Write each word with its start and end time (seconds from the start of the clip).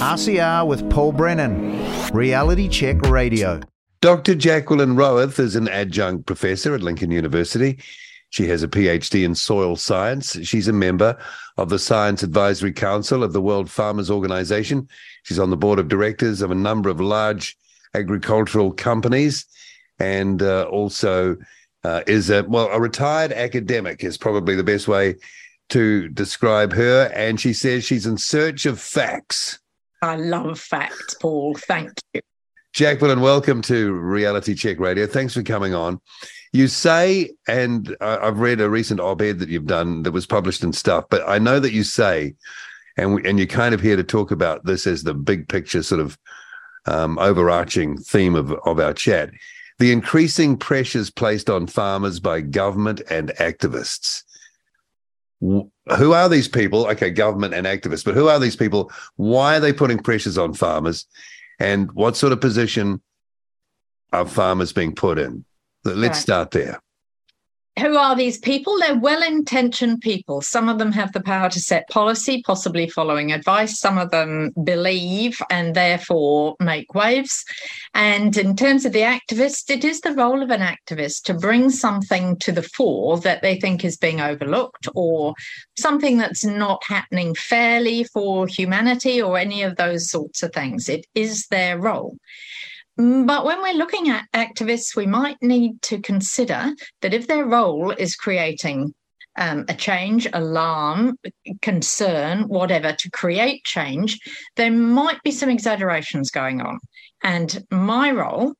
RCR 0.00 0.66
with 0.66 0.88
Paul 0.88 1.12
Brennan, 1.12 1.78
Reality 2.14 2.68
Check 2.68 3.02
Radio. 3.02 3.60
Dr. 4.00 4.34
Jacqueline 4.34 4.96
Rowarth 4.96 5.38
is 5.38 5.56
an 5.56 5.68
adjunct 5.68 6.24
professor 6.24 6.74
at 6.74 6.80
Lincoln 6.80 7.10
University. 7.10 7.78
She 8.30 8.46
has 8.46 8.62
a 8.62 8.68
PhD 8.68 9.26
in 9.26 9.34
soil 9.34 9.76
science. 9.76 10.38
She's 10.42 10.68
a 10.68 10.72
member 10.72 11.18
of 11.58 11.68
the 11.68 11.78
Science 11.78 12.22
Advisory 12.22 12.72
Council 12.72 13.22
of 13.22 13.34
the 13.34 13.42
World 13.42 13.70
Farmers 13.70 14.10
Organization. 14.10 14.88
She's 15.24 15.38
on 15.38 15.50
the 15.50 15.56
board 15.58 15.78
of 15.78 15.88
directors 15.88 16.40
of 16.40 16.50
a 16.50 16.54
number 16.54 16.88
of 16.88 16.98
large 16.98 17.58
agricultural 17.92 18.72
companies 18.72 19.44
and 19.98 20.42
uh, 20.42 20.62
also 20.62 21.36
uh, 21.84 22.00
is 22.06 22.30
a, 22.30 22.42
well, 22.44 22.68
a 22.68 22.80
retired 22.80 23.32
academic 23.32 24.02
is 24.02 24.16
probably 24.16 24.56
the 24.56 24.64
best 24.64 24.88
way 24.88 25.16
to 25.68 26.08
describe 26.08 26.72
her. 26.72 27.12
And 27.14 27.38
she 27.38 27.52
says 27.52 27.84
she's 27.84 28.06
in 28.06 28.16
search 28.16 28.64
of 28.64 28.80
facts. 28.80 29.59
I 30.02 30.16
love 30.16 30.58
facts, 30.58 31.14
Paul. 31.20 31.54
Thank 31.54 31.92
you. 32.14 32.22
Jacqueline, 32.72 33.20
welcome 33.20 33.60
to 33.62 33.92
Reality 33.92 34.54
Check 34.54 34.78
Radio. 34.78 35.06
Thanks 35.06 35.34
for 35.34 35.42
coming 35.42 35.74
on. 35.74 36.00
You 36.52 36.68
say, 36.68 37.32
and 37.46 37.94
I've 38.00 38.38
read 38.38 38.60
a 38.60 38.70
recent 38.70 39.00
op-ed 39.00 39.40
that 39.40 39.48
you've 39.48 39.66
done 39.66 40.04
that 40.04 40.12
was 40.12 40.26
published 40.26 40.62
in 40.64 40.72
Stuff, 40.72 41.04
but 41.10 41.28
I 41.28 41.38
know 41.38 41.60
that 41.60 41.72
you 41.72 41.82
say, 41.82 42.34
and 42.96 43.14
we, 43.14 43.28
and 43.28 43.38
you're 43.38 43.46
kind 43.46 43.74
of 43.74 43.80
here 43.80 43.96
to 43.96 44.04
talk 44.04 44.30
about 44.30 44.64
this 44.64 44.86
as 44.86 45.02
the 45.02 45.14
big 45.14 45.48
picture, 45.48 45.82
sort 45.82 46.00
of 46.00 46.18
um, 46.86 47.18
overarching 47.18 47.98
theme 47.98 48.34
of 48.34 48.52
of 48.64 48.78
our 48.78 48.94
chat. 48.94 49.30
The 49.78 49.92
increasing 49.92 50.56
pressures 50.56 51.10
placed 51.10 51.50
on 51.50 51.66
farmers 51.66 52.20
by 52.20 52.40
government 52.40 53.02
and 53.10 53.30
activists 53.38 54.24
who 55.96 56.12
are 56.12 56.28
these 56.28 56.48
people? 56.48 56.86
Okay, 56.86 57.10
government 57.10 57.54
and 57.54 57.66
activists, 57.66 58.04
but 58.04 58.14
who 58.14 58.28
are 58.28 58.38
these 58.38 58.56
people? 58.56 58.90
Why 59.16 59.56
are 59.56 59.60
they 59.60 59.72
putting 59.72 59.98
pressures 59.98 60.38
on 60.38 60.54
farmers? 60.54 61.06
And 61.58 61.90
what 61.92 62.16
sort 62.16 62.32
of 62.32 62.40
position 62.40 63.00
are 64.12 64.26
farmers 64.26 64.72
being 64.72 64.94
put 64.94 65.18
in? 65.18 65.44
Let's 65.84 65.98
right. 66.00 66.16
start 66.16 66.50
there 66.50 66.80
who 67.78 67.96
are 67.96 68.16
these 68.16 68.38
people? 68.38 68.78
They're 68.78 68.98
well 68.98 69.22
intentioned 69.22 70.00
people. 70.00 70.42
Some 70.42 70.68
of 70.68 70.78
them 70.78 70.92
have 70.92 71.12
the 71.12 71.22
power 71.22 71.48
to 71.50 71.60
set 71.60 71.88
policy, 71.88 72.42
possibly 72.44 72.88
following 72.88 73.32
advice. 73.32 73.78
Some 73.78 73.96
of 73.96 74.10
them 74.10 74.50
believe 74.64 75.40
and 75.50 75.74
therefore 75.74 76.56
make 76.60 76.94
waves. 76.94 77.44
And 77.94 78.36
in 78.36 78.56
terms 78.56 78.84
of 78.84 78.92
the 78.92 79.00
activist, 79.00 79.70
it 79.70 79.84
is 79.84 80.00
the 80.00 80.14
role 80.14 80.42
of 80.42 80.50
an 80.50 80.60
activist 80.60 81.22
to 81.24 81.34
bring 81.34 81.70
something 81.70 82.36
to 82.38 82.52
the 82.52 82.62
fore 82.62 83.18
that 83.20 83.40
they 83.42 83.58
think 83.58 83.84
is 83.84 83.96
being 83.96 84.20
overlooked 84.20 84.88
or 84.94 85.34
something 85.78 86.18
that's 86.18 86.44
not 86.44 86.82
happening 86.84 87.34
fairly 87.34 88.04
for 88.04 88.46
humanity 88.46 89.22
or 89.22 89.38
any 89.38 89.62
of 89.62 89.76
those 89.76 90.10
sorts 90.10 90.42
of 90.42 90.52
things. 90.52 90.88
It 90.88 91.06
is 91.14 91.46
their 91.46 91.78
role. 91.78 92.16
But 92.96 93.44
when 93.44 93.62
we're 93.62 93.74
looking 93.74 94.10
at 94.10 94.30
activists, 94.34 94.94
we 94.94 95.06
might 95.06 95.36
need 95.40 95.80
to 95.82 96.00
consider 96.00 96.72
that 97.00 97.14
if 97.14 97.26
their 97.26 97.46
role 97.46 97.90
is 97.92 98.16
creating 98.16 98.94
um, 99.36 99.64
a 99.68 99.74
change, 99.74 100.26
alarm, 100.32 101.16
concern, 101.62 102.42
whatever, 102.42 102.92
to 102.92 103.10
create 103.10 103.64
change, 103.64 104.18
there 104.56 104.70
might 104.70 105.22
be 105.22 105.30
some 105.30 105.48
exaggerations 105.48 106.30
going 106.30 106.60
on. 106.60 106.78
And 107.22 107.64
my 107.70 108.10
role 108.10 108.54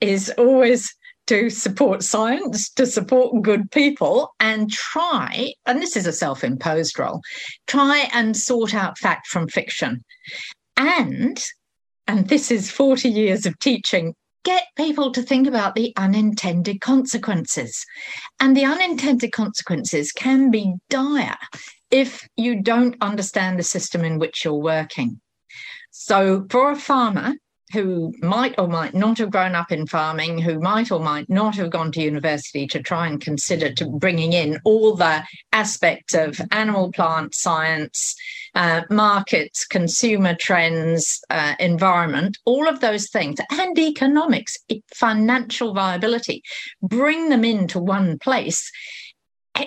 is 0.00 0.32
always 0.38 0.94
to 1.28 1.50
support 1.50 2.02
science, 2.02 2.70
to 2.70 2.86
support 2.86 3.42
good 3.42 3.70
people, 3.70 4.34
and 4.40 4.70
try, 4.70 5.52
and 5.66 5.80
this 5.80 5.94
is 5.94 6.06
a 6.06 6.12
self 6.12 6.42
imposed 6.42 6.98
role, 6.98 7.20
try 7.66 8.08
and 8.12 8.34
sort 8.36 8.74
out 8.74 8.98
fact 8.98 9.26
from 9.26 9.46
fiction. 9.46 10.02
And 10.76 11.38
and 12.08 12.26
this 12.26 12.50
is 12.50 12.70
40 12.70 13.10
years 13.10 13.44
of 13.44 13.58
teaching, 13.58 14.14
get 14.42 14.64
people 14.76 15.12
to 15.12 15.22
think 15.22 15.46
about 15.46 15.74
the 15.74 15.92
unintended 15.96 16.80
consequences. 16.80 17.84
And 18.40 18.56
the 18.56 18.64
unintended 18.64 19.30
consequences 19.32 20.10
can 20.10 20.50
be 20.50 20.74
dire 20.88 21.36
if 21.90 22.26
you 22.36 22.62
don't 22.62 22.96
understand 23.02 23.58
the 23.58 23.62
system 23.62 24.04
in 24.04 24.18
which 24.18 24.44
you're 24.44 24.54
working. 24.54 25.20
So, 25.90 26.46
for 26.48 26.70
a 26.70 26.76
farmer, 26.76 27.34
who 27.72 28.14
might 28.20 28.54
or 28.58 28.66
might 28.66 28.94
not 28.94 29.18
have 29.18 29.30
grown 29.30 29.54
up 29.54 29.70
in 29.70 29.86
farming, 29.86 30.38
who 30.38 30.58
might 30.58 30.90
or 30.90 31.00
might 31.00 31.28
not 31.28 31.54
have 31.56 31.70
gone 31.70 31.92
to 31.92 32.02
university 32.02 32.66
to 32.66 32.82
try 32.82 33.06
and 33.06 33.20
consider 33.20 33.72
to 33.74 33.86
bringing 33.86 34.32
in 34.32 34.58
all 34.64 34.94
the 34.94 35.22
aspects 35.52 36.14
of 36.14 36.40
animal 36.50 36.90
plant 36.92 37.34
science, 37.34 38.16
uh, 38.54 38.82
markets, 38.90 39.66
consumer 39.66 40.34
trends, 40.34 41.22
uh, 41.30 41.54
environment, 41.60 42.38
all 42.44 42.68
of 42.68 42.80
those 42.80 43.10
things, 43.10 43.38
and 43.50 43.78
economics, 43.78 44.56
financial 44.94 45.74
viability, 45.74 46.42
bring 46.82 47.28
them 47.28 47.44
into 47.44 47.78
one 47.78 48.18
place. 48.18 48.70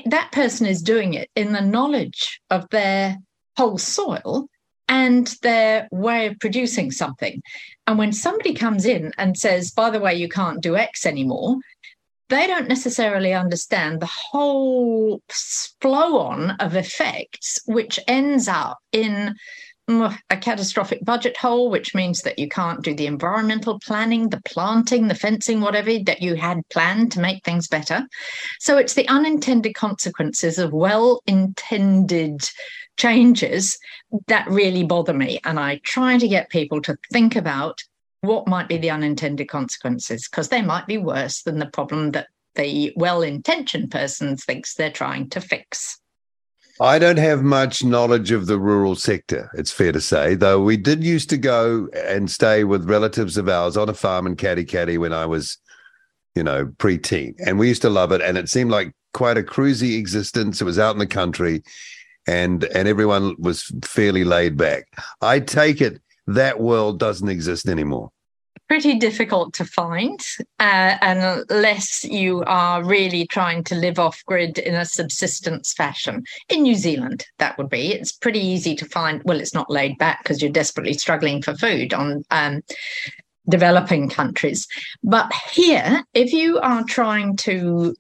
That 0.06 0.32
person 0.32 0.66
is 0.66 0.82
doing 0.82 1.14
it 1.14 1.30
in 1.36 1.52
the 1.52 1.62
knowledge 1.62 2.40
of 2.50 2.68
their 2.70 3.18
whole 3.58 3.78
soil 3.78 4.48
and 4.92 5.36
their 5.42 5.88
way 5.90 6.28
of 6.28 6.38
producing 6.40 6.92
something. 6.92 7.42
And 7.88 7.98
when 7.98 8.12
somebody 8.12 8.54
comes 8.54 8.86
in 8.86 9.14
and 9.18 9.38
says, 9.38 9.72
by 9.72 9.90
the 9.90 10.02
way, 10.02 10.14
you 10.14 10.28
can't 10.28 10.62
do 10.62 10.76
X 10.76 11.06
anymore, 11.06 11.56
they 12.28 12.46
don't 12.46 12.68
necessarily 12.68 13.34
understand 13.34 14.02
the 14.02 14.06
whole 14.06 15.22
flow 15.30 16.20
on 16.20 16.52
of 16.52 16.76
effects, 16.76 17.60
which 17.66 18.02
ends 18.06 18.50
up 18.50 18.80
in 18.92 19.34
mm, 19.90 20.18
a 20.30 20.38
catastrophic 20.38 21.04
budget 21.06 21.38
hole, 21.38 21.70
which 21.70 21.96
means 21.96 22.22
that 22.22 22.38
you 22.38 22.50
can't 22.50 22.84
do 22.84 22.94
the 22.94 23.08
environmental 23.08 23.80
planning, 23.80 24.28
the 24.28 24.42
planting, 24.44 25.08
the 25.08 25.16
fencing, 25.16 25.62
whatever 25.62 25.92
that 26.00 26.22
you 26.22 26.36
had 26.36 26.68
planned 26.70 27.14
to 27.14 27.22
make 27.22 27.46
things 27.46 27.70
better. 27.70 28.06
So 28.60 28.78
it's 28.78 28.94
the 28.94 29.08
unintended 29.08 29.74
consequences 29.74 30.58
of 30.58 30.74
well 30.74 31.22
intended 31.28 32.42
changes 33.02 33.80
that 34.28 34.48
really 34.48 34.84
bother 34.84 35.14
me. 35.14 35.40
And 35.44 35.60
I 35.60 35.78
try 35.84 36.18
to 36.20 36.28
get 36.28 36.50
people 36.50 36.82
to 36.84 36.98
think 37.12 37.36
about 37.36 37.82
what 38.22 38.48
might 38.48 38.68
be 38.68 38.78
the 38.78 38.92
unintended 38.92 39.50
consequences, 39.50 40.28
because 40.30 40.50
they 40.50 40.62
might 40.62 40.86
be 40.86 40.98
worse 40.98 41.42
than 41.42 41.58
the 41.58 41.66
problem 41.66 42.12
that 42.12 42.28
the 42.54 42.94
well 42.96 43.24
intentioned 43.24 43.90
person 43.90 44.38
thinks 44.38 44.76
they're 44.76 44.92
trying 44.92 45.30
to 45.30 45.42
fix. 45.42 46.00
I 46.80 47.00
don't 47.00 47.18
have 47.18 47.42
much 47.42 47.84
knowledge 47.84 48.32
of 48.32 48.46
the 48.46 48.60
rural 48.60 48.96
sector, 48.96 49.50
it's 49.56 49.72
fair 49.72 49.92
to 49.92 50.02
say, 50.02 50.36
though 50.36 50.62
we 50.62 50.78
did 50.78 51.04
used 51.04 51.30
to 51.30 51.38
go 51.38 51.88
and 51.96 52.30
stay 52.30 52.64
with 52.64 52.90
relatives 52.90 53.38
of 53.38 53.50
ours 53.50 53.78
on 53.78 53.90
a 53.90 53.94
farm 53.94 54.28
in 54.28 54.36
Katikati 54.36 54.98
when 54.98 55.14
I 55.14 55.26
was, 55.26 55.58
you 56.36 56.44
know, 56.44 56.72
pre-teen. 56.78 57.36
And 57.46 57.58
we 57.58 57.68
used 57.68 57.82
to 57.84 57.90
love 57.90 58.12
it. 58.12 58.22
And 58.22 58.38
it 58.38 58.50
seemed 58.50 58.72
like 58.72 58.94
quite 59.14 59.38
a 59.38 59.44
cruisy 59.44 59.98
existence. 59.98 60.62
It 60.62 60.66
was 60.66 60.80
out 60.80 60.96
in 60.96 61.00
the 61.00 61.08
country 61.08 61.64
and 62.28 62.64
and 62.64 62.88
everyone 62.88 63.36
was 63.40 63.72
fairly 63.84 64.24
laid 64.24 64.58
back. 64.58 64.88
I 65.22 65.40
take 65.40 65.82
it 65.82 66.02
that 66.28 66.60
world 66.60 67.00
doesn't 67.00 67.30
exist 67.30 67.68
anymore. 67.68 68.12
Pretty 68.68 68.98
difficult 68.98 69.54
to 69.56 69.66
find, 69.66 70.26
uh, 70.60 70.96
unless 71.02 72.06
you 72.06 72.42
are 72.48 72.82
really 72.82 73.28
trying 73.28 73.66
to 73.66 73.76
live 73.76 74.00
off 74.00 74.24
grid 74.26 74.58
in 74.60 74.76
a 74.76 74.86
subsistence 74.86 75.74
fashion. 75.74 76.24
In 76.48 76.62
New 76.62 76.76
Zealand, 76.76 77.26
that 77.40 77.58
would 77.58 77.70
be. 77.70 77.94
It's 77.94 78.14
pretty 78.14 78.40
easy 78.40 78.76
to 78.76 78.86
find. 78.86 79.22
Well, 79.26 79.42
it's 79.42 79.54
not 79.54 79.70
laid 79.70 79.98
back 79.98 80.24
because 80.24 80.42
you're 80.42 80.52
desperately 80.52 80.94
struggling 80.94 81.42
for 81.42 81.54
food 81.54 81.94
on 81.94 82.24
um, 82.32 82.62
developing 83.50 84.08
countries. 84.08 84.68
But 85.04 85.34
here, 85.52 86.06
if 86.14 86.32
you 86.32 86.60
are 86.60 86.86
trying 86.86 87.36
to 87.38 87.94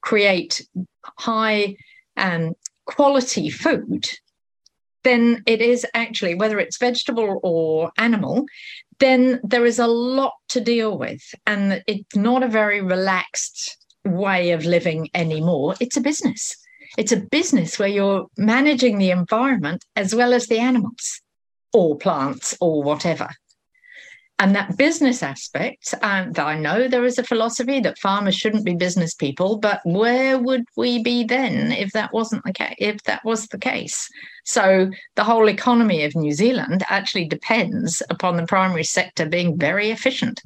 create 0.00 0.66
high 1.18 1.76
um, 2.16 2.54
quality 2.88 3.50
food, 3.50 4.08
then 5.04 5.42
it 5.46 5.60
is 5.60 5.86
actually, 5.94 6.34
whether 6.34 6.58
it's 6.58 6.78
vegetable 6.78 7.38
or 7.42 7.92
animal, 7.98 8.46
then 8.98 9.40
there 9.44 9.64
is 9.64 9.78
a 9.78 9.86
lot 9.86 10.34
to 10.48 10.60
deal 10.60 10.98
with. 10.98 11.22
And 11.46 11.84
it's 11.86 12.16
not 12.16 12.42
a 12.42 12.48
very 12.48 12.80
relaxed 12.80 13.76
way 14.04 14.50
of 14.50 14.64
living 14.64 15.08
anymore. 15.14 15.76
It's 15.80 15.96
a 15.96 16.00
business. 16.00 16.56
It's 16.96 17.12
a 17.12 17.20
business 17.20 17.78
where 17.78 17.88
you're 17.88 18.26
managing 18.36 18.98
the 18.98 19.10
environment 19.10 19.84
as 19.94 20.14
well 20.14 20.32
as 20.32 20.46
the 20.46 20.58
animals 20.58 21.20
or 21.72 21.98
plants 21.98 22.56
or 22.60 22.82
whatever. 22.82 23.28
And 24.40 24.54
that 24.54 24.76
business 24.76 25.22
aspect, 25.22 25.94
and 26.00 26.38
I 26.38 26.56
know 26.56 26.86
there 26.86 27.04
is 27.04 27.18
a 27.18 27.24
philosophy 27.24 27.80
that 27.80 27.98
farmers 27.98 28.36
shouldn't 28.36 28.64
be 28.64 28.76
business 28.76 29.12
people, 29.12 29.58
but 29.58 29.80
where 29.84 30.38
would 30.38 30.64
we 30.76 31.02
be 31.02 31.24
then 31.24 31.72
if 31.72 31.90
that 31.92 32.12
wasn't 32.12 32.44
the 32.44 32.52
case? 32.52 32.76
If 32.78 33.02
that 33.04 33.24
was 33.24 33.48
the 33.48 33.58
case, 33.58 34.08
so 34.44 34.90
the 35.16 35.24
whole 35.24 35.48
economy 35.48 36.04
of 36.04 36.14
New 36.14 36.32
Zealand 36.32 36.84
actually 36.88 37.26
depends 37.26 38.00
upon 38.10 38.36
the 38.36 38.46
primary 38.46 38.84
sector 38.84 39.26
being 39.26 39.58
very 39.58 39.90
efficient, 39.90 40.40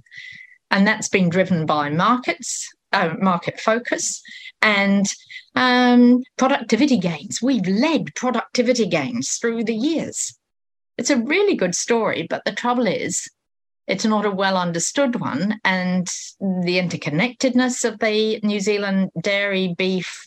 and 0.70 0.86
that's 0.86 1.08
been 1.08 1.28
driven 1.28 1.66
by 1.66 1.90
markets, 1.90 2.66
uh, 2.92 3.14
market 3.20 3.60
focus, 3.60 4.22
and 4.62 5.06
um, 5.54 6.22
productivity 6.38 6.98
gains. 6.98 7.42
We've 7.42 7.66
led 7.66 8.14
productivity 8.14 8.86
gains 8.86 9.36
through 9.36 9.64
the 9.64 9.74
years 9.74 10.34
It's 10.96 11.10
a 11.10 11.18
really 11.18 11.56
good 11.56 11.74
story, 11.74 12.26
but 12.28 12.44
the 12.46 12.52
trouble 12.52 12.86
is, 12.86 13.28
it's 13.87 14.05
not 14.05 14.25
a 14.25 14.31
well 14.31 14.56
understood 14.56 15.20
one. 15.20 15.61
And 15.64 16.06
the 16.40 16.79
interconnectedness 16.79 17.84
of 17.84 17.99
the 17.99 18.40
New 18.43 18.61
Zealand 18.61 19.11
dairy 19.20 19.75
beef 19.76 20.25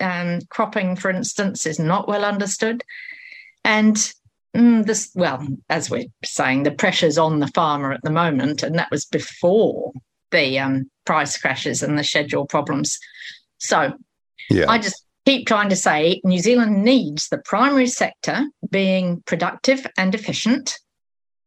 um, 0.00 0.40
cropping, 0.48 0.96
for 0.96 1.10
instance, 1.10 1.66
is 1.66 1.78
not 1.78 2.08
well 2.08 2.24
understood. 2.24 2.82
And 3.64 3.96
mm, 4.56 4.84
this, 4.84 5.10
well, 5.14 5.46
as 5.68 5.90
we're 5.90 6.06
saying, 6.24 6.62
the 6.62 6.70
pressure's 6.70 7.18
on 7.18 7.40
the 7.40 7.48
farmer 7.48 7.92
at 7.92 8.02
the 8.02 8.10
moment, 8.10 8.62
and 8.62 8.78
that 8.78 8.90
was 8.90 9.04
before 9.04 9.92
the 10.30 10.58
um, 10.58 10.90
price 11.04 11.38
crashes 11.38 11.82
and 11.82 11.98
the 11.98 12.04
schedule 12.04 12.46
problems. 12.46 12.98
So 13.58 13.92
yeah. 14.50 14.66
I 14.68 14.78
just 14.78 15.04
keep 15.24 15.46
trying 15.46 15.68
to 15.70 15.76
say 15.76 16.20
New 16.24 16.38
Zealand 16.38 16.84
needs 16.84 17.28
the 17.28 17.38
primary 17.38 17.86
sector 17.86 18.46
being 18.70 19.22
productive 19.26 19.86
and 19.96 20.14
efficient. 20.14 20.78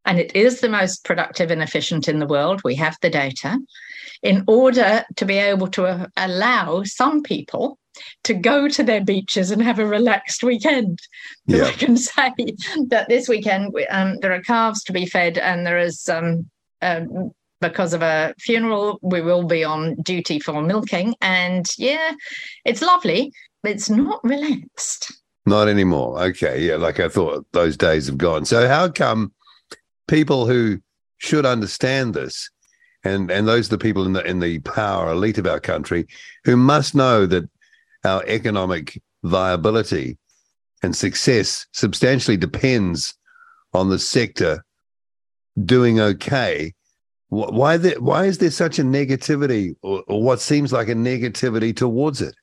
And 0.10 0.18
it 0.18 0.36
is 0.36 0.60
the 0.60 0.70
most 0.70 1.06
productive 1.06 1.52
and 1.52 1.62
efficient 1.62 2.08
in 2.08 2.18
the 2.18 2.26
world. 2.26 2.62
We 2.64 2.74
have 2.78 2.98
the 3.00 3.12
data 3.12 3.60
in 4.24 4.44
order 4.48 5.06
to 5.18 5.24
be 5.24 5.38
able 5.38 5.68
to 5.68 5.86
uh, 5.86 6.08
allow 6.18 6.82
some 6.82 7.22
people 7.22 7.78
to 8.24 8.34
go 8.34 8.68
to 8.68 8.82
their 8.82 9.04
beaches 9.04 9.52
and 9.52 9.62
have 9.62 9.78
a 9.78 9.86
relaxed 9.86 10.42
weekend. 10.42 10.98
Yeah. 11.46 11.66
I 11.66 11.74
can 11.74 11.96
say 12.12 12.34
that 12.88 13.06
this 13.08 13.30
weekend 13.30 13.72
um, 13.92 14.18
there 14.22 14.34
are 14.34 14.42
calves 14.42 14.84
to 14.86 14.94
be 14.94 15.06
fed, 15.06 15.38
and 15.38 15.64
there 15.64 15.78
is 15.78 16.10
um, 16.10 16.50
um, 16.82 17.30
because 17.62 17.94
of 17.94 18.02
a 18.02 18.34
funeral, 18.40 18.98
we 19.04 19.22
will 19.22 19.44
be 19.44 19.64
on 19.64 19.94
duty 20.02 20.40
for 20.40 20.60
milking. 20.64 21.14
And 21.22 21.68
yeah, 21.78 22.14
it's 22.66 22.82
lovely. 22.82 23.32
But 23.62 23.74
it's 23.74 23.92
not 23.92 24.24
relaxed. 24.24 25.22
Not 25.46 25.68
anymore. 25.68 26.20
Okay. 26.24 26.66
Yeah. 26.66 26.78
Like 26.78 27.00
I 27.00 27.10
thought 27.10 27.46
those 27.52 27.78
days 27.78 28.08
have 28.08 28.18
gone. 28.18 28.46
So 28.46 28.68
how 28.68 28.90
come 28.90 29.34
people 30.10 30.48
who 30.48 30.80
should 31.18 31.46
understand 31.46 32.14
this 32.14 32.50
and 33.04 33.32
and 33.32 33.48
those 33.48 33.68
are 33.68 33.78
the 33.78 33.78
people 33.78 34.06
in 34.06 34.14
the 34.14 34.24
in 34.26 34.40
the 34.40 34.60
power 34.60 35.12
elite 35.12 35.38
of 35.38 35.48
our 35.48 35.60
country 35.60 36.06
who 36.44 36.58
must 36.58 36.96
know 36.96 37.26
that 37.26 37.50
our 38.04 38.24
economic 38.26 39.02
viability 39.24 40.18
and 40.84 40.96
success 40.96 41.68
substantially 41.74 42.38
depends 42.38 43.16
on 43.74 43.90
the 43.90 44.00
sector 44.00 44.64
doing 45.66 46.00
okay. 46.00 46.74
Why 47.30 47.78
why 47.78 48.26
is 48.26 48.40
there 48.40 48.50
such 48.50 48.80
a 48.80 48.84
negativity 48.84 49.76
or, 49.84 50.04
or, 50.08 50.24
what 50.24 50.40
seems 50.40 50.74
like 50.74 50.90
a 50.90 50.96
negativity 50.96 51.76
towards 51.76 52.22
it 52.22 52.34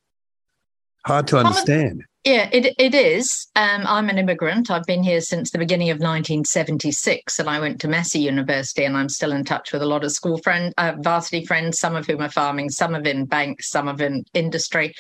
hard 1.07 1.27
to 1.29 1.39
understand. 1.39 2.03
Yeah 2.25 2.49
it, 2.53 2.75
it 2.79 2.95
is. 2.95 3.47
Um, 3.55 3.83
i'm 3.87 4.09
an 4.09 4.19
immigrant. 4.19 4.71
I've 4.71 4.85
been 4.85 5.03
here 5.03 5.21
since 5.21 5.51
the 5.51 5.59
beginning 5.59 5.91
of 5.91 5.97
1976 5.97 7.39
and 7.39 7.49
i 7.49 7.61
went 7.61 7.81
to 7.81 7.89
massey 7.89 8.19
university 8.19 8.85
and 8.85 8.97
i'm 8.97 9.09
still 9.09 9.33
in 9.33 9.45
touch 9.45 9.73
with 9.73 9.83
a 9.83 9.87
lot 9.87 10.05
of 10.05 10.11
school 10.11 10.39
friends 10.39 10.75
uh, 10.77 10.95
varsity 10.99 11.47
friends 11.47 11.79
some 11.79 11.95
of 11.95 12.07
whom 12.07 12.21
are 12.21 12.31
farming 12.31 12.71
some 12.71 12.95
of 12.95 13.07
in 13.07 13.27
banks 13.27 13.71
some 13.71 13.87
of 13.87 14.01
in 14.01 14.25
industry 14.35 14.93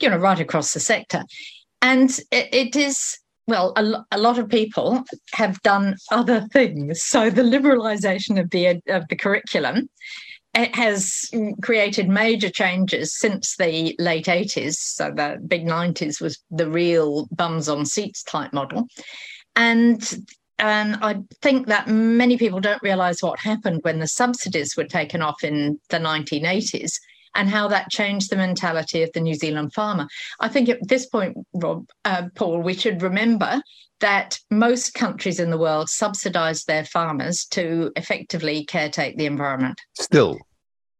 you 0.00 0.10
know 0.10 0.18
right 0.18 0.40
across 0.40 0.74
the 0.74 0.80
sector. 0.80 1.24
And 1.82 2.10
it, 2.30 2.48
it 2.52 2.76
is 2.76 3.18
well, 3.46 3.72
a, 3.76 4.04
a, 4.10 4.18
lot 4.18 4.38
of 4.38 4.48
people 4.48 5.04
have 5.32 5.62
done 5.62 5.94
other 6.10 6.48
things. 6.52 7.00
So 7.02 7.30
the 7.30 7.42
liberalisation 7.42 8.40
of 8.40 8.50
the 8.50 8.82
of 8.88 9.06
the 9.08 9.16
curriculum 9.16 9.88
has 10.56 11.30
created 11.62 12.08
major 12.08 12.48
changes 12.48 13.18
since 13.18 13.56
the 13.56 13.94
late 13.98 14.26
80s. 14.26 14.74
So 14.74 15.10
the 15.10 15.38
big 15.46 15.66
90s 15.66 16.20
was 16.20 16.42
the 16.50 16.70
real 16.70 17.26
bums 17.30 17.68
on 17.68 17.84
seats 17.84 18.22
type 18.22 18.52
model. 18.52 18.86
And 19.54 20.02
and 20.58 20.96
I 21.02 21.16
think 21.42 21.66
that 21.66 21.86
many 21.86 22.38
people 22.38 22.60
don't 22.60 22.82
realise 22.82 23.22
what 23.22 23.38
happened 23.38 23.80
when 23.82 23.98
the 23.98 24.08
subsidies 24.08 24.74
were 24.74 24.84
taken 24.84 25.20
off 25.20 25.44
in 25.44 25.78
the 25.90 25.98
1980s 25.98 26.92
and 27.34 27.50
how 27.50 27.68
that 27.68 27.90
changed 27.90 28.30
the 28.30 28.36
mentality 28.36 29.02
of 29.02 29.12
the 29.12 29.20
New 29.20 29.34
Zealand 29.34 29.74
farmer. 29.74 30.08
I 30.40 30.48
think 30.48 30.70
at 30.70 30.88
this 30.88 31.06
point, 31.06 31.36
Rob, 31.52 31.84
uh, 32.06 32.28
Paul, 32.34 32.62
we 32.62 32.72
should 32.72 33.02
remember 33.02 33.60
that 34.00 34.38
most 34.50 34.94
countries 34.94 35.40
in 35.40 35.50
the 35.50 35.58
world 35.58 35.88
subsidize 35.88 36.64
their 36.64 36.84
farmers 36.84 37.44
to 37.46 37.92
effectively 37.96 38.64
caretake 38.66 39.16
the 39.16 39.26
environment. 39.26 39.78
Still. 39.94 40.38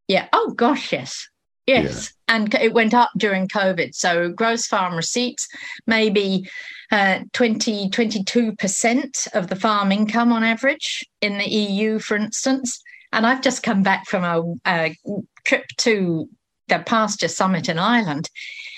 Yeah. 0.09 0.29
Oh, 0.33 0.53
gosh, 0.57 0.93
yes. 0.93 1.29
Yes. 1.67 2.13
Yeah. 2.29 2.35
And 2.35 2.55
it 2.55 2.73
went 2.73 2.95
up 2.95 3.11
during 3.17 3.49
COVID. 3.49 3.95
So 3.95 4.31
gross 4.31 4.67
farm 4.67 4.95
receipts, 4.95 5.49
maybe 5.87 6.49
uh, 6.93 7.21
20, 7.33 7.91
22% 7.91 9.29
of 9.35 9.49
the 9.49 9.57
farm 9.57 9.91
income 9.91 10.33
on 10.33 10.45
average 10.45 11.05
in 11.21 11.39
the 11.39 11.49
EU, 11.49 11.99
for 11.99 12.17
instance. 12.17 12.81
And 13.13 13.27
I've 13.27 13.43
just 13.43 13.63
come 13.63 13.83
back 13.83 14.07
from 14.07 14.25
a, 14.25 14.43
a 14.67 14.97
trip 15.45 15.67
to 15.79 16.29
the 16.69 16.79
pasture 16.81 17.29
summit 17.29 17.69
in 17.69 17.79
Ireland 17.79 18.29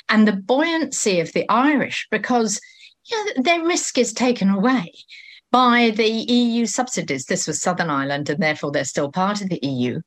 and 0.09 0.27
the 0.27 0.33
buoyancy 0.33 1.21
of 1.21 1.33
the 1.33 1.49
Irish 1.49 2.07
because 2.11 2.61
you 3.11 3.25
know, 3.25 3.43
their 3.43 3.65
risk 3.65 3.99
is 3.99 4.13
taken 4.13 4.51
away 4.51 4.93
by 5.51 5.93
the 5.97 6.09
EU 6.09 6.67
subsidies. 6.67 7.25
This 7.25 7.47
was 7.47 7.61
Southern 7.61 7.89
Ireland, 7.89 8.29
and 8.29 8.43
therefore 8.43 8.71
they're 8.71 8.85
still 8.85 9.11
part 9.11 9.41
of 9.41 9.49
the 9.49 9.61
EU. 9.63 10.01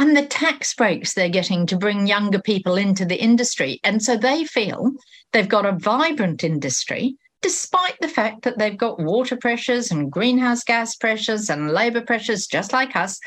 And 0.00 0.16
the 0.16 0.24
tax 0.24 0.72
breaks 0.72 1.12
they're 1.12 1.28
getting 1.28 1.66
to 1.66 1.76
bring 1.76 2.06
younger 2.06 2.40
people 2.40 2.76
into 2.76 3.04
the 3.04 3.20
industry. 3.20 3.80
And 3.84 4.02
so 4.02 4.16
they 4.16 4.44
feel 4.44 4.92
they've 5.32 5.46
got 5.46 5.66
a 5.66 5.72
vibrant 5.72 6.42
industry, 6.42 7.16
despite 7.42 8.00
the 8.00 8.08
fact 8.08 8.40
that 8.44 8.56
they've 8.56 8.78
got 8.78 8.98
water 8.98 9.36
pressures 9.36 9.90
and 9.90 10.10
greenhouse 10.10 10.64
gas 10.64 10.96
pressures 10.96 11.50
and 11.50 11.72
labour 11.72 12.00
pressures, 12.00 12.46
just 12.46 12.72
like 12.72 12.96
us. 12.96 13.20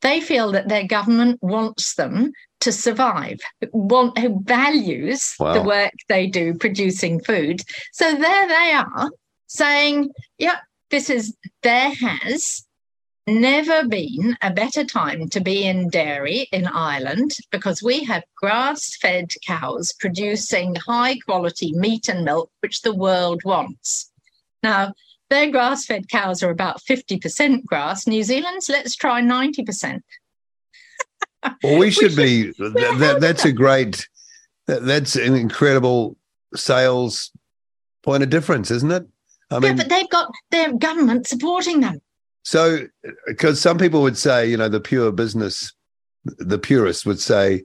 They 0.00 0.20
feel 0.20 0.50
that 0.50 0.68
their 0.68 0.84
government 0.84 1.38
wants 1.42 1.94
them 1.94 2.32
to 2.58 2.72
survive, 2.72 3.38
want 3.72 4.18
who 4.18 4.40
values 4.42 5.36
wow. 5.38 5.52
the 5.52 5.62
work 5.62 5.92
they 6.08 6.26
do 6.26 6.54
producing 6.54 7.20
food. 7.20 7.62
So 7.92 8.16
there 8.16 8.48
they 8.48 8.72
are 8.72 9.12
saying, 9.46 10.10
"Yep, 10.38 10.56
this 10.90 11.08
is 11.08 11.36
there 11.62 11.90
has 11.90 12.65
never 13.26 13.86
been 13.88 14.36
a 14.42 14.52
better 14.52 14.84
time 14.84 15.28
to 15.30 15.40
be 15.40 15.64
in 15.64 15.88
dairy 15.88 16.48
in 16.52 16.66
Ireland 16.66 17.36
because 17.50 17.82
we 17.82 18.04
have 18.04 18.22
grass 18.36 18.96
fed 18.96 19.32
cows 19.44 19.92
producing 19.98 20.76
high 20.76 21.18
quality 21.18 21.72
meat 21.72 22.08
and 22.08 22.24
milk, 22.24 22.50
which 22.60 22.82
the 22.82 22.94
world 22.94 23.42
wants. 23.44 24.12
Now, 24.62 24.92
their 25.28 25.50
grass 25.50 25.86
fed 25.86 26.08
cows 26.08 26.42
are 26.42 26.50
about 26.50 26.80
50% 26.82 27.64
grass. 27.64 28.06
New 28.06 28.22
Zealand's, 28.22 28.68
let's 28.68 28.94
try 28.94 29.20
90%. 29.20 30.00
well, 31.62 31.78
we 31.78 31.90
should 31.90 32.14
be, 32.14 32.52
that, 32.52 32.96
that, 32.98 33.20
that's 33.20 33.44
a 33.44 33.52
great, 33.52 34.08
that, 34.66 34.84
that's 34.84 35.16
an 35.16 35.34
incredible 35.34 36.16
sales 36.54 37.32
point 38.02 38.22
of 38.22 38.30
difference, 38.30 38.70
isn't 38.70 38.92
it? 38.92 39.06
I 39.50 39.58
mean, 39.58 39.76
yeah, 39.76 39.82
but 39.82 39.88
they've 39.88 40.10
got 40.10 40.30
their 40.50 40.72
government 40.72 41.26
supporting 41.26 41.80
them. 41.80 42.00
So, 42.46 42.86
because 43.26 43.60
some 43.60 43.76
people 43.76 44.02
would 44.02 44.16
say, 44.16 44.48
you 44.48 44.56
know, 44.56 44.68
the 44.68 44.78
pure 44.78 45.10
business, 45.10 45.74
the 46.24 46.60
purists 46.60 47.04
would 47.04 47.18
say, 47.18 47.64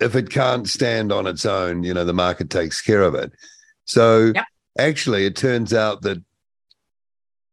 if 0.00 0.16
it 0.16 0.30
can't 0.30 0.68
stand 0.68 1.12
on 1.12 1.28
its 1.28 1.46
own, 1.46 1.84
you 1.84 1.94
know, 1.94 2.04
the 2.04 2.12
market 2.12 2.50
takes 2.50 2.82
care 2.82 3.02
of 3.02 3.14
it. 3.14 3.30
So, 3.84 4.32
yep. 4.34 4.46
actually, 4.76 5.26
it 5.26 5.36
turns 5.36 5.72
out 5.72 6.02
that 6.02 6.24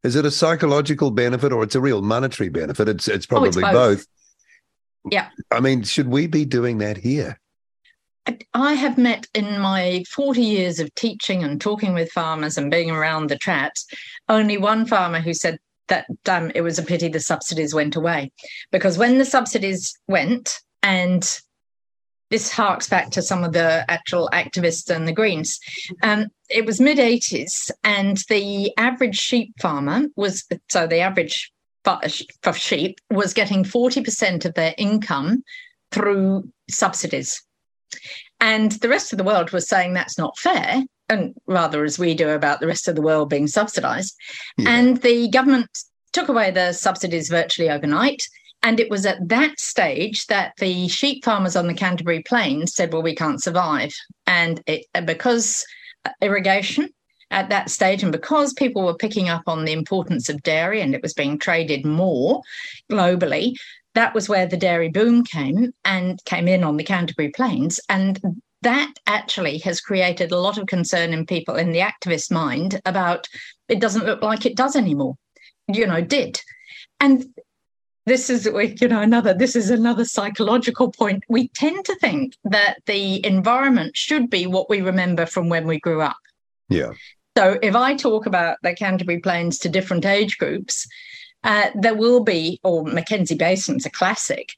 is 0.02 0.16
it 0.16 0.26
a 0.26 0.32
psychological 0.32 1.12
benefit 1.12 1.54
or 1.54 1.62
it's 1.62 1.76
a 1.76 1.80
real 1.80 2.02
monetary 2.02 2.50
benefit? 2.50 2.90
It's 2.90 3.08
it's 3.08 3.28
probably 3.28 3.50
oh, 3.50 3.50
it's 3.50 3.60
both. 3.60 3.98
both. 4.00 4.08
Yeah. 5.12 5.30
I 5.52 5.60
mean, 5.60 5.84
should 5.84 6.08
we 6.08 6.26
be 6.26 6.44
doing 6.44 6.80
that 6.80 6.98
here? 6.98 7.40
I 8.56 8.74
have 8.74 8.98
met 8.98 9.28
in 9.36 9.60
my 9.60 10.06
40 10.10 10.42
years 10.42 10.80
of 10.80 10.96
teaching 10.96 11.44
and 11.44 11.62
talking 11.62 11.94
with 11.94 12.12
farmers 12.12 12.58
and 12.58 12.72
being 12.72 12.90
around 12.90 13.30
the 13.30 13.38
trats, 13.38 13.86
only 14.28 14.58
one 14.58 14.88
farmer 14.88 15.20
who 15.20 15.36
said 15.36 15.60
that 15.88 16.06
um, 16.28 16.52
it 16.56 16.62
was 16.62 16.80
a 16.80 16.84
pity 16.84 17.08
the 17.08 17.20
subsidies 17.20 17.74
went 17.74 17.96
away. 17.96 18.32
Because 18.72 18.98
when 18.98 19.18
the 19.18 19.26
subsidies 19.26 19.98
went, 20.08 20.60
and 20.82 21.40
this 22.34 22.52
harks 22.52 22.90
back 22.90 23.12
to 23.12 23.22
some 23.22 23.44
of 23.44 23.54
the 23.54 23.86
actual 23.92 24.28
activists 24.34 24.90
and 24.90 25.08
the 25.08 25.14
Greens. 25.14 25.60
Um, 26.02 26.30
it 26.50 26.66
was 26.66 26.82
mid 26.82 26.98
80s, 26.98 27.70
and 27.84 28.18
the 28.28 28.76
average 28.76 29.20
sheep 29.20 29.54
farmer 29.62 30.08
was 30.16 30.44
so 30.68 30.88
the 30.88 30.98
average 30.98 31.54
for 32.42 32.54
sheep 32.54 33.00
was 33.12 33.34
getting 33.34 33.64
40% 33.64 34.46
of 34.46 34.56
their 34.56 34.74
income 34.80 35.44
through 35.92 36.50
subsidies. 36.70 37.44
And 38.40 38.72
the 38.72 38.90
rest 38.90 39.14
of 39.14 39.18
the 39.18 39.24
world 39.24 39.52
was 39.52 39.68
saying 39.68 39.94
that's 39.94 40.18
not 40.18 40.38
fair, 40.38 40.84
and 41.14 41.34
rather 41.48 41.84
as 41.84 41.98
we 41.98 42.14
do 42.14 42.30
about 42.30 42.60
the 42.60 42.68
rest 42.68 42.88
of 42.88 42.96
the 42.96 43.02
world 43.02 43.30
being 43.30 43.48
subsidized. 43.48 44.16
Yeah. 44.58 44.70
And 44.70 44.98
the 44.98 45.30
government 45.30 45.70
took 46.12 46.30
away 46.30 46.52
the 46.52 46.74
subsidies 46.74 47.30
virtually 47.30 47.70
overnight. 47.70 48.22
And 48.62 48.80
it 48.80 48.90
was 48.90 49.06
at 49.06 49.28
that 49.28 49.60
stage 49.60 50.28
that 50.28 50.54
the 50.58 50.88
sheep 50.88 51.26
farmers 51.26 51.56
on 51.56 51.68
the 51.68 51.74
Canterbury 51.74 52.22
Plains 52.24 52.74
said, 52.74 52.94
well, 52.94 53.04
we 53.04 53.16
can't 53.16 53.44
survive. 53.44 53.94
And 54.26 54.62
it, 54.68 54.86
because 55.06 55.66
uh, 56.06 56.12
irrigation 56.22 56.90
at 57.34 57.50
that 57.50 57.70
stage. 57.70 58.04
And 58.04 58.12
because 58.12 58.54
people 58.54 58.86
were 58.86 58.96
picking 58.96 59.28
up 59.28 59.44
on 59.48 59.66
the 59.66 59.74
importance 59.74 60.30
of 60.30 60.44
dairy 60.44 60.82
and 60.82 60.96
it 60.96 61.02
was 61.02 61.14
being 61.14 61.38
traded 61.38 61.86
more 61.86 62.42
globally, 62.90 63.56
that 63.96 64.14
was 64.14 64.30
where 64.30 64.46
the 64.46 64.58
dairy 64.58 64.90
boom 64.90 65.24
came 65.24 65.74
and 65.84 66.24
came 66.26 66.48
in 66.48 66.64
on 66.64 66.78
the 66.78 66.84
Canterbury 66.84 67.30
Plains. 67.30 67.80
And 67.90 68.20
that 68.64 68.94
actually 69.08 69.60
has 69.60 69.82
created 69.82 70.32
a 70.32 70.40
lot 70.40 70.58
of 70.58 70.68
concern 70.68 71.14
in 71.14 71.26
people 71.26 71.56
in 71.56 71.72
the 71.72 71.80
activist 71.80 72.32
mind 72.32 72.82
about 72.86 73.28
it 73.70 73.80
doesn't 73.80 74.06
look 74.06 74.22
like 74.22 74.46
it 74.46 74.58
does 74.58 74.76
anymore. 74.76 75.16
You 75.68 75.88
know, 75.88 76.02
did. 76.02 76.42
And 77.00 77.26
this 78.06 78.30
is 78.30 78.46
you 78.46 78.88
know 78.88 79.02
another 79.02 79.34
this 79.34 79.56
is 79.56 79.70
another 79.70 80.06
psychological 80.06 80.92
point 80.92 81.24
we 81.30 81.48
tend 81.50 81.86
to 81.86 81.96
think 81.96 82.36
that 82.44 82.78
the 82.86 83.26
environment 83.26 83.96
should 83.96 84.30
be 84.30 84.46
what 84.46 84.70
we 84.70 84.82
remember 84.82 85.26
from 85.26 85.50
when 85.50 85.66
we 85.66 85.80
grew 85.80 86.02
up 86.02 86.18
yeah 86.70 86.92
so 87.38 87.58
if 87.62 87.76
i 87.76 87.96
talk 87.96 88.26
about 88.26 88.58
the 88.62 88.74
canterbury 88.74 89.20
plains 89.20 89.58
to 89.58 89.70
different 89.70 90.06
age 90.06 90.38
groups 90.38 90.86
uh, 91.46 91.70
there 91.76 91.96
will 91.96 92.24
be 92.24 92.60
or 92.64 92.84
mackenzie 92.84 93.36
basin's 93.36 93.86
a 93.86 93.90
classic 93.90 94.50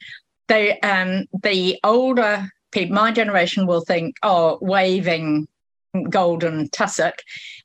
they 0.48 0.80
um 0.80 1.26
the 1.44 1.80
older 1.84 2.50
people 2.76 2.96
my 2.96 3.12
generation 3.12 3.66
will 3.66 3.82
think 3.82 4.16
oh 4.22 4.60
waving 4.62 5.48
golden 6.10 6.70
tussock 6.70 7.16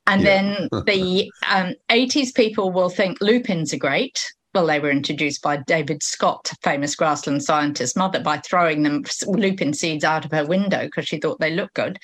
and 0.07 0.23
yeah. 0.23 0.27
then 0.27 0.69
the 0.87 1.31
um, 1.49 1.75
80s 1.91 2.35
people 2.35 2.71
will 2.71 2.89
think 2.89 3.21
lupins 3.21 3.75
are 3.75 3.79
great 3.79 4.33
well, 4.53 4.67
they 4.67 4.81
were 4.81 4.91
introduced 4.91 5.43
by 5.43 5.59
David 5.59 6.03
Scott, 6.03 6.51
famous 6.63 6.97
grassland 6.97 7.45
scientist 7.45 7.97
mother, 7.97 8.21
by 8.21 8.39
throwing 8.39 8.83
them 8.83 9.05
lupin 9.27 9.73
seeds 9.73 10.03
out 10.03 10.25
of 10.25 10.33
her 10.33 10.45
window 10.45 10.87
because 10.87 11.07
she 11.07 11.19
thought 11.19 11.39
they 11.39 11.55
looked 11.55 11.75
good. 11.75 11.99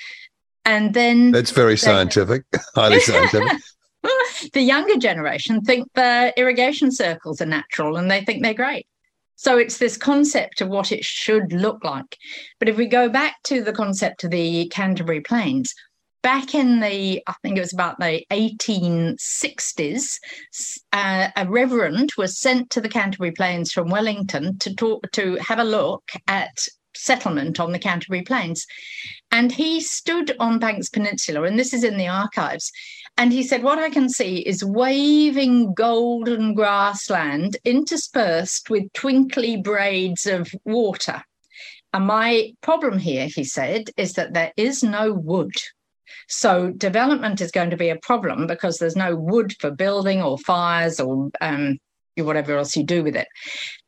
And 0.65 0.95
then 0.95 1.33
that's 1.33 1.51
very 1.51 1.73
they, 1.73 1.79
scientific, 1.79 2.45
highly 2.75 3.01
scientific. 3.01 3.61
the 4.53 4.63
younger 4.63 4.97
generation 4.97 5.61
think 5.63 5.89
the 5.95 6.33
irrigation 6.37 6.93
circles 6.93 7.41
are 7.41 7.47
natural 7.47 7.97
and 7.97 8.11
they 8.11 8.25
think 8.25 8.43
they're 8.43 8.55
great. 8.55 8.87
So 9.37 9.59
it's 9.59 9.79
this 9.79 9.97
concept 9.97 10.61
of 10.61 10.69
what 10.69 10.91
it 10.91 11.05
should 11.05 11.53
look 11.53 11.85
like. 11.85 12.17
But 12.59 12.69
if 12.69 12.77
we 12.77 12.87
go 12.87 13.09
back 13.09 13.37
to 13.45 13.63
the 13.63 13.73
concept 13.73 14.25
of 14.25 14.31
the 14.31 14.69
Canterbury 14.69 15.21
Plains, 15.21 15.75
back 16.23 16.55
in 16.55 16.81
the, 16.81 17.23
I 17.27 17.35
think 17.43 17.57
it 17.57 17.61
was 17.61 17.73
about 17.73 18.01
the 18.01 18.25
1860s, 18.33 20.19
uh, 20.93 21.29
a 21.37 21.47
reverend 21.49 22.11
was 22.19 22.39
sent 22.39 22.71
to 22.71 22.81
the 22.81 22.89
Canterbury 22.89 23.31
Plains 23.31 23.71
from 23.71 23.91
Wellington 23.91 24.59
to 24.59 24.75
talk 24.75 25.09
to 25.13 25.37
have 25.37 25.59
a 25.59 25.65
look 25.65 26.11
at 26.27 26.67
settlement 26.97 27.61
on 27.61 27.73
the 27.73 27.79
Canterbury 27.79 28.23
Plains. 28.23 28.67
And 29.31 29.53
he 29.53 29.81
stood 29.81 30.35
on 30.41 30.59
Banks 30.59 30.89
Peninsula, 30.89 31.43
and 31.43 31.59
this 31.59 31.75
is 31.75 31.85
in 31.85 31.97
the 31.97 32.09
archives. 32.09 32.73
And 33.19 33.33
he 33.33 33.43
said, 33.43 33.63
What 33.63 33.79
I 33.79 33.91
can 33.91 34.09
see 34.09 34.39
is 34.39 34.65
waving 34.65 35.75
golden 35.75 36.55
grassland 36.55 37.57
interspersed 37.65 38.69
with 38.69 38.93
twinkly 38.93 39.57
braids 39.57 40.27
of 40.27 40.55
water. 40.65 41.23
And 41.93 42.07
my 42.07 42.53
problem 42.61 42.99
here, 42.99 43.27
he 43.27 43.45
said, 43.45 43.89
is 43.97 44.15
that 44.15 44.35
there 44.35 44.53
is 44.57 44.83
no 44.83 45.15
wood. 45.15 45.55
So 46.29 46.71
development 46.71 47.41
is 47.41 47.51
going 47.51 47.71
to 47.71 47.77
be 47.77 47.89
a 47.89 47.97
problem 47.97 48.47
because 48.47 48.79
there's 48.79 48.97
no 48.97 49.17
wood 49.17 49.55
for 49.61 49.71
building 49.71 50.21
or 50.21 50.37
fires 50.37 51.01
or 51.01 51.31
um, 51.41 51.79
whatever 52.17 52.57
else 52.59 52.77
you 52.77 52.85
do 52.85 53.03
with 53.03 53.17
it. 53.17 53.29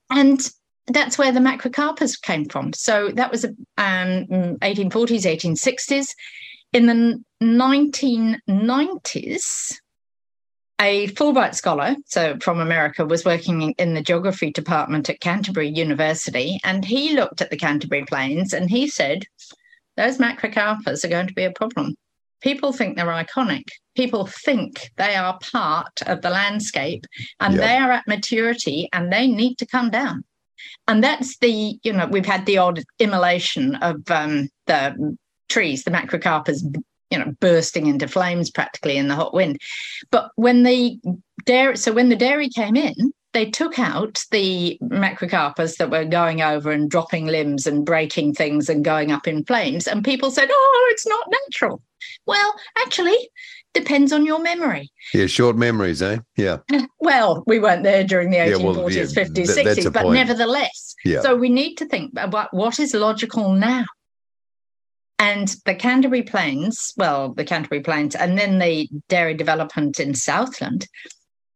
And 0.08 0.40
that's 0.86 1.18
where 1.18 1.32
the 1.32 1.40
macrocarpas 1.40 2.20
came 2.22 2.46
from. 2.46 2.72
So 2.72 3.10
that 3.10 3.30
was 3.30 3.44
um, 3.44 3.54
1840s, 3.76 5.24
1860s. 5.24 6.14
In 6.72 6.86
the 6.86 7.22
1990s, 7.42 9.76
a 10.80 11.08
Fulbright 11.08 11.54
scholar, 11.54 11.96
so 12.06 12.38
from 12.40 12.60
America, 12.60 13.04
was 13.04 13.24
working 13.24 13.72
in 13.72 13.94
the 13.94 14.02
geography 14.02 14.52
department 14.52 15.10
at 15.10 15.18
Canterbury 15.20 15.68
University, 15.68 16.60
and 16.62 16.84
he 16.84 17.14
looked 17.14 17.40
at 17.40 17.50
the 17.50 17.56
Canterbury 17.56 18.04
Plains 18.04 18.52
and 18.52 18.70
he 18.70 18.86
said, 18.88 19.24
those 19.96 20.18
macrocarpas 20.18 21.04
are 21.04 21.08
going 21.08 21.26
to 21.26 21.34
be 21.34 21.42
a 21.44 21.50
problem 21.50 21.96
people 22.40 22.72
think 22.72 22.96
they're 22.96 23.06
iconic. 23.06 23.68
People 23.96 24.26
think 24.26 24.90
they 24.96 25.16
are 25.16 25.38
part 25.40 26.02
of 26.06 26.22
the 26.22 26.30
landscape 26.30 27.04
and 27.40 27.58
they 27.58 27.76
are 27.76 27.90
at 27.90 28.06
maturity 28.06 28.88
and 28.92 29.12
they 29.12 29.26
need 29.26 29.58
to 29.58 29.66
come 29.66 29.90
down. 29.90 30.24
And 30.86 31.02
that's 31.02 31.38
the, 31.38 31.78
you 31.82 31.92
know, 31.92 32.06
we've 32.06 32.26
had 32.26 32.46
the 32.46 32.58
odd 32.58 32.82
immolation 32.98 33.74
of 33.76 34.08
um, 34.10 34.48
the 34.66 35.16
trees, 35.48 35.84
the 35.84 35.90
macrocarpas, 35.90 36.62
you 37.10 37.18
know, 37.18 37.32
bursting 37.40 37.86
into 37.86 38.08
flames 38.08 38.50
practically 38.50 38.96
in 38.96 39.08
the 39.08 39.14
hot 39.14 39.34
wind. 39.34 39.58
But 40.10 40.30
when 40.36 40.62
the 40.62 40.98
dairy, 41.44 41.76
so 41.76 41.92
when 41.92 42.08
the 42.08 42.16
dairy 42.16 42.48
came 42.48 42.76
in, 42.76 42.94
they 43.34 43.50
took 43.50 43.78
out 43.78 44.24
the 44.30 44.78
macrocarpas 44.82 45.76
that 45.76 45.90
were 45.90 46.04
going 46.04 46.40
over 46.42 46.70
and 46.70 46.90
dropping 46.90 47.26
limbs 47.26 47.66
and 47.66 47.84
breaking 47.84 48.34
things 48.34 48.68
and 48.68 48.84
going 48.84 49.12
up 49.12 49.28
in 49.28 49.44
flames. 49.44 49.86
And 49.86 50.04
people 50.04 50.30
said, 50.30 50.48
oh, 50.50 50.88
it's 50.90 51.06
not 51.06 51.26
natural. 51.44 51.82
Well, 52.26 52.54
actually, 52.78 53.30
depends 53.74 54.12
on 54.12 54.24
your 54.24 54.40
memory. 54.40 54.90
Yeah, 55.12 55.26
short 55.26 55.56
memories, 55.56 56.02
eh? 56.02 56.18
Yeah. 56.36 56.58
Well, 57.00 57.44
we 57.46 57.58
weren't 57.58 57.84
there 57.84 58.04
during 58.04 58.30
the 58.30 58.38
1840s, 58.38 58.58
yeah, 58.58 58.66
well, 58.66 58.90
yeah, 58.90 59.02
50s, 59.02 59.34
th- 59.34 59.48
60s, 59.48 59.92
but 59.92 60.02
point. 60.02 60.14
nevertheless. 60.14 60.94
Yeah. 61.04 61.20
So 61.20 61.36
we 61.36 61.48
need 61.48 61.76
to 61.76 61.86
think 61.86 62.12
about 62.16 62.52
what 62.52 62.78
is 62.78 62.92
logical 62.94 63.52
now. 63.52 63.84
And 65.18 65.54
the 65.64 65.74
Canterbury 65.74 66.22
Plains, 66.22 66.92
well, 66.96 67.34
the 67.34 67.44
Canterbury 67.44 67.80
Plains, 67.80 68.14
and 68.14 68.38
then 68.38 68.58
the 68.58 68.88
dairy 69.08 69.34
development 69.34 69.98
in 69.98 70.14
Southland, 70.14 70.86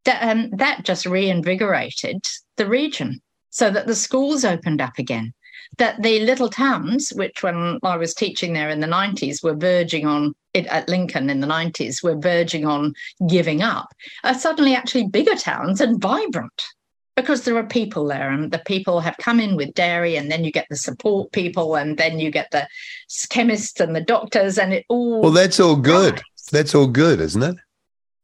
that, 0.04 0.23
um, 0.23 0.50
that 0.57 0.85
just 0.85 1.07
reinvigorated 1.07 2.26
the 2.57 2.66
region 2.66 3.21
so 3.50 3.71
that 3.71 3.87
the 3.87 3.95
schools 3.95 4.45
opened 4.45 4.81
up 4.81 4.99
again 4.99 5.33
that 5.78 6.02
the 6.02 6.21
little 6.21 6.49
towns, 6.49 7.11
which 7.11 7.42
when 7.42 7.78
I 7.83 7.97
was 7.97 8.14
teaching 8.14 8.52
there 8.52 8.69
in 8.69 8.81
the 8.81 8.87
90s 8.87 9.42
were 9.42 9.54
verging 9.54 10.07
on 10.07 10.35
it 10.52 10.66
at 10.66 10.88
Lincoln 10.88 11.31
in 11.31 11.40
the 11.40 11.47
90s, 11.47 12.02
were 12.02 12.16
verging 12.16 12.66
on 12.66 12.95
giving 13.28 13.62
up, 13.62 13.88
are 14.23 14.35
suddenly 14.35 14.75
actually 14.75 15.07
bigger 15.07 15.35
towns 15.35 15.81
and 15.81 16.00
vibrant 16.00 16.62
because 17.16 17.42
there 17.42 17.57
are 17.57 17.66
people 17.66 18.07
there 18.07 18.31
and 18.31 18.50
the 18.50 18.59
people 18.61 19.00
have 19.00 19.16
come 19.19 19.38
in 19.40 19.57
with 19.57 19.75
dairy 19.75 20.16
and 20.16 20.31
then 20.31 20.45
you 20.45 20.50
get 20.50 20.66
the 20.71 20.76
support 20.76 21.31
people 21.33 21.76
and 21.76 21.99
then 21.99 22.19
you 22.19 22.31
get 22.31 22.50
the 22.50 22.66
chemists 23.28 23.81
and 23.81 23.95
the 23.95 24.00
doctors 24.00 24.59
and 24.59 24.73
it 24.73 24.85
all 24.88 25.21
well 25.21 25.31
that's 25.31 25.61
all 25.61 25.76
good. 25.76 26.21
that's 26.50 26.75
all 26.75 26.87
good 26.87 27.21
isn't 27.21 27.42
it? 27.42 27.57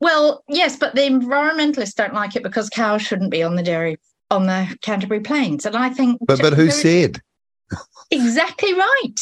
Well 0.01 0.43
yes 0.49 0.77
but 0.77 0.95
the 0.95 1.03
environmentalists 1.03 1.95
don't 1.95 2.15
like 2.15 2.37
it 2.37 2.43
because 2.43 2.69
cows 2.71 3.03
shouldn't 3.03 3.31
be 3.31 3.43
on 3.43 3.57
the 3.57 3.63
dairy 3.63 3.99
on 4.31 4.47
the 4.47 4.77
canterbury 4.83 5.21
plains 5.21 5.65
and 5.65 5.75
i 5.75 5.89
think 5.89 6.19
but 6.27 6.41
but 6.41 6.53
who 6.53 6.71
said? 6.71 7.21
Exactly 8.11 8.73
right. 8.73 9.21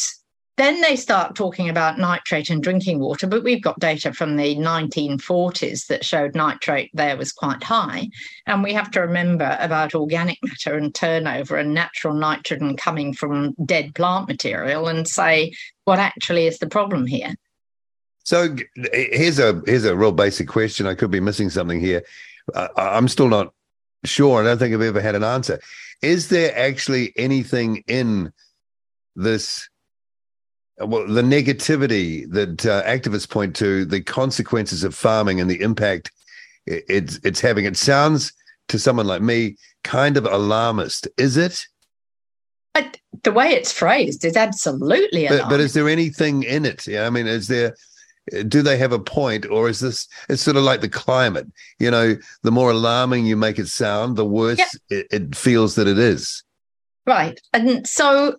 Then 0.57 0.81
they 0.81 0.95
start 0.95 1.35
talking 1.35 1.69
about 1.69 1.99
nitrate 1.99 2.49
in 2.49 2.61
drinking 2.61 2.99
water, 2.99 3.27
but 3.27 3.43
we've 3.43 3.61
got 3.61 3.79
data 3.79 4.11
from 4.11 4.35
the 4.35 4.55
1940s 4.55 5.85
that 5.85 6.03
showed 6.03 6.33
nitrate 6.33 6.89
there 6.95 7.15
was 7.15 7.31
quite 7.31 7.63
high. 7.63 8.09
And 8.47 8.63
we 8.63 8.73
have 8.73 8.89
to 8.91 9.01
remember 9.01 9.55
about 9.59 9.93
organic 9.93 10.39
matter 10.43 10.75
and 10.75 10.93
turnover 10.93 11.57
and 11.57 11.75
natural 11.75 12.15
nitrogen 12.15 12.75
coming 12.75 13.13
from 13.13 13.53
dead 13.65 13.93
plant 13.93 14.27
material 14.27 14.87
and 14.87 15.07
say 15.07 15.53
what 15.85 15.99
actually 15.99 16.47
is 16.47 16.57
the 16.57 16.67
problem 16.67 17.05
here. 17.05 17.35
So 18.23 18.55
here's 18.91 19.37
a 19.39 19.61
here's 19.65 19.85
a 19.85 19.95
real 19.95 20.11
basic 20.11 20.47
question. 20.47 20.87
I 20.87 20.95
could 20.95 21.11
be 21.11 21.19
missing 21.19 21.51
something 21.51 21.79
here. 21.79 22.03
I'm 22.75 23.07
still 23.07 23.29
not 23.29 23.53
sure. 24.05 24.41
I 24.41 24.43
don't 24.43 24.57
think 24.57 24.73
I've 24.73 24.81
ever 24.81 25.01
had 25.01 25.15
an 25.15 25.23
answer. 25.23 25.61
Is 26.01 26.29
there 26.29 26.57
actually 26.57 27.13
anything 27.15 27.83
in 27.87 28.33
this 29.15 29.69
well, 30.79 31.07
the 31.07 31.21
negativity 31.21 32.29
that 32.31 32.65
uh, 32.65 32.83
activists 32.83 33.29
point 33.29 33.55
to, 33.57 33.85
the 33.85 34.01
consequences 34.01 34.83
of 34.83 34.93
farming 34.93 35.41
and 35.41 35.49
the 35.49 35.61
impact 35.61 36.11
it's 36.67 37.19
it's 37.23 37.41
having. 37.41 37.65
It 37.65 37.77
sounds 37.77 38.33
to 38.67 38.79
someone 38.79 39.07
like 39.07 39.21
me 39.21 39.57
kind 39.83 40.17
of 40.17 40.25
alarmist. 40.25 41.07
Is 41.17 41.37
it? 41.37 41.65
But 42.73 42.97
the 43.23 43.31
way 43.31 43.49
it's 43.49 43.71
phrased 43.71 44.23
is 44.25 44.35
absolutely 44.35 45.25
alarming. 45.25 45.45
But, 45.45 45.49
but 45.49 45.59
is 45.59 45.73
there 45.73 45.89
anything 45.89 46.43
in 46.43 46.65
it? 46.65 46.85
Yeah, 46.85 47.07
I 47.07 47.09
mean, 47.09 47.27
is 47.27 47.47
there? 47.47 47.75
Do 48.49 48.61
they 48.61 48.77
have 48.77 48.91
a 48.91 48.99
point, 48.99 49.45
or 49.45 49.69
is 49.69 49.79
this? 49.79 50.07
It's 50.27 50.41
sort 50.41 50.57
of 50.57 50.63
like 50.63 50.81
the 50.81 50.89
climate. 50.89 51.47
You 51.79 51.89
know, 51.89 52.17
the 52.43 52.51
more 52.51 52.71
alarming 52.71 53.25
you 53.25 53.37
make 53.37 53.57
it 53.57 53.69
sound, 53.69 54.17
the 54.17 54.25
worse 54.25 54.59
yep. 54.59 54.67
it, 54.89 55.07
it 55.11 55.35
feels 55.35 55.75
that 55.75 55.87
it 55.87 55.97
is. 55.97 56.43
Right, 57.05 57.39
and 57.53 57.87
so 57.87 58.35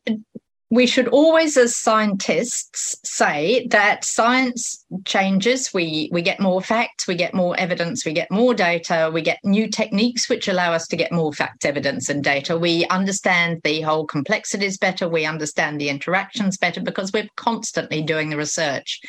we 0.70 0.86
should 0.86 1.08
always 1.08 1.56
as 1.56 1.74
scientists 1.74 2.96
say 3.02 3.66
that 3.68 4.04
science 4.04 4.84
changes 5.04 5.72
we 5.72 6.10
we 6.12 6.20
get 6.20 6.40
more 6.40 6.60
facts 6.60 7.06
we 7.06 7.14
get 7.14 7.32
more 7.32 7.58
evidence 7.58 8.04
we 8.04 8.12
get 8.12 8.30
more 8.30 8.52
data 8.52 9.10
we 9.12 9.22
get 9.22 9.38
new 9.44 9.68
techniques 9.68 10.28
which 10.28 10.48
allow 10.48 10.72
us 10.72 10.86
to 10.86 10.96
get 10.96 11.10
more 11.10 11.32
fact 11.32 11.64
evidence 11.64 12.08
and 12.08 12.22
data 12.22 12.58
we 12.58 12.86
understand 12.88 13.60
the 13.64 13.80
whole 13.80 14.06
complexities 14.06 14.76
better 14.76 15.08
we 15.08 15.24
understand 15.24 15.80
the 15.80 15.88
interactions 15.88 16.58
better 16.58 16.80
because 16.80 17.12
we're 17.12 17.28
constantly 17.36 18.02
doing 18.02 18.28
the 18.28 18.36
research 18.36 19.00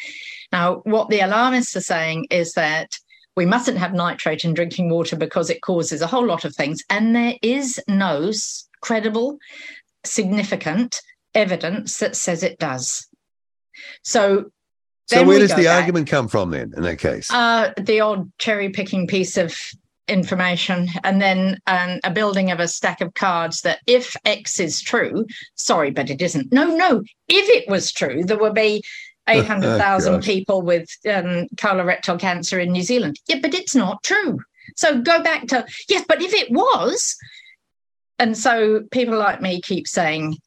Now, 0.52 0.82
what 0.86 1.10
the 1.10 1.20
alarmists 1.20 1.76
are 1.76 1.82
saying 1.82 2.28
is 2.32 2.54
that 2.54 2.98
we 3.36 3.46
mustn't 3.46 3.78
have 3.78 3.94
nitrate 3.94 4.44
in 4.44 4.54
drinking 4.54 4.90
water 4.90 5.16
because 5.16 5.50
it 5.50 5.62
causes 5.62 6.02
a 6.02 6.08
whole 6.08 6.26
lot 6.26 6.46
of 6.46 6.56
things. 6.56 6.84
And 6.90 7.16
there 7.16 7.36
is 7.42 7.80
no 7.88 8.32
credible, 8.82 9.38
significant 10.04 11.02
evidence 11.34 11.98
that 12.00 12.16
says 12.16 12.44
it 12.44 12.60
does. 12.60 13.08
So, 14.04 14.52
so 15.06 15.24
where 15.24 15.40
does 15.40 15.56
the 15.56 15.64
back. 15.64 15.82
argument 15.82 16.08
come 16.08 16.28
from 16.28 16.52
then 16.52 16.74
in 16.76 16.84
that 16.84 17.00
case? 17.00 17.32
Uh, 17.32 17.74
the 17.78 18.00
odd 18.02 18.32
cherry 18.38 18.70
picking 18.70 19.08
piece 19.08 19.38
of 19.38 19.58
information 20.10 20.90
and 21.04 21.22
then 21.22 21.60
um, 21.68 22.00
a 22.04 22.12
building 22.12 22.52
of 22.52 22.60
a 22.60 22.68
stack 22.68 23.02
of 23.02 23.14
cards 23.14 23.62
that 23.62 23.80
if 23.88 24.16
X 24.26 24.60
is 24.60 24.82
true, 24.82 25.26
sorry, 25.56 25.92
but 25.92 26.10
it 26.10 26.22
isn't. 26.22 26.52
No, 26.52 26.76
no. 26.76 27.04
If 27.28 27.50
it 27.50 27.70
was 27.70 27.92
true, 27.92 28.24
there 28.24 28.38
would 28.38 28.56
be 28.56 28.84
800,000 29.30 30.14
oh, 30.14 30.20
people 30.20 30.64
with 30.64 30.90
um, 31.08 31.48
colorectal 31.56 32.20
cancer 32.20 32.60
in 32.60 32.72
New 32.72 32.82
Zealand. 32.82 33.20
Yeah, 33.28 33.40
but 33.42 33.54
it's 33.54 33.76
not 33.76 34.02
true. 34.04 34.40
So 34.76 35.02
go 35.02 35.22
back 35.22 35.48
to, 35.48 35.66
yes, 35.88 36.04
but 36.08 36.22
if 36.22 36.34
it 36.34 36.52
was. 36.52 37.16
And 38.18 38.36
so 38.36 38.82
people 38.92 39.18
like 39.18 39.40
me 39.40 39.62
keep 39.62 39.88
saying 39.88 40.38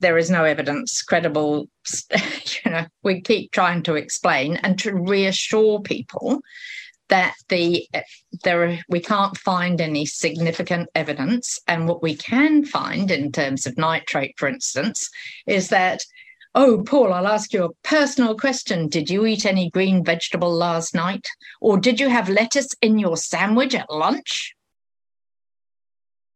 there 0.00 0.18
is 0.18 0.30
no 0.30 0.44
evidence, 0.44 1.02
credible, 1.02 1.68
you 2.64 2.70
know, 2.70 2.86
we 3.02 3.20
keep 3.20 3.52
trying 3.52 3.82
to 3.84 3.94
explain 3.94 4.56
and 4.56 4.78
to 4.80 4.94
reassure 4.94 5.80
people 5.80 6.40
that 7.08 7.34
the 7.48 7.86
there 8.42 8.64
are, 8.64 8.78
we 8.88 9.00
can't 9.00 9.36
find 9.36 9.80
any 9.80 10.06
significant 10.06 10.88
evidence. 10.94 11.58
And 11.68 11.86
what 11.86 12.02
we 12.02 12.16
can 12.16 12.64
find 12.64 13.10
in 13.10 13.30
terms 13.30 13.66
of 13.66 13.76
nitrate 13.76 14.34
for 14.38 14.48
instance 14.48 15.10
is 15.46 15.68
that 15.68 16.04
oh 16.54 16.82
paul 16.86 17.12
i'll 17.12 17.26
ask 17.26 17.52
you 17.52 17.64
a 17.64 17.74
personal 17.82 18.36
question. 18.36 18.88
Did 18.88 19.10
you 19.10 19.26
eat 19.26 19.44
any 19.44 19.70
green 19.70 20.04
vegetable 20.04 20.52
last 20.52 20.94
night? 20.94 21.26
Or 21.60 21.78
did 21.78 22.00
you 22.00 22.08
have 22.08 22.28
lettuce 22.28 22.70
in 22.80 22.98
your 22.98 23.16
sandwich 23.16 23.74
at 23.74 23.90
lunch 23.90 24.54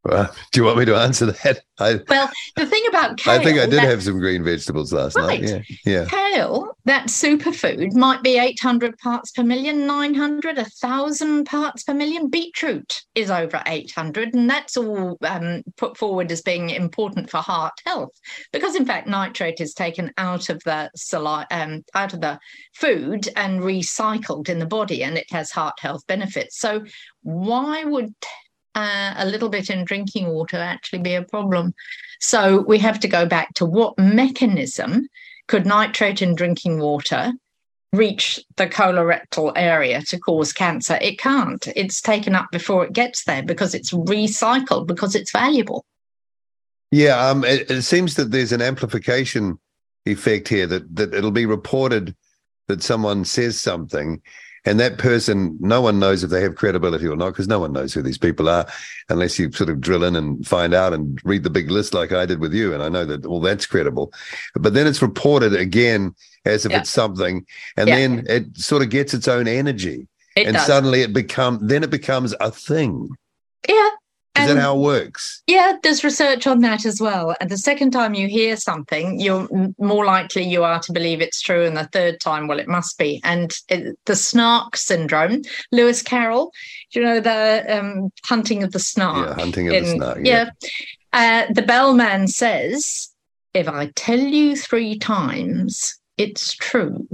well, 0.04 0.34
do 0.52 0.60
you 0.60 0.64
want 0.64 0.78
me 0.78 0.84
to 0.84 0.96
answer 0.96 1.26
that? 1.26 1.62
I, 1.80 2.00
well, 2.08 2.28
the 2.56 2.66
thing 2.66 2.82
about 2.88 3.18
kale, 3.18 3.40
I 3.40 3.44
think 3.44 3.58
I 3.58 3.66
did 3.66 3.78
have 3.78 4.02
some 4.02 4.18
green 4.18 4.42
vegetables 4.42 4.92
last 4.92 5.16
right. 5.16 5.40
night. 5.40 5.64
Yeah, 5.84 5.92
yeah. 5.92 6.04
Kale, 6.06 6.76
that 6.86 7.06
superfood, 7.06 7.92
might 7.94 8.22
be 8.22 8.36
800 8.36 8.98
parts 8.98 9.30
per 9.30 9.44
million, 9.44 9.86
900, 9.86 10.56
1,000 10.56 11.44
parts 11.44 11.84
per 11.84 11.94
million. 11.94 12.28
Beetroot 12.28 13.00
is 13.14 13.30
over 13.30 13.62
800, 13.66 14.34
and 14.34 14.50
that's 14.50 14.76
all 14.76 15.18
um, 15.22 15.62
put 15.76 15.96
forward 15.96 16.32
as 16.32 16.42
being 16.42 16.70
important 16.70 17.30
for 17.30 17.38
heart 17.38 17.74
health, 17.86 18.12
because 18.52 18.74
in 18.74 18.86
fact 18.86 19.06
nitrate 19.06 19.60
is 19.60 19.72
taken 19.72 20.12
out 20.18 20.48
of 20.48 20.60
the 20.64 20.90
um, 21.50 21.84
out 21.94 22.12
of 22.12 22.20
the 22.20 22.40
food 22.74 23.28
and 23.36 23.60
recycled 23.60 24.48
in 24.48 24.58
the 24.58 24.66
body, 24.66 25.04
and 25.04 25.16
it 25.16 25.30
has 25.30 25.52
heart 25.52 25.78
health 25.80 26.04
benefits. 26.08 26.58
So 26.58 26.84
why 27.22 27.84
would 27.84 28.14
uh, 28.74 29.14
a 29.16 29.26
little 29.26 29.48
bit 29.48 29.70
in 29.70 29.84
drinking 29.84 30.28
water 30.28 30.56
actually 30.56 31.00
be 31.00 31.14
a 31.14 31.22
problem. 31.22 31.74
So 32.20 32.62
we 32.62 32.78
have 32.78 33.00
to 33.00 33.08
go 33.08 33.26
back 33.26 33.54
to 33.54 33.64
what 33.64 33.98
mechanism 33.98 35.08
could 35.46 35.66
nitrate 35.66 36.22
in 36.22 36.34
drinking 36.34 36.78
water 36.78 37.32
reach 37.92 38.38
the 38.56 38.66
colorectal 38.66 39.52
area 39.56 40.02
to 40.02 40.18
cause 40.18 40.52
cancer? 40.52 40.98
It 41.00 41.18
can't. 41.18 41.66
It's 41.74 42.00
taken 42.00 42.34
up 42.34 42.46
before 42.52 42.84
it 42.84 42.92
gets 42.92 43.24
there 43.24 43.42
because 43.42 43.74
it's 43.74 43.92
recycled 43.92 44.86
because 44.86 45.14
it's 45.14 45.32
valuable. 45.32 45.84
Yeah, 46.90 47.28
um, 47.28 47.44
it, 47.44 47.70
it 47.70 47.82
seems 47.82 48.14
that 48.16 48.30
there's 48.30 48.52
an 48.52 48.62
amplification 48.62 49.58
effect 50.06 50.48
here 50.48 50.66
that 50.66 50.96
that 50.96 51.12
it'll 51.12 51.30
be 51.30 51.46
reported 51.46 52.16
that 52.66 52.82
someone 52.82 53.24
says 53.24 53.60
something 53.60 54.22
and 54.64 54.80
that 54.80 54.98
person, 54.98 55.56
no 55.60 55.80
one 55.80 55.98
knows 55.98 56.24
if 56.24 56.30
they 56.30 56.42
have 56.42 56.56
credibility 56.56 57.06
or 57.06 57.16
not, 57.16 57.30
because 57.30 57.48
no 57.48 57.58
one 57.58 57.72
knows 57.72 57.92
who 57.94 58.02
these 58.02 58.18
people 58.18 58.48
are 58.48 58.66
unless 59.08 59.38
you 59.38 59.50
sort 59.52 59.70
of 59.70 59.80
drill 59.80 60.04
in 60.04 60.16
and 60.16 60.46
find 60.46 60.74
out 60.74 60.92
and 60.92 61.20
read 61.24 61.42
the 61.42 61.50
big 61.50 61.70
list 61.70 61.94
like 61.94 62.12
I 62.12 62.26
did 62.26 62.40
with 62.40 62.52
you. 62.52 62.74
And 62.74 62.82
I 62.82 62.88
know 62.88 63.04
that 63.04 63.24
all 63.24 63.40
that's 63.40 63.66
credible. 63.66 64.12
But 64.54 64.74
then 64.74 64.86
it's 64.86 65.02
reported 65.02 65.54
again 65.54 66.14
as 66.44 66.66
if 66.66 66.72
yeah. 66.72 66.80
it's 66.80 66.90
something, 66.90 67.46
and 67.76 67.88
yeah. 67.88 67.96
then 67.96 68.24
it 68.28 68.56
sort 68.56 68.82
of 68.82 68.90
gets 68.90 69.14
its 69.14 69.28
own 69.28 69.46
energy. 69.48 70.08
It 70.36 70.46
and 70.46 70.56
does. 70.56 70.66
suddenly 70.66 71.02
it 71.02 71.12
become 71.12 71.58
then 71.62 71.82
it 71.82 71.90
becomes 71.90 72.34
a 72.40 72.50
thing. 72.50 73.10
Yeah. 73.68 73.90
Is 74.36 74.50
and, 74.50 74.58
that 74.58 74.62
how 74.62 74.76
it 74.76 74.82
works? 74.82 75.42
Yeah, 75.46 75.76
there's 75.82 76.04
research 76.04 76.46
on 76.46 76.60
that 76.60 76.86
as 76.86 77.00
well. 77.00 77.34
And 77.40 77.50
the 77.50 77.56
second 77.56 77.90
time 77.90 78.14
you 78.14 78.28
hear 78.28 78.56
something, 78.56 79.18
you're 79.18 79.48
more 79.78 80.04
likely 80.04 80.42
you 80.42 80.62
are 80.62 80.78
to 80.80 80.92
believe 80.92 81.20
it's 81.20 81.40
true. 81.40 81.64
And 81.64 81.76
the 81.76 81.88
third 81.92 82.20
time, 82.20 82.46
well, 82.46 82.60
it 82.60 82.68
must 82.68 82.98
be. 82.98 83.20
And 83.24 83.52
it, 83.68 83.98
the 84.06 84.14
snark 84.14 84.76
syndrome, 84.76 85.42
Lewis 85.72 86.02
Carroll, 86.02 86.52
you 86.92 87.02
know, 87.02 87.20
the 87.20 87.64
um, 87.68 88.12
hunting 88.24 88.62
of 88.62 88.72
the 88.72 88.78
snark. 88.78 89.28
Yeah, 89.28 89.34
hunting 89.34 89.68
of 89.68 89.74
in, 89.74 89.84
the 89.84 89.90
snark. 89.90 90.18
Yeah. 90.22 90.50
yeah. 90.60 91.46
Uh, 91.48 91.52
the 91.52 91.62
bellman 91.62 92.28
says, 92.28 93.08
if 93.54 93.66
I 93.66 93.90
tell 93.96 94.20
you 94.20 94.54
three 94.54 94.98
times, 94.98 95.98
it's 96.16 96.52
true. 96.52 97.08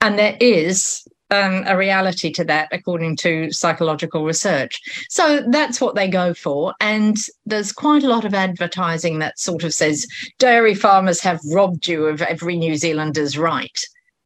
And 0.00 0.18
there 0.18 0.36
is 0.40 1.06
um, 1.30 1.64
a 1.66 1.76
reality 1.76 2.30
to 2.32 2.44
that, 2.44 2.68
according 2.72 3.16
to 3.16 3.50
psychological 3.50 4.24
research. 4.24 4.80
So 5.08 5.42
that's 5.48 5.80
what 5.80 5.94
they 5.94 6.08
go 6.08 6.34
for. 6.34 6.74
And 6.80 7.16
there's 7.46 7.72
quite 7.72 8.04
a 8.04 8.08
lot 8.08 8.24
of 8.24 8.34
advertising 8.34 9.18
that 9.20 9.38
sort 9.38 9.64
of 9.64 9.74
says 9.74 10.06
dairy 10.38 10.74
farmers 10.74 11.20
have 11.20 11.40
robbed 11.46 11.86
you 11.88 12.06
of 12.06 12.22
every 12.22 12.56
New 12.56 12.74
Zealander's 12.74 13.38
right. 13.38 13.78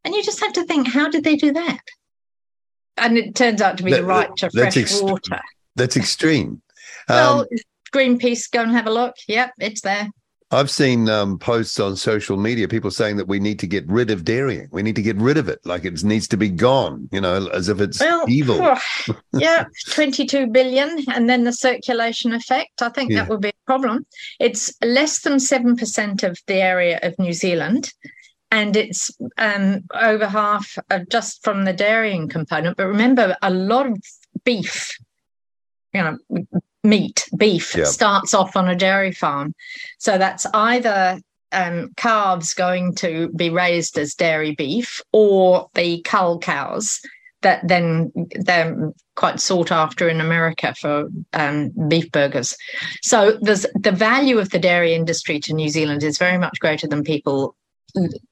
And 0.04 0.14
you 0.14 0.22
just 0.22 0.40
have 0.40 0.52
to 0.54 0.64
think, 0.64 0.88
how 0.88 1.08
did 1.08 1.24
they 1.24 1.36
do 1.36 1.52
that? 1.52 1.80
And 2.96 3.16
it 3.16 3.34
turns 3.34 3.60
out 3.60 3.78
to 3.78 3.84
be 3.84 3.92
that, 3.92 3.98
the 3.98 4.06
right 4.06 4.36
to 4.38 4.50
fresh 4.50 5.00
water. 5.00 5.40
That's 5.76 5.96
extreme. 5.96 6.62
well, 7.08 7.40
um, 7.40 7.46
Greenpeace, 7.92 8.50
go 8.50 8.62
and 8.62 8.72
have 8.72 8.86
a 8.86 8.90
look. 8.92 9.14
Yep, 9.28 9.52
it's 9.60 9.80
there. 9.80 10.08
I've 10.50 10.70
seen 10.70 11.10
um, 11.10 11.38
posts 11.38 11.78
on 11.78 11.94
social 11.96 12.38
media, 12.38 12.68
people 12.68 12.90
saying 12.90 13.16
that 13.18 13.28
we 13.28 13.38
need 13.38 13.58
to 13.58 13.66
get 13.66 13.86
rid 13.86 14.10
of 14.10 14.24
dairying. 14.24 14.68
We 14.72 14.82
need 14.82 14.96
to 14.96 15.02
get 15.02 15.16
rid 15.16 15.36
of 15.36 15.46
it, 15.48 15.60
like 15.64 15.84
it 15.84 16.02
needs 16.02 16.26
to 16.28 16.38
be 16.38 16.48
gone. 16.48 17.08
You 17.12 17.20
know, 17.20 17.48
as 17.48 17.68
if 17.68 17.80
it's 17.80 18.00
well, 18.00 18.24
evil. 18.28 18.58
Oh, 18.60 18.80
yeah, 19.34 19.64
twenty-two 19.90 20.46
billion, 20.46 21.04
and 21.12 21.28
then 21.28 21.44
the 21.44 21.52
circulation 21.52 22.32
effect. 22.32 22.80
I 22.80 22.88
think 22.88 23.10
yeah. 23.10 23.18
that 23.18 23.28
would 23.28 23.42
be 23.42 23.50
a 23.50 23.66
problem. 23.66 24.06
It's 24.40 24.72
less 24.82 25.20
than 25.20 25.38
seven 25.38 25.76
percent 25.76 26.22
of 26.22 26.38
the 26.46 26.62
area 26.62 26.98
of 27.02 27.18
New 27.18 27.34
Zealand, 27.34 27.92
and 28.50 28.74
it's 28.74 29.10
um, 29.36 29.82
over 29.92 30.26
half 30.26 30.78
just 31.10 31.44
from 31.44 31.66
the 31.66 31.74
dairying 31.74 32.26
component. 32.26 32.78
But 32.78 32.86
remember, 32.86 33.36
a 33.42 33.50
lot 33.50 33.86
of 33.86 33.98
beef 34.44 34.96
you 35.94 36.02
know 36.02 36.18
meat, 36.84 37.28
beef, 37.36 37.74
yep. 37.74 37.86
starts 37.86 38.34
off 38.34 38.56
on 38.56 38.68
a 38.68 38.76
dairy 38.76 39.12
farm. 39.12 39.54
So 39.98 40.18
that's 40.18 40.46
either 40.54 41.20
um, 41.52 41.90
calves 41.96 42.54
going 42.54 42.94
to 42.96 43.28
be 43.34 43.50
raised 43.50 43.98
as 43.98 44.14
dairy 44.14 44.54
beef 44.54 45.00
or 45.12 45.68
the 45.74 46.02
cull 46.02 46.38
cows 46.38 47.00
that 47.42 47.66
then 47.66 48.12
they're 48.40 48.92
quite 49.14 49.40
sought 49.40 49.70
after 49.70 50.08
in 50.08 50.20
America 50.20 50.74
for 50.74 51.08
um, 51.32 51.70
beef 51.88 52.10
burgers. 52.10 52.56
So 53.02 53.38
there's 53.40 53.64
the 53.74 53.92
value 53.92 54.38
of 54.38 54.50
the 54.50 54.58
dairy 54.58 54.94
industry 54.94 55.38
to 55.40 55.54
New 55.54 55.68
Zealand 55.68 56.02
is 56.02 56.18
very 56.18 56.38
much 56.38 56.58
greater 56.58 56.88
than 56.88 57.04
people 57.04 57.54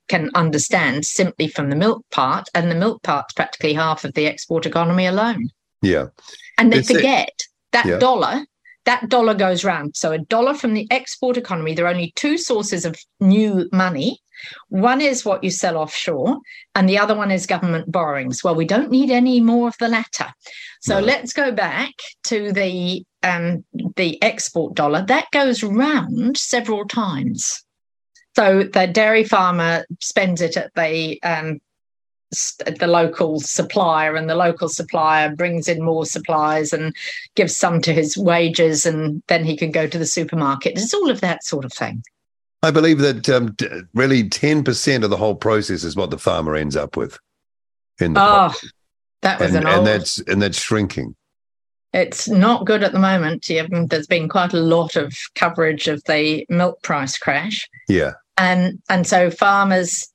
can 0.09 0.31
understand 0.35 1.07
simply 1.07 1.49
from 1.49 1.71
the 1.71 1.77
milk 1.77 2.05
part, 2.11 2.49
and 2.55 2.71
the 2.71 2.75
milk 2.75 3.03
part's 3.03 3.33
practically 3.33 3.73
half 3.73 4.05
of 4.05 4.13
the 4.15 4.27
export 4.27 4.67
economy 4.67 5.07
alone. 5.07 5.49
Yeah, 5.83 6.07
and 6.59 6.73
they 6.73 6.79
it's 6.79 6.91
forget. 6.91 7.29
It 7.29 7.45
that 7.73 7.87
yeah. 7.87 7.99
dollar 7.99 8.47
that 8.87 9.09
dollar 9.09 9.35
goes 9.35 9.65
round. 9.65 9.97
So 9.97 10.13
a 10.13 10.19
dollar 10.19 10.55
from 10.55 10.73
the 10.73 10.87
export 10.91 11.37
economy, 11.37 11.75
there 11.75 11.85
are 11.87 11.93
only 11.93 12.13
two 12.15 12.39
sources 12.39 12.85
of 12.85 12.97
new 13.21 13.69
money. 13.73 14.21
One 14.69 15.01
is 15.01 15.25
what 15.25 15.43
you 15.43 15.51
sell 15.51 15.77
offshore, 15.77 16.39
and 16.75 16.89
the 16.89 16.99
other 16.99 17.15
one 17.15 17.31
is 17.31 17.47
government 17.47 17.91
borrowings. 17.91 18.45
Well, 18.45 18.55
we 18.55 18.65
don't 18.65 18.91
need 18.91 19.11
any 19.11 19.41
more 19.41 19.69
of 19.69 19.77
the 19.79 19.89
latter. 19.89 20.33
So 20.81 21.01
no. 21.01 21.07
let's 21.07 21.33
go 21.33 21.53
back 21.53 21.95
to 22.25 22.53
the 22.53 23.05
um, 23.23 23.65
the 23.97 24.23
export 24.23 24.75
dollar. 24.75 25.05
That 25.05 25.31
goes 25.33 25.63
round 25.63 26.37
several 26.37 26.87
times. 26.87 27.65
So 28.37 28.63
the 28.63 28.87
dairy 28.87 29.25
farmer 29.25 29.87
spends 30.01 30.43
it 30.43 30.57
at 30.57 30.71
the 30.75 31.21
um, 31.23 31.59
the 32.79 32.87
local 32.87 33.40
supplier 33.40 34.16
and 34.16 34.29
the 34.29 34.35
local 34.35 34.68
supplier 34.68 35.35
brings 35.35 35.68
in 35.68 35.83
more 35.83 36.07
supplies 36.07 36.72
and 36.72 36.94
gives 37.35 37.57
some 37.57 37.81
to 37.83 37.92
his 37.92 38.16
wages 38.16 38.87
and 38.87 39.22
then 39.29 39.44
he 39.44 39.57
can 39.57 39.70
go 39.70 39.87
to 39.87 39.99
the 39.99 40.07
supermarket. 40.07 40.77
It's 40.77 40.94
all 40.94 41.11
of 41.11 41.20
that 41.20 41.44
sort 41.44 41.64
of 41.64 41.72
thing. 41.72 42.03
I 42.62 42.70
believe 42.70 42.99
that 42.99 43.29
um, 43.29 43.55
really 43.94 44.25
10% 44.25 45.05
of 45.05 45.11
the 45.11 45.16
whole 45.16 45.37
process 45.37 45.85
is 45.85 45.96
what 45.96 46.11
the 46.11 46.18
farmer 46.18 46.57
ends 46.57 46.77
up 46.77 46.96
with 46.96 47.18
in 48.01 48.14
the 48.14 48.20
oh 48.20 48.55
that 49.22 49.40
was 49.40 49.55
and, 49.55 49.64
an 49.64 49.66
old... 49.66 49.79
and 49.79 49.87
that's 49.87 50.18
and 50.18 50.42
that's 50.42 50.61
shrinking. 50.61 51.16
It's 51.92 52.29
not 52.29 52.66
good 52.66 52.83
at 52.83 52.92
the 52.92 52.99
moment. 52.99 53.46
There's 53.49 54.07
been 54.07 54.29
quite 54.29 54.53
a 54.53 54.59
lot 54.59 54.96
of 54.96 55.16
coverage 55.35 55.88
of 55.88 56.03
the 56.05 56.44
milk 56.49 56.83
price 56.83 57.16
crash. 57.16 57.68
Yeah. 57.88 58.12
And 58.37 58.83
and 58.90 59.07
so 59.07 59.31
farmers 59.31 60.12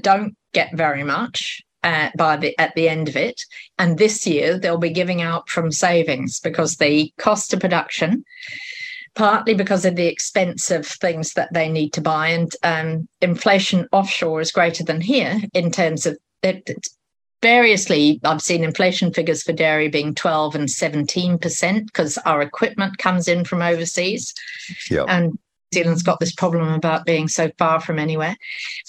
don't 0.00 0.36
get 0.52 0.74
very 0.76 1.04
much 1.04 1.62
uh, 1.82 2.10
by 2.16 2.36
the 2.36 2.58
at 2.58 2.74
the 2.74 2.88
end 2.88 3.08
of 3.08 3.16
it. 3.16 3.40
And 3.78 3.98
this 3.98 4.26
year 4.26 4.58
they'll 4.58 4.78
be 4.78 4.90
giving 4.90 5.22
out 5.22 5.48
from 5.48 5.70
savings 5.70 6.40
because 6.40 6.76
the 6.76 7.12
cost 7.18 7.52
of 7.52 7.60
production, 7.60 8.24
partly 9.14 9.54
because 9.54 9.84
of 9.84 9.96
the 9.96 10.06
expense 10.06 10.70
of 10.70 10.86
things 10.86 11.34
that 11.34 11.52
they 11.52 11.68
need 11.68 11.92
to 11.94 12.00
buy, 12.00 12.28
and 12.28 12.52
um, 12.62 13.08
inflation 13.20 13.88
offshore 13.92 14.40
is 14.40 14.52
greater 14.52 14.84
than 14.84 15.00
here 15.00 15.40
in 15.54 15.70
terms 15.70 16.06
of 16.06 16.18
it, 16.42 16.68
variously 17.42 18.18
i've 18.24 18.40
seen 18.42 18.64
inflation 18.64 19.12
figures 19.12 19.42
for 19.42 19.52
dairy 19.52 19.88
being 19.88 20.14
12 20.14 20.54
and 20.54 20.68
17% 20.68 21.86
because 21.86 22.18
our 22.18 22.40
equipment 22.40 22.96
comes 22.98 23.28
in 23.28 23.44
from 23.44 23.62
overseas 23.62 24.34
Yeah. 24.90 25.04
and 25.06 25.38
Zealand's 25.74 26.02
got 26.02 26.20
this 26.20 26.34
problem 26.34 26.72
about 26.72 27.06
being 27.06 27.28
so 27.28 27.50
far 27.58 27.80
from 27.80 27.98
anywhere. 27.98 28.36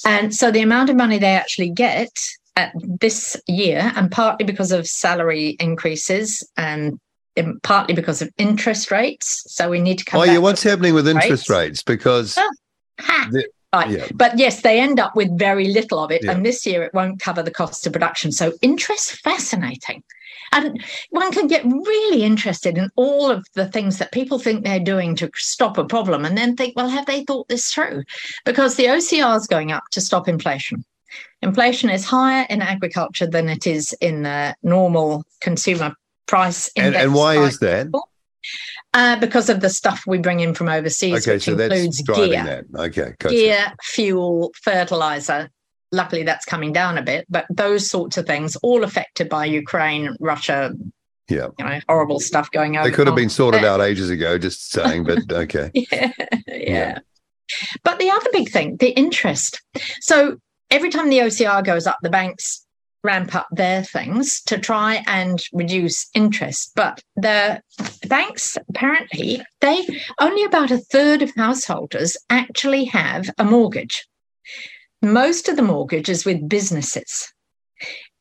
And 0.05 0.33
so 0.33 0.51
the 0.51 0.61
amount 0.61 0.89
of 0.89 0.95
money 0.95 1.17
they 1.17 1.35
actually 1.35 1.69
get 1.69 2.09
at 2.55 2.73
this 3.01 3.39
year, 3.47 3.91
and 3.95 4.09
partly 4.11 4.45
because 4.45 4.71
of 4.71 4.87
salary 4.87 5.55
increases 5.59 6.47
and 6.57 6.99
um, 7.37 7.59
partly 7.61 7.93
because 7.93 8.21
of 8.21 8.29
interest 8.37 8.89
rates. 8.89 9.43
So 9.47 9.69
we 9.69 9.79
need 9.79 9.99
to 9.99 10.05
come 10.05 10.21
Oh 10.21 10.23
yeah, 10.23 10.39
what's 10.39 10.63
happening 10.63 10.93
with 10.95 11.07
interest 11.07 11.49
rates. 11.49 11.49
rates? 11.49 11.83
Because 11.83 12.37
Oh. 12.37 12.53
The- 13.31 13.47
Right. 13.85 13.99
yeah. 13.99 14.07
But 14.13 14.37
yes, 14.37 14.61
they 14.61 14.79
end 14.79 14.99
up 14.99 15.15
with 15.15 15.37
very 15.37 15.67
little 15.67 15.99
of 15.99 16.11
it. 16.11 16.23
Yeah. 16.23 16.31
And 16.31 16.45
this 16.45 16.65
year 16.65 16.83
it 16.83 16.93
won't 16.93 17.19
cover 17.19 17.43
the 17.43 17.51
cost 17.51 17.85
of 17.87 17.93
production. 17.93 18.31
So 18.31 18.53
interest 18.61 19.11
fascinating. 19.21 20.03
And 20.53 20.81
one 21.09 21.31
can 21.31 21.47
get 21.47 21.65
really 21.65 22.23
interested 22.23 22.77
in 22.77 22.89
all 22.95 23.29
of 23.29 23.45
the 23.53 23.67
things 23.67 23.97
that 23.97 24.11
people 24.11 24.39
think 24.39 24.63
they're 24.63 24.79
doing 24.79 25.15
to 25.17 25.29
stop 25.35 25.77
a 25.77 25.83
problem 25.83 26.25
and 26.25 26.37
then 26.37 26.55
think, 26.55 26.75
well, 26.75 26.89
have 26.89 27.05
they 27.05 27.23
thought 27.25 27.49
this 27.49 27.73
through? 27.73 28.03
Because 28.45 28.75
the 28.75 28.85
OCR 28.85 29.35
is 29.35 29.47
going 29.47 29.71
up 29.71 29.83
to 29.91 30.01
stop 30.01 30.27
inflation. 30.27 30.85
Inflation 31.41 31.89
is 31.89 32.05
higher 32.05 32.45
in 32.49 32.61
agriculture 32.61 33.27
than 33.27 33.49
it 33.49 33.67
is 33.67 33.93
in 34.01 34.23
the 34.23 34.55
normal 34.63 35.23
consumer 35.41 35.93
price 36.27 36.69
and, 36.75 36.87
index. 36.87 37.03
and 37.03 37.13
why 37.13 37.37
is 37.37 37.59
that? 37.59 37.87
Uh, 38.93 39.19
because 39.19 39.49
of 39.49 39.61
the 39.61 39.69
stuff 39.69 40.03
we 40.07 40.17
bring 40.17 40.39
in 40.39 40.53
from 40.53 40.69
overseas, 40.69 41.27
Okay, 41.27 41.35
which 41.35 41.43
so 41.43 41.55
that's 41.55 41.73
includes 41.73 42.03
driving 42.03 42.31
gear 42.31 42.65
that. 42.71 42.79
Okay, 42.79 43.13
gotcha. 43.19 43.35
gear, 43.35 43.73
fuel, 43.83 44.51
fertilizer. 44.61 45.49
Luckily, 45.91 46.23
that's 46.23 46.45
coming 46.45 46.73
down 46.73 46.97
a 46.97 47.01
bit, 47.01 47.25
but 47.29 47.45
those 47.49 47.89
sorts 47.89 48.17
of 48.17 48.25
things, 48.25 48.55
all 48.57 48.83
affected 48.83 49.29
by 49.29 49.45
Ukraine, 49.45 50.15
Russia, 50.19 50.73
Yeah. 51.29 51.47
you 51.57 51.65
know, 51.65 51.79
horrible 51.87 52.19
stuff 52.19 52.51
going 52.51 52.75
on. 52.77 52.83
They 52.83 52.91
could 52.91 53.07
have 53.07 53.15
been 53.15 53.29
sorted 53.29 53.63
out 53.63 53.79
ages 53.79 54.09
ago, 54.09 54.37
just 54.37 54.69
saying, 54.71 55.05
but 55.05 55.19
okay. 55.31 55.71
Yeah, 55.73 56.11
yeah. 56.19 56.39
Yeah. 56.47 56.99
But 57.83 57.99
the 57.99 58.09
other 58.11 58.29
big 58.33 58.49
thing, 58.49 58.75
the 58.77 58.89
interest. 58.89 59.61
So 60.01 60.37
every 60.69 60.89
time 60.89 61.09
the 61.09 61.19
OCR 61.19 61.63
goes 61.63 61.87
up, 61.87 61.97
the 62.01 62.09
banks 62.09 62.65
ramp 63.03 63.35
up 63.35 63.47
their 63.51 63.83
things 63.83 64.41
to 64.43 64.57
try 64.57 65.03
and 65.07 65.43
reduce 65.53 66.09
interest. 66.13 66.71
But 66.75 67.01
the 67.15 67.61
banks 68.07 68.57
apparently 68.69 69.41
they 69.61 69.85
only 70.19 70.43
about 70.43 70.71
a 70.71 70.77
third 70.77 71.21
of 71.21 71.33
householders 71.35 72.17
actually 72.29 72.85
have 72.85 73.29
a 73.37 73.43
mortgage. 73.43 74.07
Most 75.01 75.47
of 75.47 75.55
the 75.55 75.61
mortgage 75.61 76.09
is 76.09 76.25
with 76.25 76.49
businesses. 76.49 77.31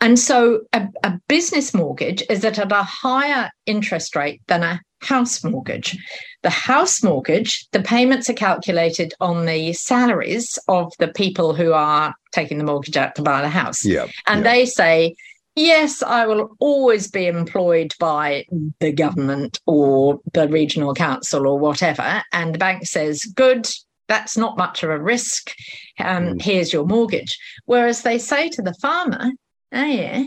And 0.01 0.19
so 0.19 0.63
a, 0.73 0.89
a 1.03 1.19
business 1.27 1.73
mortgage 1.73 2.23
is 2.29 2.45
at 2.45 2.59
a 2.59 2.83
higher 2.83 3.51
interest 3.65 4.15
rate 4.15 4.43
than 4.47 4.63
a 4.63 4.81
house 5.01 5.43
mortgage. 5.43 5.97
The 6.47 6.51
house 6.51 7.03
mortgage, 7.03 7.67
the 7.73 7.83
payments 7.83 8.31
are 8.31 8.35
calculated 8.49 9.13
on 9.21 9.47
the 9.47 9.73
salaries 9.73 10.61
of 10.69 10.93
the 11.01 11.09
people 11.09 11.55
who 11.55 11.73
are 11.73 12.15
taking 12.31 12.59
the 12.59 12.65
mortgage 12.65 12.97
out 12.97 13.17
to 13.17 13.23
buy 13.23 13.43
the 13.43 13.49
house. 13.49 13.85
Yeah. 13.85 14.07
And 14.29 14.45
yeah. 14.45 14.53
they 14.53 14.67
say, 14.67 15.17
yes, 15.57 16.05
I 16.05 16.25
will 16.27 16.55
always 16.61 17.11
be 17.11 17.27
employed 17.27 17.95
by 17.99 18.45
the 18.79 18.93
government 18.93 19.59
or 19.67 20.21
the 20.35 20.47
regional 20.47 20.95
council 20.95 21.49
or 21.49 21.59
whatever. 21.59 22.23
And 22.33 22.55
the 22.55 22.59
bank 22.59 22.87
says, 22.87 23.25
good, 23.25 23.69
that's 24.07 24.37
not 24.37 24.57
much 24.57 24.85
of 24.85 24.91
a 24.91 25.01
risk. 25.01 25.53
Um, 25.99 26.35
Mm. 26.35 26.43
Here's 26.43 26.73
your 26.73 26.87
mortgage. 26.87 27.41
Whereas 27.65 28.03
they 28.03 28.19
say 28.19 28.51
to 28.51 28.63
the 28.63 28.75
farmer, 28.75 29.33
oh, 29.73 29.85
yeah. 29.85 30.27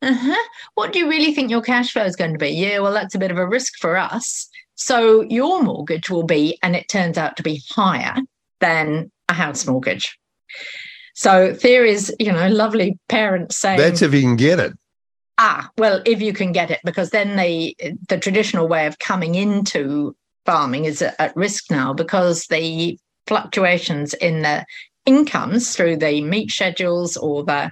Uh-huh. 0.00 0.48
What 0.72 0.94
do 0.94 1.00
you 1.00 1.08
really 1.08 1.34
think 1.34 1.50
your 1.50 1.60
cash 1.60 1.92
flow 1.92 2.04
is 2.04 2.16
going 2.16 2.32
to 2.32 2.38
be? 2.38 2.48
Yeah, 2.48 2.78
well, 2.78 2.94
that's 2.94 3.14
a 3.14 3.18
bit 3.18 3.30
of 3.30 3.36
a 3.36 3.46
risk 3.46 3.74
for 3.78 3.98
us. 3.98 4.48
So 4.74 5.22
your 5.22 5.62
mortgage 5.62 6.10
will 6.10 6.24
be, 6.24 6.58
and 6.62 6.74
it 6.74 6.88
turns 6.88 7.16
out 7.18 7.36
to 7.36 7.42
be 7.42 7.62
higher 7.70 8.16
than 8.60 9.10
a 9.28 9.32
house 9.32 9.66
mortgage. 9.66 10.18
So 11.14 11.52
there 11.52 11.84
is, 11.84 12.14
you 12.18 12.32
know, 12.32 12.48
lovely 12.48 12.98
parents 13.08 13.56
saying, 13.56 13.78
That's 13.78 14.02
if 14.02 14.12
you 14.12 14.20
can 14.22 14.36
get 14.36 14.58
it. 14.58 14.72
ah, 15.38 15.70
well, 15.78 16.02
if 16.04 16.20
you 16.20 16.32
can 16.32 16.52
get 16.52 16.70
it, 16.70 16.80
because 16.84 17.10
then 17.10 17.36
the 17.36 17.76
the 18.08 18.18
traditional 18.18 18.66
way 18.68 18.86
of 18.86 18.98
coming 18.98 19.34
into 19.34 20.16
farming 20.44 20.84
is 20.84 21.02
at, 21.02 21.14
at 21.20 21.36
risk 21.36 21.70
now 21.70 21.92
because 21.92 22.46
the 22.46 22.98
fluctuations 23.26 24.12
in 24.14 24.42
the 24.42 24.64
incomes 25.06 25.74
through 25.74 25.96
the 25.96 26.20
meat 26.22 26.50
schedules 26.50 27.16
or 27.16 27.44
the 27.44 27.70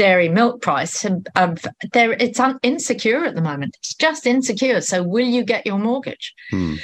dairy 0.00 0.30
milk 0.30 0.56
price 0.62 0.94
have 1.36 1.62
there 1.92 2.12
it's 2.12 2.40
un, 2.40 2.58
insecure 2.62 3.22
at 3.28 3.34
the 3.34 3.42
moment 3.50 3.76
it's 3.80 3.94
just 3.94 4.26
insecure 4.26 4.80
so 4.80 5.02
will 5.02 5.30
you 5.36 5.42
get 5.44 5.66
your 5.66 5.78
mortgage 5.78 6.26
Hmm. 6.50 6.76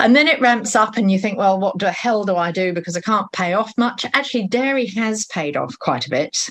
and 0.00 0.14
then 0.16 0.28
it 0.28 0.40
ramps 0.40 0.74
up, 0.76 0.96
and 0.96 1.10
you 1.10 1.18
think, 1.18 1.38
well, 1.38 1.58
what 1.58 1.78
the 1.78 1.90
hell 1.90 2.24
do 2.24 2.36
I 2.36 2.50
do? 2.52 2.72
Because 2.72 2.96
I 2.96 3.00
can't 3.00 3.30
pay 3.32 3.54
off 3.54 3.72
much. 3.78 4.04
Actually, 4.12 4.46
dairy 4.48 4.86
has 5.02 5.24
paid 5.26 5.56
off 5.56 5.78
quite 5.78 6.06
a 6.06 6.10
bit. 6.10 6.50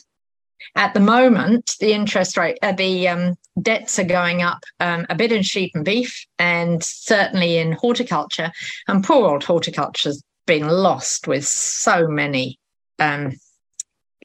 At 0.75 0.93
the 0.93 0.99
moment, 0.99 1.65
the 1.79 1.93
interest 1.93 2.37
rate, 2.37 2.57
uh, 2.61 2.71
the 2.71 3.07
um, 3.07 3.35
debts 3.61 3.99
are 3.99 4.03
going 4.19 4.41
up 4.41 4.61
um, 4.79 5.05
a 5.09 5.15
bit 5.15 5.31
in 5.31 5.43
sheep 5.43 5.71
and 5.75 5.85
beef, 5.85 6.25
and 6.39 6.83
certainly 6.83 7.57
in 7.57 7.73
horticulture. 7.73 8.51
And 8.87 9.03
poor 9.03 9.29
old 9.29 9.43
horticulture's 9.43 10.23
been 10.47 10.67
lost 10.67 11.27
with 11.27 11.45
so 11.45 12.07
many, 12.07 12.59
um, 12.99 13.33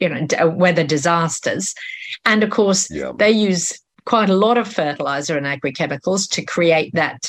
you 0.01 0.09
know, 0.09 0.27
d- 0.27 0.37
weather 0.45 0.85
disasters. 0.85 1.75
And 2.25 2.43
of 2.43 2.51
course, 2.51 2.91
Yeah. 2.91 3.13
they 3.17 3.31
use 3.31 3.79
quite 4.07 4.31
a 4.31 4.37
lot 4.37 4.59
of 4.59 4.67
fertilizer 4.73 5.37
and 5.37 5.47
agri-chemicals 5.47 6.27
to 6.29 6.45
create 6.45 6.93
that 6.95 7.23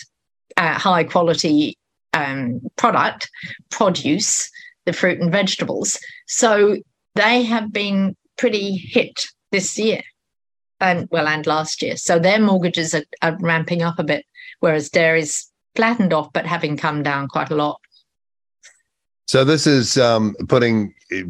uh, 0.57 0.73
high 0.79 1.03
quality 1.03 1.77
um, 2.13 2.61
product, 2.77 3.29
produce, 3.69 4.49
the 4.85 4.93
fruit 4.93 5.19
and 5.19 5.31
vegetables. 5.31 5.99
So 6.27 6.77
they 7.15 7.43
have 7.43 7.71
been 7.71 8.15
pretty 8.37 8.75
hit 8.77 9.27
this 9.51 9.77
year, 9.77 10.01
and 10.79 11.07
well, 11.11 11.27
and 11.27 11.45
last 11.45 11.81
year. 11.81 11.97
So 11.97 12.17
their 12.19 12.39
mortgages 12.39 12.95
are, 12.95 13.03
are 13.21 13.37
ramping 13.39 13.81
up 13.81 13.99
a 13.99 14.03
bit, 14.03 14.25
whereas 14.61 14.89
dairy's 14.89 15.49
flattened 15.75 16.13
off, 16.13 16.33
but 16.33 16.45
having 16.45 16.77
come 16.77 17.03
down 17.03 17.27
quite 17.27 17.51
a 17.51 17.55
lot. 17.55 17.79
So 19.31 19.45
this 19.45 19.65
is 19.65 19.97
um, 19.97 20.35
putting 20.49 20.93
eh, 21.09 21.23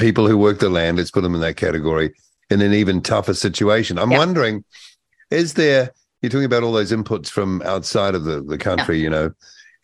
people 0.00 0.26
who 0.26 0.36
work 0.36 0.58
the 0.58 0.68
land, 0.68 0.96
let's 0.98 1.12
put 1.12 1.20
them 1.20 1.36
in 1.36 1.40
that 1.42 1.54
category, 1.56 2.12
in 2.50 2.60
an 2.60 2.74
even 2.74 3.00
tougher 3.00 3.32
situation. 3.32 3.96
I'm 3.96 4.10
Yeah. 4.10 4.18
wondering, 4.18 4.64
is 5.30 5.54
there, 5.54 5.92
you're 6.20 6.30
talking 6.30 6.46
about 6.46 6.64
all 6.64 6.72
those 6.72 6.90
inputs 6.90 7.28
from 7.28 7.62
outside 7.62 8.16
of 8.16 8.24
the, 8.24 8.42
the 8.42 8.58
country, 8.58 8.98
you 9.00 9.08
know, 9.08 9.30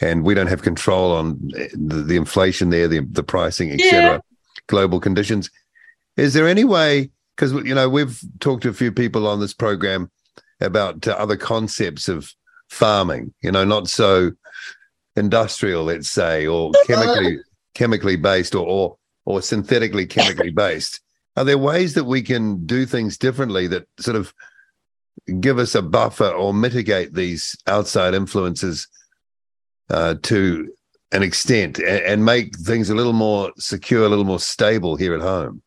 and 0.01 0.25
we 0.25 0.35
don't 0.35 0.49
have 0.49 0.63
control 0.63 1.13
on 1.13 1.39
eh, 1.57 1.69
the, 1.75 2.03
the 2.03 2.17
inflation 2.17 2.71
there, 2.71 2.89
the, 2.89 3.07
the 3.09 3.23
pricing, 3.23 3.71
et 3.71 3.79
Yeah. 3.79 3.91
cetera, 3.91 4.23
global 4.67 4.99
conditions. 4.99 5.49
Is 6.17 6.35
there 6.35 6.49
any 6.49 6.65
way, 6.65 7.11
because, 7.37 7.53
you 7.53 7.77
know, 7.77 7.89
we've 7.89 8.21
talked 8.41 8.65
to 8.65 8.69
a 8.69 8.73
few 8.73 8.91
people 8.91 9.29
on 9.29 9.39
this 9.39 9.55
program 9.55 10.11
about 10.61 11.07
uh, 11.07 11.13
other 11.13 11.37
concepts 11.37 12.09
of 12.09 12.35
farming, 12.69 13.33
you 13.43 13.53
know, 13.53 13.65
not 13.65 13.87
so 13.87 14.33
industrial, 15.15 15.85
let's 15.85 16.11
say, 16.11 16.49
or 16.49 16.73
chemically 16.89 17.39
chemically 17.81 18.17
based 18.17 18.55
or, 18.55 18.67
or 18.67 18.97
or 19.25 19.41
synthetically 19.41 20.05
chemically 20.05 20.51
based. 20.65 21.01
Are 21.37 21.45
there 21.45 21.57
ways 21.57 21.95
that 21.95 22.05
we 22.05 22.21
can 22.21 22.67
do 22.67 22.85
things 22.85 23.17
differently 23.17 23.67
that 23.69 23.87
sort 23.99 24.17
of 24.17 24.35
give 25.41 25.59
us 25.59 25.75
a 25.75 25.81
buffer 25.81 26.29
or 26.29 26.53
mitigate 26.53 27.15
these 27.15 27.57
outside 27.67 28.13
influences 28.13 28.87
uh, 29.89 30.17
to 30.25 30.71
an 31.13 31.23
extent 31.23 31.79
and, 31.79 32.03
and 32.03 32.25
make 32.25 32.55
things 32.59 32.91
a 32.91 32.95
little 32.95 33.15
more 33.15 33.51
secure, 33.57 34.05
a 34.05 34.09
little 34.09 34.25
more 34.25 34.41
stable 34.41 34.97
here 34.97 35.15
at 35.15 35.23
home? 35.23 35.63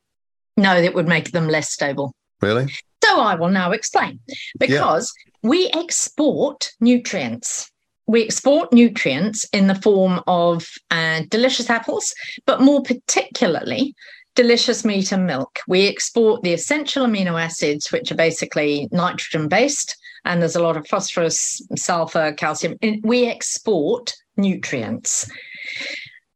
No, 0.55 0.79
that 0.79 0.93
would 0.93 1.07
make 1.07 1.31
them 1.31 1.47
less 1.47 1.71
stable. 1.71 2.13
Really? 2.41 2.67
So 3.03 3.19
I 3.19 3.33
will 3.35 3.49
now 3.49 3.71
explain 3.71 4.19
because 4.59 5.11
we 5.41 5.71
export 5.73 6.71
nutrients. 6.79 7.71
We 8.07 8.23
export 8.23 8.73
nutrients 8.73 9.45
in 9.53 9.67
the 9.67 9.75
form 9.75 10.21
of 10.27 10.67
uh, 10.91 11.21
delicious 11.29 11.69
apples, 11.69 12.13
but 12.45 12.61
more 12.61 12.81
particularly 12.83 13.95
delicious 14.35 14.83
meat 14.83 15.11
and 15.11 15.25
milk. 15.25 15.59
We 15.67 15.87
export 15.87 16.41
the 16.41 16.53
essential 16.53 17.05
amino 17.05 17.41
acids, 17.41 17.91
which 17.91 18.11
are 18.11 18.15
basically 18.15 18.87
nitrogen 18.91 19.47
based, 19.47 19.95
and 20.25 20.41
there's 20.41 20.55
a 20.55 20.63
lot 20.63 20.77
of 20.77 20.87
phosphorus, 20.87 21.61
sulfur, 21.75 22.33
calcium. 22.33 22.77
We 23.03 23.27
export 23.27 24.13
nutrients. 24.37 25.29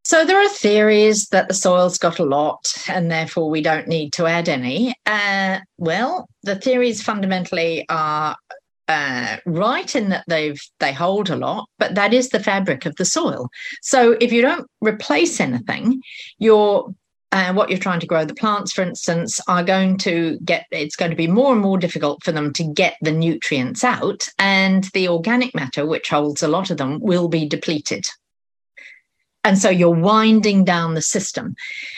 So 0.04 0.24
there 0.24 0.42
are 0.42 0.50
theories 0.50 1.28
that 1.30 1.50
the 1.50 1.54
soil's 1.54 1.98
got 1.98 2.20
a 2.20 2.24
lot 2.24 2.66
and 2.88 3.12
therefore 3.12 3.50
we 3.50 3.62
don't 3.62 3.90
need 3.90 4.14
to 4.14 4.26
add 4.26 4.48
any. 4.48 4.96
Uh, 5.06 5.60
well, 5.78 6.30
the 6.44 6.56
theories 6.56 7.04
fundamentally 7.04 7.86
are 7.90 8.38
uh, 8.88 9.38
right 9.46 9.96
in 9.96 10.10
that 10.10 10.24
they've 10.28 10.62
they 10.80 10.94
hold 10.94 11.30
a 11.30 11.36
lot, 11.36 11.68
but 11.78 11.96
that 11.96 12.14
is 12.14 12.30
the 12.30 12.40
fabric 12.40 12.86
of 12.86 12.96
the 12.96 13.06
soil. 13.06 13.50
So 13.82 14.18
if 14.22 14.32
you 14.32 14.42
don't 14.42 14.68
replace 14.82 15.40
anything, 15.40 16.02
you're 16.40 16.94
uh, 17.32 17.54
what 17.54 17.70
you're 17.70 17.80
trying 17.80 18.00
to 18.00 18.08
grow, 18.08 18.24
the 18.24 18.34
plants, 18.34 18.72
for 18.72 18.82
instance, 18.84 19.42
are 19.48 19.64
going 19.64 19.98
to 19.98 20.40
get, 20.46 20.66
it's 20.72 20.96
going 20.96 21.12
to 21.12 21.18
be 21.18 21.28
more 21.28 21.52
and 21.52 21.62
more 21.62 21.78
difficult 21.78 22.24
for 22.24 22.32
them 22.32 22.54
to 22.54 22.64
get 22.64 22.96
the 23.02 23.12
nutrients 23.12 23.84
out. 23.84 24.26
And 24.40 24.86
the 24.94 25.10
organic 25.10 25.54
matter, 25.54 25.86
which 25.86 26.10
holds 26.10 26.42
a 26.42 26.48
lot 26.48 26.72
of 26.72 26.78
them, 26.78 27.00
will 27.02 27.28
be 27.28 27.46
depleted. 27.46 28.08
And 29.44 29.58
so 29.58 29.70
you're 29.70 29.90
winding 29.90 30.66
down 30.66 30.94
the 30.94 31.02
system. 31.02 31.56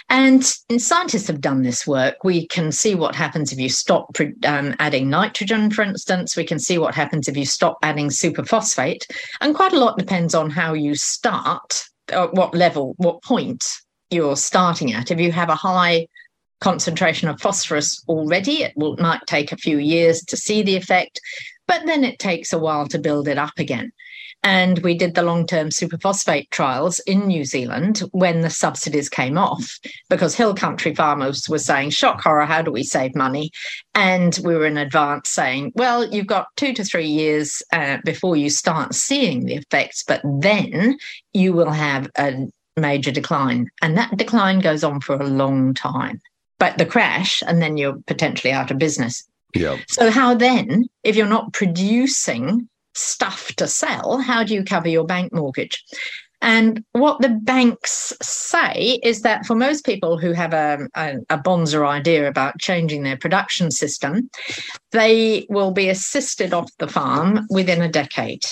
And, 0.09 0.43
scientists 0.77 1.27
have 1.27 1.41
done 1.41 1.63
this 1.63 1.87
work. 1.87 2.23
We 2.23 2.45
can 2.45 2.71
see 2.71 2.93
what 2.93 3.15
happens 3.15 3.51
if 3.51 3.59
you 3.59 3.69
stop 3.69 4.15
um, 4.45 4.75
adding 4.79 5.09
nitrogen, 5.09 5.71
for 5.71 5.81
instance. 5.81 6.37
We 6.37 6.45
can 6.45 6.59
see 6.59 6.77
what 6.77 6.93
happens 6.93 7.27
if 7.27 7.35
you 7.35 7.45
stop 7.45 7.77
adding 7.81 8.09
superphosphate. 8.09 9.03
And 9.41 9.55
quite 9.55 9.73
a 9.73 9.79
lot 9.79 9.97
depends 9.97 10.35
on 10.35 10.51
how 10.51 10.73
you 10.73 10.93
start, 10.95 11.83
at 12.09 12.33
what 12.33 12.53
level, 12.53 12.93
what 12.97 13.23
point 13.23 13.65
you're 14.11 14.37
starting 14.37 14.93
at. 14.93 15.11
If 15.11 15.19
you 15.19 15.31
have 15.31 15.49
a 15.49 15.55
high 15.55 16.07
concentration 16.61 17.29
of 17.29 17.41
phosphorus 17.41 18.03
already, 18.07 18.63
it 18.63 18.73
will, 18.75 18.97
might 18.97 19.21
take 19.27 19.51
a 19.51 19.57
few 19.57 19.77
years 19.77 20.21
to 20.25 20.37
see 20.37 20.61
the 20.61 20.75
effect, 20.75 21.19
but 21.67 21.85
then 21.85 22.03
it 22.03 22.19
takes 22.19 22.53
a 22.53 22.59
while 22.59 22.87
to 22.87 22.99
build 22.99 23.27
it 23.27 23.37
up 23.37 23.57
again. 23.57 23.91
And 24.43 24.79
we 24.79 24.97
did 24.97 25.15
the 25.15 25.21
long 25.21 25.45
term 25.45 25.69
superphosphate 25.69 26.49
trials 26.49 26.99
in 26.99 27.27
New 27.27 27.43
Zealand 27.43 27.99
when 28.11 28.41
the 28.41 28.49
subsidies 28.49 29.09
came 29.09 29.37
off 29.37 29.79
because 30.09 30.33
hill 30.33 30.55
country 30.55 30.95
farmers 30.95 31.49
were 31.49 31.59
saying, 31.59 31.89
shock 31.89 32.21
horror, 32.21 32.45
how 32.45 32.61
do 32.61 32.71
we 32.71 32.83
save 32.83 33.15
money? 33.15 33.51
And 33.95 34.39
we 34.43 34.55
were 34.55 34.65
in 34.65 34.77
advance 34.77 35.29
saying, 35.29 35.73
well, 35.75 36.07
you've 36.07 36.27
got 36.27 36.47
two 36.55 36.73
to 36.73 36.83
three 36.85 37.07
years 37.07 37.61
uh, 37.73 37.97
before 38.05 38.37
you 38.37 38.49
start 38.49 38.95
seeing 38.95 39.45
the 39.45 39.55
effects, 39.55 40.03
but 40.07 40.21
then 40.23 40.97
you 41.33 41.51
will 41.51 41.71
have 41.71 42.09
a 42.17 42.47
major 42.77 43.11
decline. 43.11 43.69
And 43.81 43.97
that 43.97 44.15
decline 44.15 44.59
goes 44.59 44.85
on 44.85 45.01
for 45.01 45.15
a 45.15 45.27
long 45.27 45.73
time. 45.73 46.21
But 46.59 46.77
the 46.77 46.85
crash, 46.85 47.43
and 47.45 47.61
then 47.61 47.77
you're 47.77 47.99
potentially 48.07 48.53
out 48.53 48.71
of 48.71 48.77
business. 48.77 49.23
Yeah. 49.55 49.77
So, 49.87 50.11
how 50.11 50.35
then, 50.35 50.85
if 51.03 51.15
you're 51.15 51.25
not 51.25 51.53
producing 51.53 52.69
stuff 52.93 53.53
to 53.55 53.67
sell, 53.67 54.17
how 54.17 54.43
do 54.43 54.53
you 54.53 54.63
cover 54.63 54.87
your 54.87 55.05
bank 55.05 55.33
mortgage? 55.33 55.83
And 56.41 56.85
what 56.93 57.19
the 57.19 57.29
banks 57.29 58.13
say 58.21 58.99
is 59.03 59.23
that 59.23 59.45
for 59.45 59.55
most 59.55 59.85
people 59.85 60.17
who 60.17 60.31
have 60.31 60.53
a, 60.53 60.87
a, 60.95 61.15
a 61.29 61.37
bonza 61.37 61.83
idea 61.85 62.29
about 62.29 62.59
changing 62.59 63.03
their 63.03 63.17
production 63.17 63.71
system, 63.71 64.29
they 64.91 65.45
will 65.49 65.71
be 65.71 65.89
assisted 65.89 66.53
off 66.53 66.71
the 66.77 66.87
farm 66.87 67.45
within 67.49 67.81
a 67.81 67.91
decade, 67.91 68.45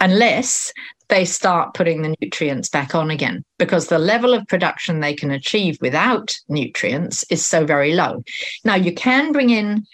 unless 0.00 0.72
they 1.10 1.26
start 1.26 1.74
putting 1.74 2.00
the 2.00 2.14
nutrients 2.22 2.70
back 2.70 2.94
on 2.94 3.10
again, 3.10 3.44
because 3.58 3.88
the 3.88 3.98
level 3.98 4.32
of 4.32 4.46
production 4.46 5.00
they 5.00 5.12
can 5.12 5.30
achieve 5.30 5.76
without 5.82 6.34
nutrients 6.48 7.24
is 7.30 7.44
so 7.44 7.66
very 7.66 7.94
low. 7.94 8.22
Now, 8.64 8.76
you 8.76 8.94
can 8.94 9.32
bring 9.32 9.50
in 9.50 9.84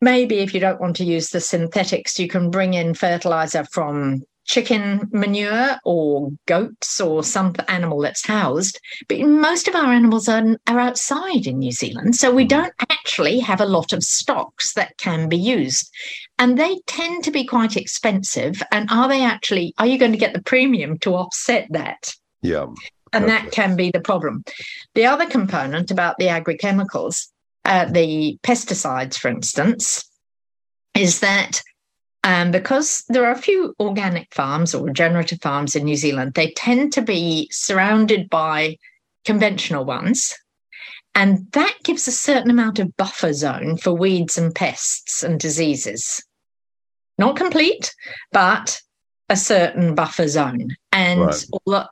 maybe 0.00 0.38
if 0.38 0.54
you 0.54 0.60
don't 0.60 0.80
want 0.80 0.96
to 0.96 1.04
use 1.04 1.30
the 1.30 1.40
synthetics, 1.40 2.18
you 2.18 2.28
can 2.28 2.50
bring 2.50 2.74
in 2.74 2.94
fertilizer 2.94 3.64
from 3.64 4.22
chicken 4.46 5.08
manure 5.12 5.76
or 5.84 6.30
goats 6.46 7.00
or 7.00 7.22
some 7.22 7.54
animal 7.68 8.00
that's 8.00 8.24
housed. 8.24 8.80
But 9.08 9.20
most 9.20 9.68
of 9.68 9.74
our 9.74 9.92
animals 9.92 10.28
are, 10.28 10.56
are 10.68 10.78
outside 10.78 11.46
in 11.46 11.58
New 11.58 11.72
Zealand. 11.72 12.16
So 12.16 12.32
we 12.32 12.44
hmm. 12.44 12.48
don't 12.48 12.74
actually 12.90 13.40
have 13.40 13.60
a 13.60 13.66
lot 13.66 13.92
of 13.92 14.02
stocks 14.02 14.72
that 14.74 14.96
can 14.98 15.28
be 15.28 15.36
used. 15.36 15.90
And 16.38 16.58
they 16.58 16.78
tend 16.86 17.24
to 17.24 17.30
be 17.30 17.44
quite 17.44 17.76
expensive. 17.76 18.62
And 18.70 18.88
are 18.90 19.08
they 19.08 19.22
actually, 19.22 19.74
are 19.78 19.86
you 19.86 19.98
going 19.98 20.12
to 20.12 20.18
get 20.18 20.32
the 20.32 20.42
premium 20.42 20.98
to 20.98 21.14
offset 21.14 21.66
that? 21.70 22.14
Yeah. 22.42 22.66
And 23.12 23.28
that 23.28 23.50
can 23.50 23.76
be 23.76 23.90
the 23.90 24.00
problem. 24.00 24.44
The 24.94 25.06
other 25.06 25.26
component 25.26 25.90
about 25.90 26.18
the 26.18 26.26
agrochemicals 26.26 27.28
uh, 27.66 27.84
the 27.86 28.38
pesticides, 28.42 29.18
for 29.18 29.28
instance, 29.28 30.08
is 30.94 31.20
that 31.20 31.62
um, 32.24 32.50
because 32.50 33.04
there 33.08 33.24
are 33.24 33.32
a 33.32 33.40
few 33.40 33.74
organic 33.78 34.32
farms 34.34 34.74
or 34.74 34.84
regenerative 34.84 35.40
farms 35.42 35.76
in 35.76 35.84
New 35.84 35.96
Zealand, 35.96 36.34
they 36.34 36.52
tend 36.52 36.92
to 36.94 37.02
be 37.02 37.48
surrounded 37.52 38.30
by 38.30 38.78
conventional 39.24 39.84
ones. 39.84 40.34
And 41.14 41.50
that 41.52 41.74
gives 41.84 42.08
a 42.08 42.12
certain 42.12 42.50
amount 42.50 42.78
of 42.78 42.96
buffer 42.96 43.32
zone 43.32 43.76
for 43.76 43.92
weeds 43.92 44.38
and 44.38 44.54
pests 44.54 45.22
and 45.22 45.38
diseases. 45.38 46.22
Not 47.18 47.36
complete, 47.36 47.94
but 48.32 48.80
a 49.28 49.36
certain 49.36 49.94
buffer 49.94 50.28
zone. 50.28 50.76
And 50.92 51.20
right. 51.20 51.86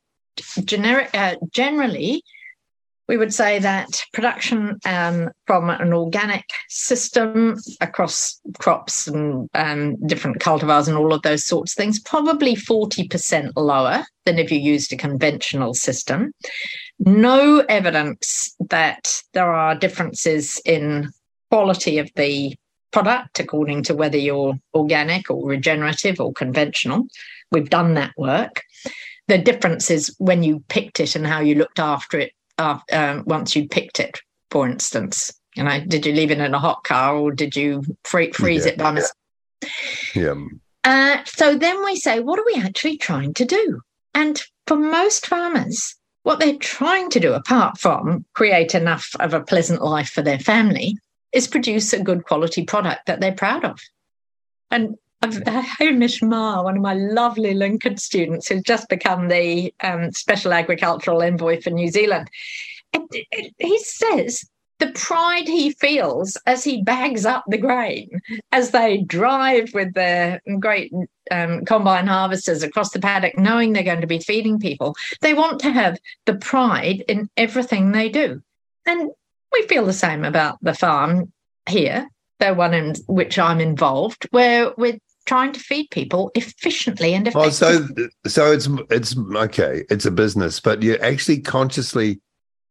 generic, 0.65 1.11
uh, 1.15 1.37
generally, 1.53 2.23
we 3.09 3.17
would 3.17 3.35
say 3.35 3.59
that 3.59 4.03
production 4.13 4.79
um, 4.87 5.31
from 5.47 5.69
an 5.69 5.93
organic 5.93 6.45
system 6.69 7.57
across 7.81 8.41
crops 8.59 9.07
and 9.07 9.49
um, 9.55 9.97
different 10.07 10.39
cultivars 10.39 10.89
and 10.89 10.97
all 10.97 11.13
of 11.13 11.23
those 11.23 11.45
sorts 11.45 11.73
of 11.73 11.77
things, 11.77 12.01
probably 12.01 12.57
40% 12.57 13.53
lower 13.57 14.05
than 14.25 14.39
if 14.39 14.51
you 14.51 14.59
used 14.59 14.93
a 14.93 14.97
conventional 14.97 15.75
system. 15.75 16.33
No 16.99 17.61
evidence 17.69 18.55
that 18.71 19.23
there 19.35 19.53
are 19.53 19.75
differences 19.75 20.61
in 20.65 21.11
quality 21.51 21.99
of 21.99 22.11
the 22.17 22.55
product 22.91 23.41
according 23.41 23.83
to 23.83 23.95
whether 23.95 24.17
you're 24.17 24.55
organic 24.73 25.31
or 25.31 25.47
regenerative 25.47 26.21
or 26.21 26.33
conventional. 26.33 27.07
We've 27.51 27.69
done 27.69 27.95
that 27.95 28.13
work. 28.17 28.63
The 29.27 29.39
difference 29.39 29.91
is 29.91 30.15
when 30.19 30.43
you 30.43 30.63
picked 30.69 31.01
it 31.01 31.17
and 31.17 31.27
how 31.27 31.41
you 31.41 31.57
looked 31.57 31.81
after 31.81 32.19
it 32.19 32.33
after, 32.59 32.97
um, 32.97 33.25
once 33.27 33.57
you 33.57 33.69
picked 33.69 34.01
it, 34.01 34.21
for 34.51 34.69
instance? 34.69 35.33
You 35.57 35.65
know, 35.65 35.81
did 35.87 36.05
you 36.05 36.13
leave 36.13 36.31
it 36.31 36.39
in 36.39 36.55
a 36.55 36.59
hot 36.59 36.85
car 36.85 37.17
or 37.17 37.33
did 37.33 37.55
you 37.55 37.85
free- 38.05 38.33
freeze 38.33 38.67
yeah. 38.67 38.73
it 38.73 38.79
by 38.79 38.91
mistake? 38.93 39.13
Yeah. 40.15 40.35
Uh, 40.83 41.19
so 41.25 41.57
then 41.57 41.85
we 41.85 41.97
say, 41.97 42.21
what 42.21 42.39
are 42.39 42.45
we 42.45 42.61
actually 42.61 42.99
trying 42.99 43.35
to 43.35 43.45
do? 43.45 43.81
And 44.15 44.41
for 44.67 44.77
most 44.77 45.27
farmers, 45.27 45.97
what 46.25 46.41
they're 46.41 46.57
trying 46.57 47.11
to 47.11 47.21
do, 47.21 47.33
apart 47.33 47.79
from 47.79 48.25
create 48.35 48.75
enough 48.75 49.11
of 49.21 49.35
a 49.35 49.43
pleasant 49.43 49.83
life 49.83 50.09
for 50.09 50.23
their 50.23 50.39
family, 50.39 50.97
is 51.33 51.47
produce 51.47 51.93
a 51.93 52.03
good 52.03 52.25
quality 52.25 52.65
product 52.65 53.07
that 53.07 53.21
they're 53.21 53.33
proud 53.33 53.65
of. 53.65 53.79
And 54.71 54.97
Hamish 55.33 56.23
Marr, 56.23 56.65
one 56.65 56.77
of 56.77 56.83
my 56.83 56.95
lovely 56.95 57.55
Lincoln 57.55 57.97
students, 57.97 58.49
who's 58.49 58.63
just 58.63 58.89
become 58.89 59.29
the 59.29 59.73
um, 59.83 60.13
special 60.13 60.53
agricultural 60.53 61.23
envoy 61.23 61.61
for 61.61 61.71
New 61.71 61.89
Zealand. 61.89 62.29
he 63.59 63.79
says 63.79 64.45
the 64.79 64.91
pride 64.93 65.47
he 65.47 65.71
feels 65.71 66.37
as 66.47 66.65
he 66.65 66.83
bags 66.83 67.25
up 67.25 67.45
the 67.47 67.59
grain 67.59 68.21
as 68.53 68.71
they 68.71 68.99
drive 68.99 69.73
with 69.73 69.95
their 69.95 70.43
great 70.59 70.93
um, 71.31 71.65
combine 71.65 72.07
harvesters 72.07 72.63
across 72.63 72.91
the 72.91 72.99
paddock, 72.99 73.39
knowing 73.39 73.73
they're 73.73 73.83
going 73.83 74.01
to 74.01 74.07
be 74.07 74.19
feeding 74.19 74.59
people. 74.59 74.97
They 75.21 75.35
want 75.35 75.61
to 75.61 75.71
have 75.71 75.99
the 76.27 76.35
pride 76.35 77.05
in 77.09 77.31
everything 77.37 77.93
they 77.93 78.09
do. 78.09 78.43
And 78.85 79.11
we 79.53 79.63
feel 79.69 79.87
the 79.87 79.93
same 79.93 80.25
about 80.25 80.59
the 80.61 80.75
farm 80.75 81.33
here 81.67 82.09
the 82.41 82.55
one 82.55 82.75
in 82.75 82.95
which 83.07 83.39
I'm 83.39 83.61
involved, 83.61 84.27
where 84.31 84.73
we're 84.77 84.99
trying 85.27 85.53
to 85.53 85.61
feed 85.61 85.91
people 85.91 86.31
efficiently 86.35 87.15
and 87.15 87.27
effectively. 87.27 87.49
Oh, 87.49 88.09
so 88.25 88.31
so 88.31 88.53
it's 88.53 88.69
it's 88.91 89.17
okay, 89.19 89.85
it's 89.91 90.07
a 90.07 90.11
business, 90.11 90.61
but 90.61 90.83
you're 90.83 91.03
actually 91.03 91.41
consciously 91.41 92.21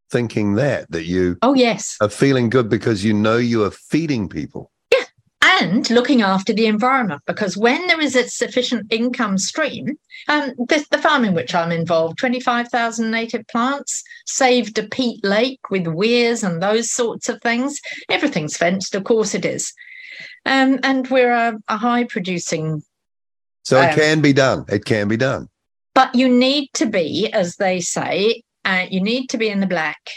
thinking 0.09 0.53
that 0.55 0.89
that 0.91 1.05
you 1.05 1.37
oh 1.41 1.55
yes 1.55 1.97
are 1.99 2.09
feeling 2.09 2.47
good 2.49 2.69
because 2.69 3.03
you 3.03 3.13
know 3.13 3.37
you 3.37 3.63
are 3.63 3.71
feeding 3.71 4.29
people. 4.29 4.71
Yeah, 4.91 5.05
and 5.41 5.89
looking 5.89 6.21
after 6.21 6.53
the 6.53 6.67
environment 6.67 7.21
because 7.25 7.57
when 7.57 7.87
there 7.87 7.99
is 7.99 8.15
a 8.15 8.27
sufficient 8.27 8.93
income 8.93 9.37
stream, 9.37 9.97
um, 10.27 10.51
the, 10.57 10.85
the 10.91 10.99
farm 10.99 11.25
in 11.25 11.33
which 11.33 11.55
I'm 11.55 11.71
involved, 11.71 12.17
twenty 12.19 12.39
five 12.39 12.69
thousand 12.69 13.11
native 13.11 13.47
plants, 13.47 14.03
saved 14.25 14.77
a 14.77 14.83
peat 14.83 15.23
lake 15.23 15.71
with 15.71 15.87
weirs 15.87 16.43
and 16.43 16.61
those 16.61 16.91
sorts 16.91 17.29
of 17.29 17.41
things. 17.41 17.79
Everything's 18.09 18.57
fenced, 18.57 18.95
of 18.95 19.03
course 19.03 19.33
it 19.33 19.45
is. 19.45 19.73
Um, 20.45 20.79
and 20.83 21.07
we're 21.09 21.31
a, 21.31 21.59
a 21.67 21.77
high 21.77 22.03
producing. 22.05 22.83
So 23.63 23.79
it 23.81 23.89
um, 23.89 23.95
can 23.95 24.21
be 24.21 24.33
done. 24.33 24.65
It 24.69 24.85
can 24.85 25.07
be 25.07 25.17
done. 25.17 25.49
But 25.93 26.15
you 26.15 26.27
need 26.27 26.69
to 26.73 26.85
be, 26.85 27.31
as 27.31 27.55
they 27.55 27.79
say, 27.79 28.43
uh, 28.65 28.85
you 28.89 29.01
need 29.01 29.27
to 29.27 29.37
be 29.37 29.49
in 29.49 29.59
the 29.59 29.67
black 29.67 30.09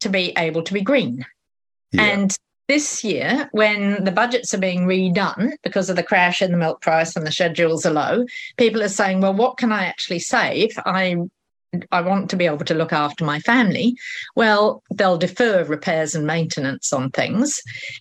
to 0.00 0.08
be 0.08 0.32
able 0.36 0.62
to 0.62 0.72
be 0.72 0.80
green. 0.80 1.24
Yeah. 1.92 2.02
And 2.02 2.36
this 2.68 3.02
year, 3.02 3.48
when 3.52 4.04
the 4.04 4.12
budgets 4.12 4.52
are 4.52 4.58
being 4.58 4.86
redone 4.86 5.52
because 5.62 5.88
of 5.88 5.96
the 5.96 6.02
crash 6.02 6.42
in 6.42 6.52
the 6.52 6.58
milk 6.58 6.80
price 6.80 7.16
and 7.16 7.26
the 7.26 7.32
schedules 7.32 7.86
are 7.86 7.92
low, 7.92 8.24
people 8.56 8.82
are 8.82 8.88
saying, 8.88 9.20
well, 9.20 9.34
what 9.34 9.56
can 9.56 9.72
I 9.72 9.86
actually 9.86 10.18
save? 10.18 10.78
I 10.84 11.16
I 11.92 12.00
want 12.00 12.30
to 12.30 12.36
be 12.36 12.46
able 12.46 12.64
to 12.64 12.74
look 12.74 12.92
after 12.92 13.24
my 13.24 13.40
family. 13.40 13.96
Well, 14.34 14.82
they'll 14.94 15.18
defer 15.18 15.64
repairs 15.64 16.14
and 16.14 16.26
maintenance 16.26 16.92
on 16.92 17.10
things. 17.10 17.60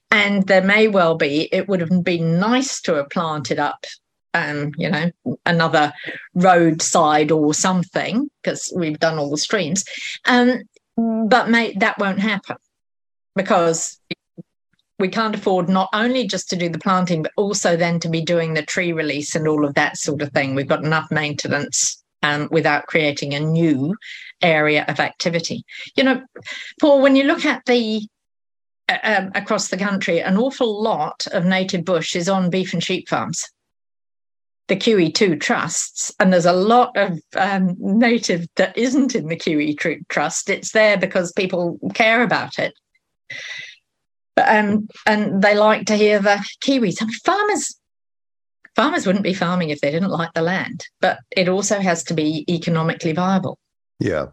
And 0.10 0.48
there 0.48 0.62
may 0.62 0.88
well 0.88 1.16
be, 1.16 1.50
it 1.52 1.68
would 1.68 1.82
have 1.82 2.04
been 2.04 2.40
nice 2.40 2.82
to 2.84 2.94
have 2.94 3.10
planted 3.10 3.60
up, 3.60 3.86
um, 4.34 4.72
you 4.78 4.90
know, 4.90 5.12
another 5.46 5.94
roadside 6.34 7.32
or 7.32 7.54
something, 7.54 8.30
because 8.42 8.72
we've 8.76 9.00
done 9.00 9.18
all 9.18 9.30
the 9.30 9.38
streams. 9.38 9.84
Um, 10.26 10.64
but 10.96 11.52
that 11.80 11.96
won't 12.00 12.20
happen 12.20 12.58
because 13.36 14.00
we 14.98 15.10
can't 15.10 15.36
afford 15.36 15.70
not 15.70 15.90
only 15.94 16.26
just 16.26 16.50
to 16.50 16.56
do 16.56 16.70
the 16.70 16.80
planting, 16.80 17.22
but 17.22 17.34
also 17.38 17.76
then 17.76 18.00
to 18.00 18.10
be 18.10 18.22
doing 18.22 18.54
the 18.54 18.66
tree 18.66 18.94
release 18.94 19.36
and 19.36 19.48
all 19.48 19.66
of 19.66 19.76
that 19.76 19.98
sort 19.98 20.22
of 20.22 20.32
thing. 20.32 20.56
We've 20.56 20.68
got 20.68 20.84
enough 20.84 21.12
maintenance 21.12 22.04
um, 22.24 22.48
without 22.52 22.88
creating 22.88 23.34
a 23.34 23.40
new 23.40 23.96
area 24.42 24.86
of 24.88 25.00
activity. 25.00 25.64
You 25.96 26.04
know, 26.04 26.24
Paul, 26.80 27.02
when 27.02 27.16
you 27.16 27.24
look 27.24 27.46
at 27.46 27.66
the 27.66 28.08
uh, 28.90 28.98
um, 29.04 29.32
across 29.36 29.68
the 29.68 29.78
country, 29.78 30.22
an 30.22 30.38
awful 30.38 30.82
lot 30.82 31.28
of 31.32 31.46
native 31.46 31.84
bush 31.84 32.16
is 32.16 32.30
on 32.30 32.50
beef 32.50 32.74
and 32.74 32.84
sheep 32.84 33.10
farms. 33.10 33.50
The 34.68 34.76
QE2 34.76 35.40
trusts, 35.40 36.14
and 36.20 36.32
there's 36.32 36.46
a 36.46 36.52
lot 36.52 36.98
of 36.98 37.20
um, 37.38 37.76
native 37.80 38.48
that 38.56 38.78
isn't 38.78 39.16
in 39.16 39.28
the 39.28 39.38
QE 39.38 39.78
trust. 40.10 40.50
It's 40.50 40.72
there 40.72 40.98
because 40.98 41.32
people 41.32 41.80
care 41.94 42.22
about 42.22 42.60
it. 42.60 42.74
Um, 44.38 44.88
and 45.06 45.42
they 45.42 45.56
like 45.56 45.86
to 45.88 45.96
hear 45.96 46.20
the 46.20 46.46
Kiwis. 46.64 47.02
I 47.02 47.06
mean, 47.06 47.16
farmers 47.26 47.77
farmers 48.78 49.08
wouldn't 49.08 49.24
be 49.24 49.34
farming 49.34 49.72
if 49.72 49.82
they 49.82 49.92
didn't 49.92 50.12
like 50.12 50.32
the 50.34 50.42
land, 50.42 50.86
but 51.02 51.18
it 51.32 51.50
also 51.50 51.80
has 51.80 52.04
to 52.04 52.14
be 52.14 52.46
economically 52.48 53.12
viable. 53.12 53.58
Yeah. 54.00 54.28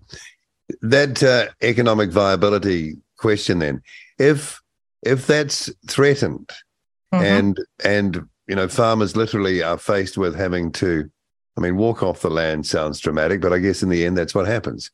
That 0.82 1.22
uh, 1.22 1.46
economic 1.62 2.10
viability 2.10 2.98
question 3.16 3.58
then, 3.58 3.82
if 4.18 4.60
if 5.02 5.26
that's 5.26 5.72
threatened 5.88 6.50
mm-hmm. 7.12 7.24
and 7.24 7.58
and 7.84 8.28
you 8.46 8.54
know 8.54 8.68
farmers 8.68 9.16
literally 9.16 9.62
are 9.62 9.78
faced 9.78 10.16
with 10.16 10.34
having 10.34 10.72
to 10.72 11.10
I 11.56 11.60
mean 11.60 11.76
walk 11.76 12.02
off 12.02 12.20
the 12.20 12.30
land 12.30 12.66
sounds 12.66 13.00
dramatic, 13.00 13.40
but 13.40 13.52
I 13.52 13.58
guess 13.58 13.82
in 13.82 13.88
the 13.88 14.04
end 14.04 14.16
that's 14.16 14.34
what 14.34 14.46
happens. 14.46 14.90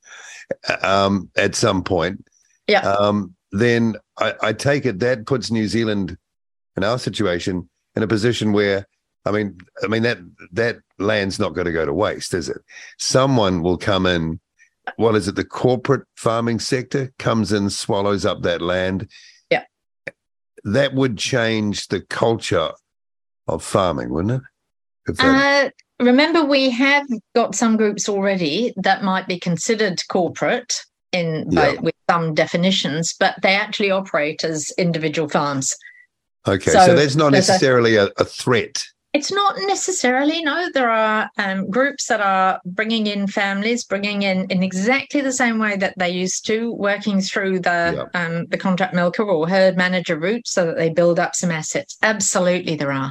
Um, 0.82 1.30
at 1.36 1.54
some 1.54 1.82
point. 1.82 2.24
Yeah. 2.66 2.80
Um, 2.80 3.34
then 3.52 3.96
I, 4.16 4.34
I 4.42 4.52
take 4.52 4.86
it 4.86 5.00
that 5.00 5.26
puts 5.26 5.50
New 5.50 5.66
Zealand 5.66 6.16
in 6.76 6.84
our 6.84 6.98
situation 6.98 7.68
in 7.96 8.02
a 8.02 8.08
position 8.08 8.52
where 8.52 8.86
I 9.24 9.30
mean, 9.32 9.58
I 9.82 9.86
mean 9.86 10.02
that 10.02 10.18
that 10.52 10.78
land's 10.98 11.38
not 11.38 11.54
going 11.54 11.66
to 11.66 11.72
go 11.72 11.84
to 11.84 11.92
waste, 11.92 12.34
is 12.34 12.48
it? 12.48 12.58
Someone 12.98 13.62
will 13.62 13.76
come 13.76 14.06
in. 14.06 14.40
What 14.96 15.14
is 15.14 15.28
it? 15.28 15.36
The 15.36 15.44
corporate 15.44 16.06
farming 16.16 16.58
sector 16.58 17.12
comes 17.18 17.52
in, 17.52 17.70
swallows 17.70 18.24
up 18.24 18.42
that 18.42 18.62
land. 18.62 19.08
Yeah, 19.50 19.64
that 20.64 20.94
would 20.94 21.18
change 21.18 21.88
the 21.88 22.00
culture 22.00 22.70
of 23.46 23.62
farming, 23.62 24.10
wouldn't 24.10 24.42
it? 25.06 25.16
That... 25.16 25.70
Uh, 26.00 26.04
remember, 26.04 26.44
we 26.44 26.70
have 26.70 27.06
got 27.34 27.54
some 27.54 27.76
groups 27.76 28.08
already 28.08 28.72
that 28.76 29.04
might 29.04 29.28
be 29.28 29.38
considered 29.38 30.00
corporate 30.08 30.84
in 31.12 31.46
yeah. 31.50 31.74
by, 31.74 31.80
with 31.80 31.94
some 32.08 32.34
definitions, 32.34 33.14
but 33.18 33.34
they 33.42 33.54
actually 33.54 33.90
operate 33.90 34.44
as 34.44 34.72
individual 34.78 35.28
farms. 35.28 35.76
Okay, 36.46 36.70
so, 36.70 36.86
so 36.86 36.96
that's 36.96 37.16
not 37.16 37.32
necessarily 37.32 37.96
a, 37.96 38.08
a 38.16 38.24
threat 38.24 38.82
it's 39.12 39.32
not 39.32 39.56
necessarily, 39.58 40.42
no. 40.42 40.68
There 40.72 40.90
are 40.90 41.28
um, 41.36 41.68
groups 41.68 42.06
that 42.06 42.20
are 42.20 42.60
bringing 42.64 43.08
in 43.08 43.26
families, 43.26 43.84
bringing 43.84 44.22
in 44.22 44.46
in 44.50 44.62
exactly 44.62 45.20
the 45.20 45.32
same 45.32 45.58
way 45.58 45.76
that 45.76 45.94
they 45.98 46.10
used 46.10 46.46
to, 46.46 46.72
working 46.74 47.20
through 47.20 47.60
the 47.60 48.08
yeah. 48.14 48.20
um, 48.20 48.46
the 48.46 48.58
contract 48.58 48.94
milker 48.94 49.24
or 49.24 49.48
herd 49.48 49.76
manager 49.76 50.18
route 50.18 50.46
so 50.46 50.66
that 50.66 50.76
they 50.76 50.90
build 50.90 51.18
up 51.18 51.34
some 51.34 51.50
assets. 51.50 51.96
Absolutely, 52.02 52.76
there 52.76 52.92
are. 52.92 53.10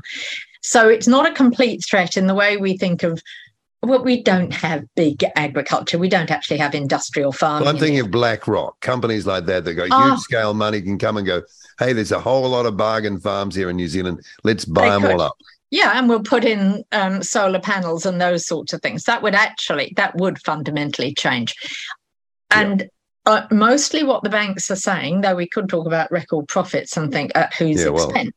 So 0.62 0.88
it's 0.88 1.08
not 1.08 1.30
a 1.30 1.34
complete 1.34 1.84
threat 1.90 2.16
in 2.16 2.28
the 2.28 2.36
way 2.36 2.56
we 2.58 2.78
think 2.78 3.04
of 3.04 3.22
well, 3.82 4.04
we 4.04 4.22
don't 4.22 4.54
have 4.54 4.84
big 4.96 5.24
agriculture. 5.38 5.98
We 5.98 6.10
don't 6.10 6.32
actually 6.32 6.58
have 6.58 6.76
industrial 6.76 7.32
farming. 7.32 7.66
Well, 7.66 7.74
I'm 7.74 7.80
thinking 7.80 8.02
of 8.02 8.12
BlackRock, 8.12 8.80
companies 8.82 9.26
like 9.26 9.46
that 9.46 9.64
that 9.64 9.74
got 9.74 9.88
oh. 9.92 10.12
huge 10.12 10.20
scale 10.20 10.54
money 10.54 10.82
can 10.82 10.98
come 10.98 11.16
and 11.16 11.26
go, 11.26 11.44
hey, 11.78 11.94
there's 11.94 12.12
a 12.12 12.20
whole 12.20 12.50
lot 12.50 12.66
of 12.66 12.76
bargain 12.76 13.20
farms 13.20 13.56
here 13.56 13.70
in 13.70 13.78
New 13.78 13.88
Zealand. 13.88 14.22
Let's 14.44 14.66
buy 14.66 14.90
them 14.90 15.04
could. 15.04 15.12
all 15.12 15.22
up. 15.22 15.38
Yeah, 15.72 15.98
and 15.98 16.10
we'll 16.10 16.24
put 16.24 16.44
in 16.44 16.84
um, 16.92 17.22
solar 17.22 17.60
panels 17.60 18.06
and 18.06 18.20
those 18.20 18.48
sorts 18.48 18.74
of 18.74 18.82
things. 18.82 19.04
That 19.04 19.22
would 19.22 19.36
actually, 19.36 19.94
that 19.98 20.16
would 20.16 20.40
fundamentally 20.40 21.14
change. 21.14 21.56
And 22.50 22.82
yeah. 22.82 22.88
uh, 23.32 23.48
mostly 23.52 24.04
what 24.04 24.24
the 24.24 24.30
banks 24.30 24.72
are 24.72 24.76
saying, 24.76 25.22
though 25.22 25.36
we 25.36 25.48
could 25.48 25.70
talk 25.70 25.86
about 25.86 26.12
record 26.12 26.48
profits 26.48 26.98
and 26.98 27.12
think 27.12 27.32
at 27.36 27.54
whose 27.54 27.84
yeah, 27.84 27.92
expense. 27.92 28.32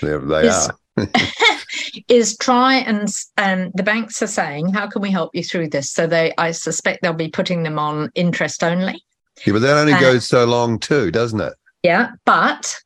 Well, 0.00 0.20
they 0.20 0.46
is, 0.46 0.68
are. 0.68 0.76
is 2.08 2.36
try 2.36 2.76
and 2.76 3.12
um, 3.36 3.72
the 3.74 3.82
banks 3.82 4.22
are 4.22 4.28
saying, 4.28 4.72
how 4.72 4.86
can 4.86 5.02
we 5.02 5.10
help 5.10 5.34
you 5.34 5.42
through 5.42 5.70
this? 5.70 5.90
So 5.90 6.06
they, 6.06 6.32
I 6.38 6.52
suspect 6.52 7.02
they'll 7.02 7.12
be 7.12 7.28
putting 7.28 7.64
them 7.64 7.78
on 7.78 8.12
interest 8.14 8.62
only. 8.62 9.02
Yeah, 9.44 9.54
but 9.54 9.62
that 9.62 9.76
only 9.76 9.92
uh, 9.92 10.00
goes 10.00 10.26
so 10.26 10.44
long 10.44 10.78
too, 10.78 11.10
doesn't 11.10 11.40
it? 11.40 11.52
Yeah, 11.82 12.12
but 12.24 12.80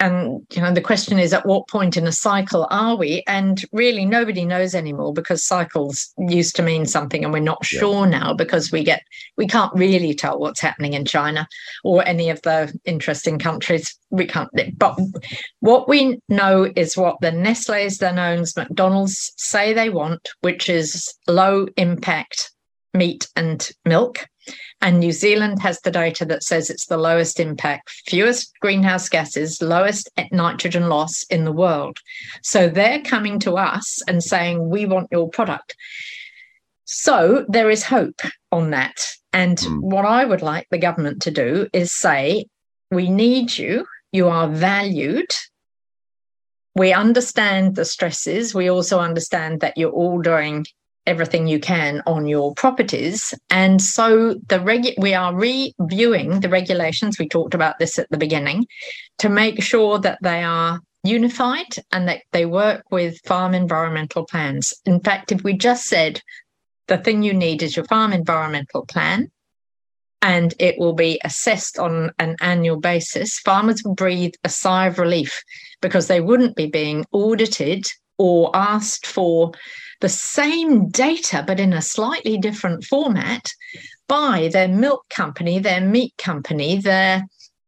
and 0.00 0.46
you 0.50 0.62
know 0.62 0.72
the 0.72 0.80
question 0.80 1.18
is 1.18 1.32
at 1.32 1.46
what 1.46 1.68
point 1.68 1.96
in 1.96 2.06
a 2.06 2.12
cycle 2.12 2.66
are 2.70 2.96
we? 2.96 3.22
And 3.26 3.62
really 3.72 4.04
nobody 4.06 4.44
knows 4.44 4.74
anymore 4.74 5.12
because 5.12 5.44
cycles 5.44 6.12
used 6.18 6.56
to 6.56 6.62
mean 6.62 6.86
something 6.86 7.22
and 7.22 7.32
we're 7.32 7.40
not 7.40 7.64
sure 7.64 8.06
yeah. 8.06 8.18
now 8.18 8.34
because 8.34 8.72
we 8.72 8.82
get 8.82 9.02
we 9.36 9.46
can't 9.46 9.72
really 9.74 10.14
tell 10.14 10.38
what's 10.38 10.60
happening 10.60 10.94
in 10.94 11.04
china 11.04 11.46
or 11.84 12.06
any 12.06 12.30
of 12.30 12.40
the 12.42 12.76
interesting 12.84 13.38
countries. 13.38 13.96
We 14.08 14.26
can't 14.26 14.50
but 14.76 14.98
what 15.60 15.88
we 15.88 16.18
know 16.28 16.72
is 16.74 16.96
what 16.96 17.20
the 17.20 17.30
nestle's 17.30 17.98
danone's 17.98 18.56
mcdonald's 18.56 19.32
say 19.36 19.72
they 19.72 19.90
want 19.90 20.30
which 20.40 20.68
is 20.68 21.14
low 21.28 21.68
impact 21.76 22.50
meat 22.94 23.28
and 23.36 23.70
milk 23.84 24.26
and 24.80 24.98
New 24.98 25.12
Zealand 25.12 25.60
has 25.60 25.80
the 25.80 25.90
data 25.90 26.24
that 26.26 26.42
says 26.42 26.70
it's 26.70 26.86
the 26.86 26.96
lowest 26.96 27.40
impact, 27.40 27.90
fewest 28.06 28.52
greenhouse 28.60 29.08
gases, 29.08 29.60
lowest 29.60 30.10
nitrogen 30.32 30.88
loss 30.88 31.22
in 31.24 31.44
the 31.44 31.52
world. 31.52 31.98
So 32.42 32.68
they're 32.68 33.02
coming 33.02 33.38
to 33.40 33.56
us 33.56 34.00
and 34.08 34.22
saying, 34.22 34.68
we 34.68 34.86
want 34.86 35.08
your 35.10 35.28
product. 35.28 35.76
So 36.84 37.44
there 37.48 37.70
is 37.70 37.84
hope 37.84 38.20
on 38.50 38.70
that. 38.70 39.06
And 39.32 39.58
mm. 39.58 39.80
what 39.80 40.04
I 40.04 40.24
would 40.24 40.42
like 40.42 40.66
the 40.70 40.78
government 40.78 41.22
to 41.22 41.30
do 41.30 41.68
is 41.72 41.92
say, 41.92 42.46
we 42.90 43.08
need 43.08 43.56
you, 43.56 43.86
you 44.12 44.28
are 44.28 44.48
valued. 44.48 45.30
We 46.74 46.92
understand 46.92 47.76
the 47.76 47.84
stresses. 47.84 48.54
We 48.54 48.70
also 48.70 48.98
understand 48.98 49.60
that 49.60 49.76
you're 49.76 49.90
all 49.90 50.20
doing 50.20 50.66
everything 51.06 51.46
you 51.46 51.58
can 51.58 52.02
on 52.06 52.26
your 52.26 52.54
properties. 52.54 53.34
And 53.48 53.80
so 53.80 54.34
the 54.48 54.58
regu- 54.58 54.98
we 54.98 55.14
are 55.14 55.34
reviewing 55.34 56.40
the 56.40 56.48
regulations. 56.48 57.18
We 57.18 57.28
talked 57.28 57.54
about 57.54 57.78
this 57.78 57.98
at 57.98 58.08
the 58.10 58.18
beginning 58.18 58.66
to 59.18 59.28
make 59.28 59.62
sure 59.62 59.98
that 59.98 60.18
they 60.22 60.42
are 60.42 60.80
unified 61.02 61.74
and 61.92 62.08
that 62.08 62.22
they 62.32 62.46
work 62.46 62.84
with 62.90 63.18
farm 63.24 63.54
environmental 63.54 64.26
plans. 64.26 64.74
In 64.84 65.00
fact, 65.00 65.32
if 65.32 65.42
we 65.42 65.54
just 65.54 65.86
said 65.86 66.20
the 66.86 66.98
thing 66.98 67.22
you 67.22 67.32
need 67.32 67.62
is 67.62 67.76
your 67.76 67.86
farm 67.86 68.12
environmental 68.12 68.84
plan, 68.84 69.30
and 70.22 70.54
it 70.58 70.78
will 70.78 70.92
be 70.92 71.18
assessed 71.24 71.78
on 71.78 72.10
an 72.18 72.36
annual 72.40 72.78
basis, 72.78 73.38
farmers 73.38 73.82
will 73.82 73.94
breathe 73.94 74.34
a 74.44 74.48
sigh 74.48 74.86
of 74.86 74.98
relief 74.98 75.42
because 75.80 76.08
they 76.08 76.20
wouldn't 76.20 76.56
be 76.56 76.66
being 76.66 77.06
audited 77.12 77.86
or 78.18 78.50
asked 78.54 79.06
for 79.06 79.52
the 80.00 80.08
same 80.08 80.88
data, 80.88 81.44
but 81.46 81.60
in 81.60 81.72
a 81.72 81.82
slightly 81.82 82.38
different 82.38 82.84
format 82.84 83.50
by 84.08 84.48
their 84.52 84.68
milk 84.68 85.04
company, 85.08 85.58
their 85.58 85.80
meat 85.80 86.14
company, 86.18 86.78
their 86.78 87.26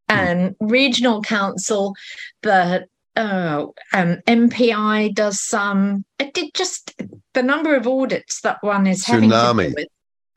um, 0.08 0.56
regional 0.60 1.22
council, 1.22 1.94
the 2.42 2.86
uh, 3.16 3.66
um, 3.92 4.16
MPI 4.26 5.14
does 5.14 5.40
some. 5.40 6.04
It 6.18 6.34
did 6.34 6.54
just 6.54 6.94
the 7.34 7.42
number 7.42 7.76
of 7.76 7.86
audits 7.86 8.40
that 8.42 8.58
one 8.62 8.86
is 8.86 9.06
having 9.06 9.30
Tsunami. 9.30 9.64
to 9.64 9.68
do 9.68 9.74
with. 9.76 9.88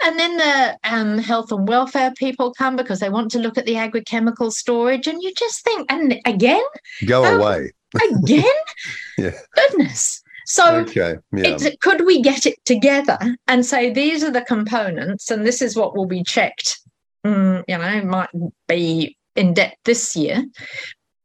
And 0.03 0.19
then 0.19 0.37
the 0.37 0.77
um, 0.83 1.17
health 1.17 1.51
and 1.51 1.67
welfare 1.67 2.11
people 2.17 2.53
come 2.53 2.75
because 2.75 2.99
they 2.99 3.09
want 3.09 3.31
to 3.31 3.39
look 3.39 3.57
at 3.57 3.65
the 3.65 3.75
agrochemical 3.75 4.51
storage, 4.51 5.07
and 5.07 5.21
you 5.23 5.33
just 5.33 5.63
think, 5.63 5.91
and 5.91 6.19
again, 6.25 6.63
go 7.05 7.23
away 7.23 7.71
again. 8.11 8.43
yeah, 9.17 9.31
goodness. 9.55 10.21
So, 10.45 10.77
okay. 10.77 11.15
yeah. 11.33 11.57
could 11.81 12.05
we 12.05 12.21
get 12.21 12.45
it 12.45 12.63
together 12.65 13.17
and 13.47 13.65
say 13.65 13.91
these 13.91 14.23
are 14.23 14.31
the 14.31 14.41
components, 14.41 15.31
and 15.31 15.45
this 15.45 15.61
is 15.61 15.75
what 15.75 15.95
will 15.95 16.05
be 16.05 16.23
checked? 16.23 16.79
Mm, 17.25 17.63
you 17.67 17.77
know, 17.77 18.01
might 18.03 18.29
be 18.67 19.17
in 19.35 19.53
depth 19.53 19.77
this 19.83 20.15
year, 20.15 20.45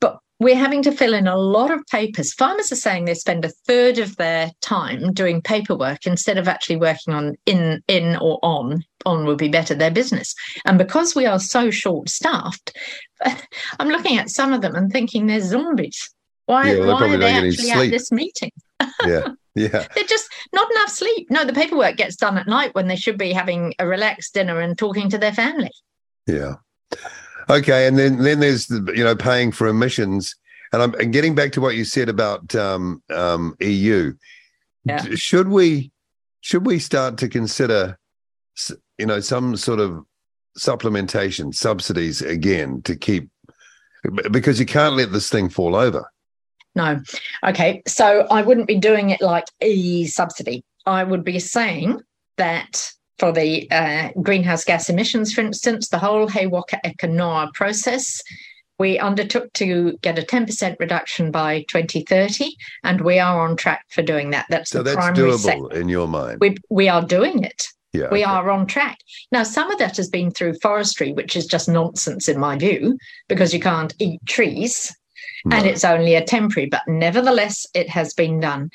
but 0.00 0.18
we're 0.38 0.56
having 0.56 0.82
to 0.84 0.92
fill 0.92 1.12
in 1.12 1.26
a 1.26 1.36
lot 1.36 1.70
of 1.70 1.86
papers. 1.90 2.32
Farmers 2.32 2.72
are 2.72 2.76
saying 2.76 3.04
they 3.04 3.14
spend 3.14 3.44
a 3.44 3.52
third 3.66 3.98
of 3.98 4.16
their 4.16 4.50
time 4.62 5.12
doing 5.12 5.42
paperwork 5.42 6.06
instead 6.06 6.38
of 6.38 6.48
actually 6.48 6.76
working 6.76 7.12
on 7.12 7.36
in 7.44 7.82
in 7.88 8.16
or 8.16 8.38
on 8.42 8.82
on 9.04 9.26
would 9.26 9.38
be 9.38 9.48
better, 9.48 9.74
their 9.74 9.90
business. 9.90 10.34
And 10.64 10.78
because 10.78 11.14
we 11.14 11.26
are 11.26 11.38
so 11.38 11.70
short 11.70 12.08
staffed, 12.08 12.76
I'm 13.78 13.88
looking 13.88 14.18
at 14.18 14.30
some 14.30 14.52
of 14.52 14.62
them 14.62 14.74
and 14.74 14.90
thinking 14.90 15.26
they're 15.26 15.40
zombies. 15.40 16.10
Why, 16.46 16.72
Yeah, 16.72 16.80
well, 16.80 16.94
why 16.94 17.14
are 17.14 17.16
they 17.16 17.48
actually 17.48 17.70
at 17.70 17.90
this 17.90 18.10
meeting? 18.10 18.50
Yeah. 19.06 19.28
Yeah. 19.54 19.86
They're 19.94 20.04
just 20.04 20.28
not 20.52 20.70
enough 20.70 20.90
sleep. 20.90 21.30
No, 21.30 21.44
the 21.44 21.52
paperwork 21.52 21.96
gets 21.96 22.16
done 22.16 22.38
at 22.38 22.46
night 22.46 22.74
when 22.74 22.88
they 22.88 22.96
should 22.96 23.18
be 23.18 23.32
having 23.32 23.74
a 23.78 23.86
relaxed 23.86 24.34
dinner 24.34 24.60
and 24.60 24.78
talking 24.78 25.08
to 25.10 25.18
their 25.18 25.32
family. 25.32 25.72
Yeah. 26.26 26.54
Okay, 27.48 27.86
and 27.88 27.98
then 27.98 28.18
then 28.18 28.38
there's 28.38 28.66
the 28.66 28.92
you 28.94 29.02
know 29.02 29.16
paying 29.16 29.50
for 29.50 29.66
emissions, 29.66 30.36
and 30.72 30.82
I'm 30.82 30.94
and 30.94 31.12
getting 31.12 31.34
back 31.34 31.52
to 31.52 31.60
what 31.60 31.74
you 31.74 31.84
said 31.84 32.08
about 32.08 32.54
um, 32.54 33.02
um, 33.10 33.56
EU. 33.60 34.12
Yeah. 34.84 35.04
Should 35.16 35.48
we 35.48 35.90
should 36.40 36.64
we 36.64 36.78
start 36.78 37.18
to 37.18 37.28
consider 37.28 37.98
you 38.98 39.06
know 39.06 39.20
some 39.20 39.56
sort 39.56 39.80
of 39.80 40.04
supplementation 40.58 41.54
subsidies 41.54 42.22
again 42.22 42.82
to 42.82 42.96
keep 42.96 43.30
because 44.30 44.60
you 44.60 44.66
can't 44.66 44.96
let 44.96 45.12
this 45.12 45.28
thing 45.28 45.48
fall 45.48 45.74
over. 45.74 46.10
No. 46.74 47.00
Okay. 47.44 47.82
So 47.86 48.26
I 48.30 48.42
wouldn't 48.42 48.68
be 48.68 48.78
doing 48.78 49.10
it 49.10 49.20
like 49.20 49.44
e 49.60 50.06
subsidy. 50.06 50.64
I 50.86 51.04
would 51.04 51.24
be 51.24 51.38
saying 51.38 52.00
that 52.36 52.92
for 53.18 53.32
the 53.32 53.70
uh, 53.70 54.08
greenhouse 54.22 54.64
gas 54.64 54.88
emissions, 54.88 55.32
for 55.32 55.42
instance, 55.42 55.88
the 55.88 55.98
whole 55.98 56.26
He 56.26 56.46
Waka 56.46 56.80
Eke 56.86 57.10
Noa 57.10 57.50
process, 57.52 58.22
we 58.78 58.98
undertook 58.98 59.52
to 59.54 59.98
get 60.00 60.18
a 60.18 60.22
10% 60.22 60.76
reduction 60.80 61.30
by 61.30 61.60
2030, 61.68 62.56
and 62.82 63.02
we 63.02 63.18
are 63.18 63.46
on 63.46 63.56
track 63.56 63.84
for 63.90 64.00
doing 64.00 64.30
that. 64.30 64.46
That's 64.48 64.70
So 64.70 64.78
the 64.78 64.84
that's 64.84 64.96
primary 64.96 65.32
doable 65.32 65.72
in 65.74 65.90
your 65.90 66.08
mind. 66.08 66.38
We, 66.40 66.56
we 66.70 66.88
are 66.88 67.02
doing 67.04 67.44
it. 67.44 67.66
yeah. 67.92 68.08
We 68.10 68.22
okay. 68.22 68.30
are 68.32 68.50
on 68.50 68.66
track. 68.66 68.96
Now, 69.30 69.42
some 69.42 69.70
of 69.70 69.78
that 69.80 69.98
has 69.98 70.08
been 70.08 70.30
through 70.30 70.54
forestry, 70.62 71.12
which 71.12 71.36
is 71.36 71.44
just 71.46 71.68
nonsense 71.68 72.26
in 72.26 72.40
my 72.40 72.56
view, 72.56 72.96
because 73.28 73.52
you 73.52 73.60
can't 73.60 73.94
eat 73.98 74.20
trees 74.26 74.96
and 75.50 75.66
it's 75.66 75.84
only 75.84 76.14
a 76.14 76.24
temporary, 76.24 76.68
but 76.68 76.82
nevertheless, 76.86 77.66
it 77.74 77.88
has 77.88 78.14
been 78.14 78.40
done. 78.40 78.70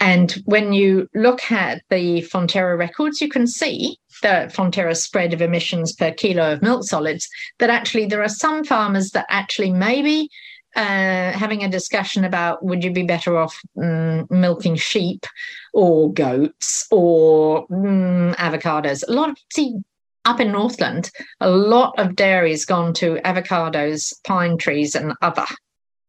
And 0.00 0.32
when 0.44 0.72
you 0.72 1.08
look 1.14 1.50
at 1.50 1.82
the 1.90 2.22
Fonterra 2.22 2.78
records, 2.78 3.20
you 3.20 3.28
can 3.28 3.46
see 3.46 3.98
the 4.22 4.50
Fonterra 4.52 4.96
spread 4.96 5.32
of 5.32 5.42
emissions 5.42 5.92
per 5.92 6.12
kilo 6.12 6.52
of 6.52 6.62
milk 6.62 6.84
solids, 6.84 7.28
that 7.58 7.70
actually 7.70 8.06
there 8.06 8.22
are 8.22 8.28
some 8.28 8.64
farmers 8.64 9.10
that 9.10 9.26
actually 9.28 9.70
maybe 9.70 10.28
uh, 10.76 11.32
having 11.32 11.64
a 11.64 11.68
discussion 11.68 12.24
about 12.24 12.64
would 12.64 12.84
you 12.84 12.92
be 12.92 13.02
better 13.02 13.36
off 13.36 13.60
mm, 13.76 14.30
milking 14.30 14.76
sheep 14.76 15.24
or 15.72 16.12
goats 16.12 16.86
or 16.90 17.66
mm, 17.68 18.34
avocados. 18.36 19.02
A 19.08 19.12
lot 19.12 19.30
of, 19.30 19.38
see, 19.52 19.76
up 20.24 20.40
in 20.40 20.52
Northland, 20.52 21.10
a 21.40 21.50
lot 21.50 21.98
of 21.98 22.14
dairy 22.14 22.50
has 22.50 22.64
gone 22.64 22.92
to 22.94 23.14
avocados, 23.24 24.12
pine 24.24 24.58
trees, 24.58 24.94
and 24.94 25.14
other 25.22 25.46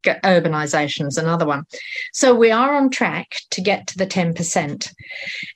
urbanizations 0.05 1.17
another 1.17 1.45
one. 1.45 1.63
So 2.13 2.33
we 2.33 2.51
are 2.51 2.75
on 2.75 2.89
track 2.89 3.41
to 3.51 3.61
get 3.61 3.87
to 3.87 3.97
the 3.97 4.07
10% 4.07 4.93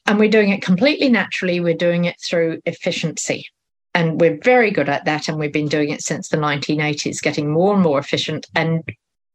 and 0.05 0.19
we're 0.19 0.29
doing 0.29 0.49
it 0.49 0.61
completely 0.61 1.09
naturally. 1.09 1.59
We're 1.59 1.73
doing 1.75 2.05
it 2.05 2.15
through 2.21 2.61
efficiency 2.65 3.47
and 3.93 4.19
we're 4.19 4.39
very 4.43 4.71
good 4.71 4.89
at 4.89 5.05
that 5.05 5.27
and 5.27 5.39
we've 5.39 5.53
been 5.53 5.67
doing 5.67 5.89
it 5.89 6.01
since 6.01 6.29
the 6.29 6.37
1980s 6.37 7.21
getting 7.21 7.51
more 7.51 7.73
and 7.73 7.83
more 7.83 7.99
efficient 7.99 8.47
and 8.55 8.83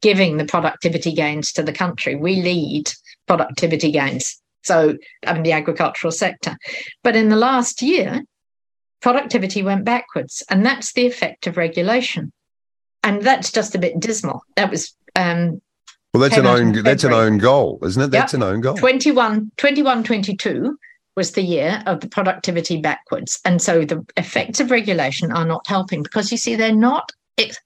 giving 0.01 0.37
the 0.37 0.45
productivity 0.45 1.13
gains 1.13 1.53
to 1.53 1.63
the 1.63 1.73
country. 1.73 2.15
We 2.15 2.37
lead 2.43 2.91
productivity 3.27 3.91
gains 3.91 4.41
so 4.63 4.97
i 5.27 5.33
mean 5.33 5.43
the 5.43 5.53
agricultural 5.53 6.13
sector. 6.13 6.57
But 7.03 7.17
in 7.17 7.29
the 7.29 7.37
last 7.37 7.83
year 7.83 8.23
productivity 9.01 9.63
went 9.63 9.85
backwards 9.85 10.43
and 10.51 10.65
that's 10.65 10.93
the 10.93 11.07
effect 11.07 11.47
of 11.47 11.57
regulation 11.57 12.33
and 13.09 13.23
that's 13.23 13.51
just 13.51 13.75
a 13.75 13.79
bit 13.79 13.99
dismal. 13.99 14.43
That 14.57 14.71
was 14.71 14.95
um, 15.17 15.63
well, 16.13 16.21
that's 16.21 16.37
an 16.37 16.47
own 16.47 16.73
that's 16.83 17.05
an 17.05 17.13
own 17.15 17.39
goal, 17.39 17.79
isn't 17.83 18.03
it? 18.03 18.11
That's 18.11 18.35
Yep. 18.35 18.43
an 18.43 18.49
own 18.49 18.61
goal. 18.61 18.77
21, 18.77 19.51
21, 19.57 20.05
22 20.05 20.79
was 21.17 21.33
the 21.33 21.43
year 21.43 21.83
of 21.87 22.01
the 22.01 22.09
productivity 22.09 22.81
backwards. 22.81 23.41
And 23.45 23.61
so 23.61 23.85
the 23.85 24.05
effects 24.17 24.61
of 24.61 24.71
regulation 24.71 25.33
are 25.33 25.47
not 25.47 25.67
helping 25.67 26.03
because 26.03 26.31
you 26.31 26.39
see, 26.39 26.55
they're 26.55 26.73
not 26.73 27.11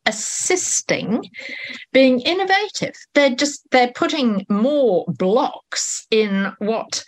assisting 0.07 1.23
being 1.93 2.21
innovative. 2.21 2.95
They're 3.15 3.35
just, 3.35 3.67
they're 3.71 3.93
putting 3.95 4.47
more 4.49 5.05
blocks 5.09 6.07
in 6.11 6.53
what 6.59 7.05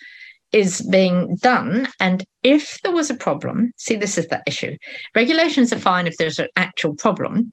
is 0.52 0.82
being 0.82 1.36
done. 1.36 1.88
And 1.98 2.24
if 2.42 2.80
there 2.82 2.92
was 2.92 3.10
a 3.10 3.14
problem, 3.14 3.72
see, 3.76 3.96
this 3.96 4.16
is 4.16 4.28
the 4.28 4.40
issue. 4.46 4.76
Regulations 5.14 5.72
are 5.72 5.78
fine 5.78 6.06
if 6.06 6.16
there's 6.16 6.38
an 6.38 6.48
actual 6.56 6.94
problem. 6.94 7.52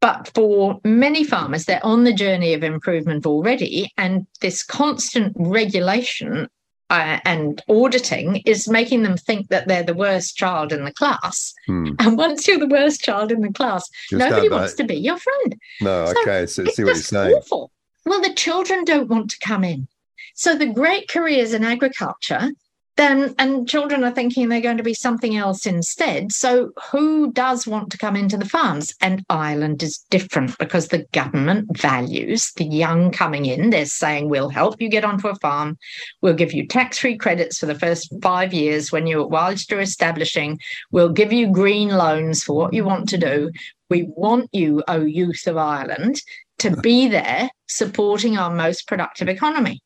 But 0.00 0.30
for 0.34 0.80
many 0.84 1.24
farmers, 1.24 1.64
they're 1.64 1.84
on 1.84 2.04
the 2.04 2.12
journey 2.12 2.54
of 2.54 2.62
improvement 2.62 3.26
already, 3.26 3.92
and 3.96 4.26
this 4.40 4.62
constant 4.62 5.34
regulation 5.36 6.48
uh, 6.90 7.18
and 7.24 7.62
auditing 7.68 8.36
is 8.46 8.68
making 8.68 9.02
them 9.02 9.16
think 9.16 9.48
that 9.48 9.68
they're 9.68 9.82
the 9.82 9.94
worst 9.94 10.36
child 10.36 10.72
in 10.72 10.84
the 10.84 10.92
class. 10.92 11.52
Hmm. 11.66 11.90
And 11.98 12.16
once 12.16 12.46
you're 12.46 12.58
the 12.58 12.66
worst 12.66 13.02
child 13.02 13.30
in 13.32 13.40
the 13.42 13.52
class, 13.52 13.88
Just 14.08 14.20
nobody 14.20 14.48
wants 14.48 14.74
to 14.74 14.84
be 14.84 14.96
your 14.96 15.18
friend. 15.18 15.56
No, 15.80 16.06
So 16.06 16.20
okay. 16.22 16.46
So 16.46 16.64
see 16.64 16.84
what 16.84 16.94
you're 16.94 17.02
saying. 17.02 17.34
awful. 17.36 17.70
Well, 18.06 18.22
the 18.22 18.32
children 18.32 18.84
don't 18.84 19.08
want 19.08 19.30
to 19.32 19.38
come 19.40 19.64
in. 19.64 19.88
So 20.34 20.54
the 20.54 20.72
great 20.72 21.08
careers 21.08 21.52
in 21.52 21.64
agriculture, 21.64 22.50
then 22.98 23.34
and 23.38 23.68
children 23.68 24.02
are 24.02 24.10
thinking 24.10 24.48
they're 24.48 24.60
going 24.60 24.76
to 24.76 24.82
be 24.82 24.92
something 24.92 25.36
else 25.36 25.66
instead. 25.66 26.32
So 26.32 26.72
who 26.90 27.32
does 27.32 27.66
want 27.66 27.90
to 27.92 27.98
come 27.98 28.16
into 28.16 28.36
the 28.36 28.44
farms? 28.44 28.92
And 29.00 29.24
Ireland 29.30 29.82
is 29.82 30.04
different 30.10 30.58
because 30.58 30.88
the 30.88 31.06
government 31.12 31.78
values 31.78 32.52
the 32.56 32.64
young 32.64 33.12
coming 33.12 33.46
in. 33.46 33.70
They're 33.70 33.86
saying 33.86 34.28
we'll 34.28 34.48
help 34.48 34.82
you 34.82 34.88
get 34.88 35.04
onto 35.04 35.28
a 35.28 35.36
farm, 35.36 35.78
we'll 36.20 36.34
give 36.34 36.52
you 36.52 36.66
tax-free 36.66 37.16
credits 37.18 37.58
for 37.58 37.66
the 37.66 37.78
first 37.78 38.12
five 38.20 38.52
years 38.52 38.90
when 38.90 39.06
you 39.06 39.26
whilst 39.26 39.70
you're 39.70 39.80
establishing, 39.80 40.58
we'll 40.90 41.12
give 41.12 41.32
you 41.32 41.52
green 41.52 41.90
loans 41.90 42.42
for 42.42 42.56
what 42.56 42.74
you 42.74 42.84
want 42.84 43.08
to 43.10 43.18
do. 43.18 43.50
We 43.90 44.08
want 44.16 44.50
you, 44.52 44.82
O 44.88 45.02
youth 45.02 45.46
of 45.46 45.56
Ireland, 45.56 46.20
to 46.58 46.76
be 46.76 47.08
there 47.08 47.48
supporting 47.68 48.36
our 48.36 48.54
most 48.54 48.88
productive 48.88 49.28
economy, 49.28 49.80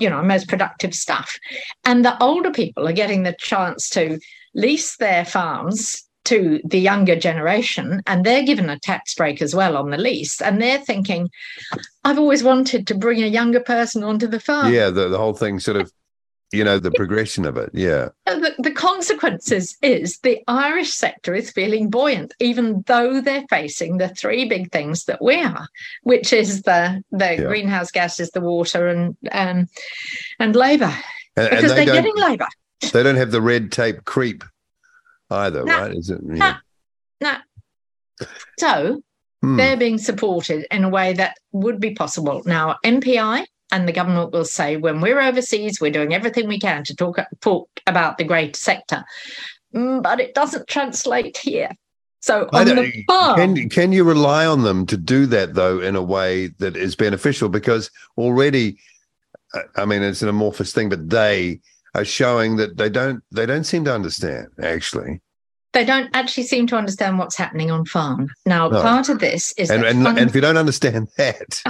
you 0.00 0.10
know, 0.10 0.22
most 0.22 0.48
productive 0.48 0.94
stuff. 0.94 1.38
And 1.84 2.04
the 2.04 2.20
older 2.22 2.50
people 2.50 2.86
are 2.88 2.92
getting 2.92 3.22
the 3.22 3.36
chance 3.38 3.88
to 3.90 4.18
lease 4.54 4.96
their 4.96 5.24
farms 5.24 6.02
to 6.24 6.60
the 6.64 6.78
younger 6.78 7.16
generation, 7.16 8.02
and 8.06 8.24
they're 8.24 8.44
given 8.44 8.68
a 8.68 8.78
tax 8.78 9.14
break 9.14 9.40
as 9.40 9.54
well 9.54 9.76
on 9.76 9.90
the 9.90 9.96
lease. 9.96 10.40
And 10.40 10.60
they're 10.60 10.78
thinking, 10.78 11.30
I've 12.04 12.18
always 12.18 12.44
wanted 12.44 12.86
to 12.88 12.94
bring 12.94 13.22
a 13.22 13.26
younger 13.26 13.60
person 13.60 14.02
onto 14.02 14.26
the 14.26 14.38
farm. 14.38 14.72
Yeah, 14.72 14.90
the, 14.90 15.08
the 15.08 15.18
whole 15.18 15.32
thing 15.32 15.60
sort 15.60 15.78
of, 15.78 15.90
you 16.52 16.64
know, 16.64 16.78
the 16.78 16.90
progression 16.90 17.44
of 17.46 17.56
it. 17.56 17.70
Yeah. 17.72 18.08
the, 18.26 18.54
the 18.58 18.72
consequences 18.72 19.76
is 19.82 20.18
the 20.18 20.40
Irish 20.48 20.92
sector 20.92 21.34
is 21.34 21.50
feeling 21.52 21.90
buoyant, 21.90 22.34
even 22.40 22.82
though 22.86 23.20
they're 23.20 23.44
facing 23.48 23.98
the 23.98 24.08
three 24.08 24.48
big 24.48 24.72
things 24.72 25.04
that 25.04 25.22
we 25.22 25.40
are, 25.42 25.68
which 26.02 26.32
is 26.32 26.62
the 26.62 27.02
the 27.12 27.34
Yeah. 27.36 27.42
greenhouse 27.42 27.90
gases, 27.90 28.30
the 28.30 28.40
water, 28.40 28.88
and 28.88 29.16
um, 29.32 29.68
and 30.38 30.56
labour, 30.56 30.92
And, 31.36 31.46
and 31.48 31.56
because 31.56 31.70
they 31.74 31.84
they're 31.84 31.94
getting 32.02 32.16
labour. 32.16 32.48
they 32.92 33.02
don't 33.02 33.16
have 33.16 33.30
the 33.30 33.42
red 33.42 33.70
tape 33.70 34.04
creep 34.04 34.42
either, 35.30 35.64
No. 35.64 35.78
right? 35.80 35.92
Is 35.96 36.10
it? 36.10 36.20
Yeah. 36.34 36.56
No. 37.20 37.36
So 38.58 39.02
Hmm. 39.42 39.56
they're 39.56 39.76
being 39.78 39.96
supported 39.96 40.66
in 40.70 40.84
a 40.84 40.88
way 40.90 41.14
that 41.14 41.36
would 41.52 41.80
be 41.80 41.94
possible. 41.94 42.42
Now, 42.44 42.76
MPI 42.84 43.46
and 43.72 43.86
the 43.88 43.92
government 43.92 44.32
will 44.32 44.44
say 44.44 44.76
when 44.76 45.00
we're 45.00 45.20
overseas, 45.20 45.80
we're 45.80 45.90
doing 45.90 46.12
everything 46.14 46.48
we 46.48 46.58
can 46.58 46.84
to 46.84 46.94
talk, 46.96 47.18
talk 47.40 47.68
about 47.86 48.18
the 48.18 48.24
great 48.24 48.56
sector, 48.56 49.04
Mm, 49.74 50.02
but 50.02 50.18
it 50.20 50.34
doesn't 50.34 50.66
translate 50.66 51.36
here. 51.36 51.70
So 52.20 52.48
on 52.52 52.66
the 52.66 53.04
farm, 53.06 53.36
Can 53.36 53.68
can 53.70 53.92
you 53.92 54.02
rely 54.04 54.44
on 54.44 54.62
them 54.62 54.84
to 54.86 54.96
do 54.96 55.26
that 55.26 55.54
though 55.54 55.78
in 55.80 55.94
a 55.96 56.02
way 56.02 56.48
that 56.58 56.76
is 56.76 56.96
beneficial? 56.96 57.48
Because 57.48 57.90
already, 58.18 58.78
I- 59.76 59.84
mean, 59.84 60.02
it's 60.02 60.22
an 60.22 60.28
amorphous 60.28 60.72
thing, 60.72 60.88
but 60.88 61.08
they 61.08 61.60
are 61.94 62.04
showing 62.04 62.56
that 62.56 62.76
they 62.76 62.88
don't 62.90 63.22
they 63.30 63.46
don't 63.46 63.64
seem 63.64 63.84
to 63.84 63.94
understand 63.94 64.48
actually. 64.62 65.20
they 65.72 65.84
don't 65.84 66.10
actually 66.14 66.42
seem 66.42 66.66
to 66.66 66.76
understand 66.76 67.16
what's 67.18 67.36
happening 67.36 67.70
on 67.70 67.84
farm. 67.86 68.28
Now, 68.44 68.68
No. 68.68 68.82
part 68.82 69.08
of 69.08 69.20
this 69.20 69.52
is 69.56 69.70
And 69.70 69.84
and, 69.84 70.02
fund- 70.02 70.18
and 70.18 70.28
if 70.28 70.34
you 70.34 70.40
don't 70.40 70.58
understand 70.58 71.06
that, 71.16 71.62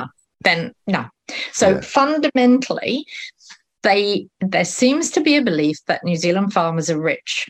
then 0.43 0.73
no. 0.87 1.07
So 1.53 1.71
Yeah. 1.71 1.81
fundamentally, 1.81 3.07
they 3.83 4.29
there 4.41 4.65
seems 4.65 5.11
to 5.13 5.21
be 5.21 5.37
a 5.37 5.43
belief 5.43 5.79
that 5.87 6.05
New 6.05 6.17
Zealand 6.17 6.53
farmers 6.53 6.91
are 6.91 7.01
rich, 7.01 7.49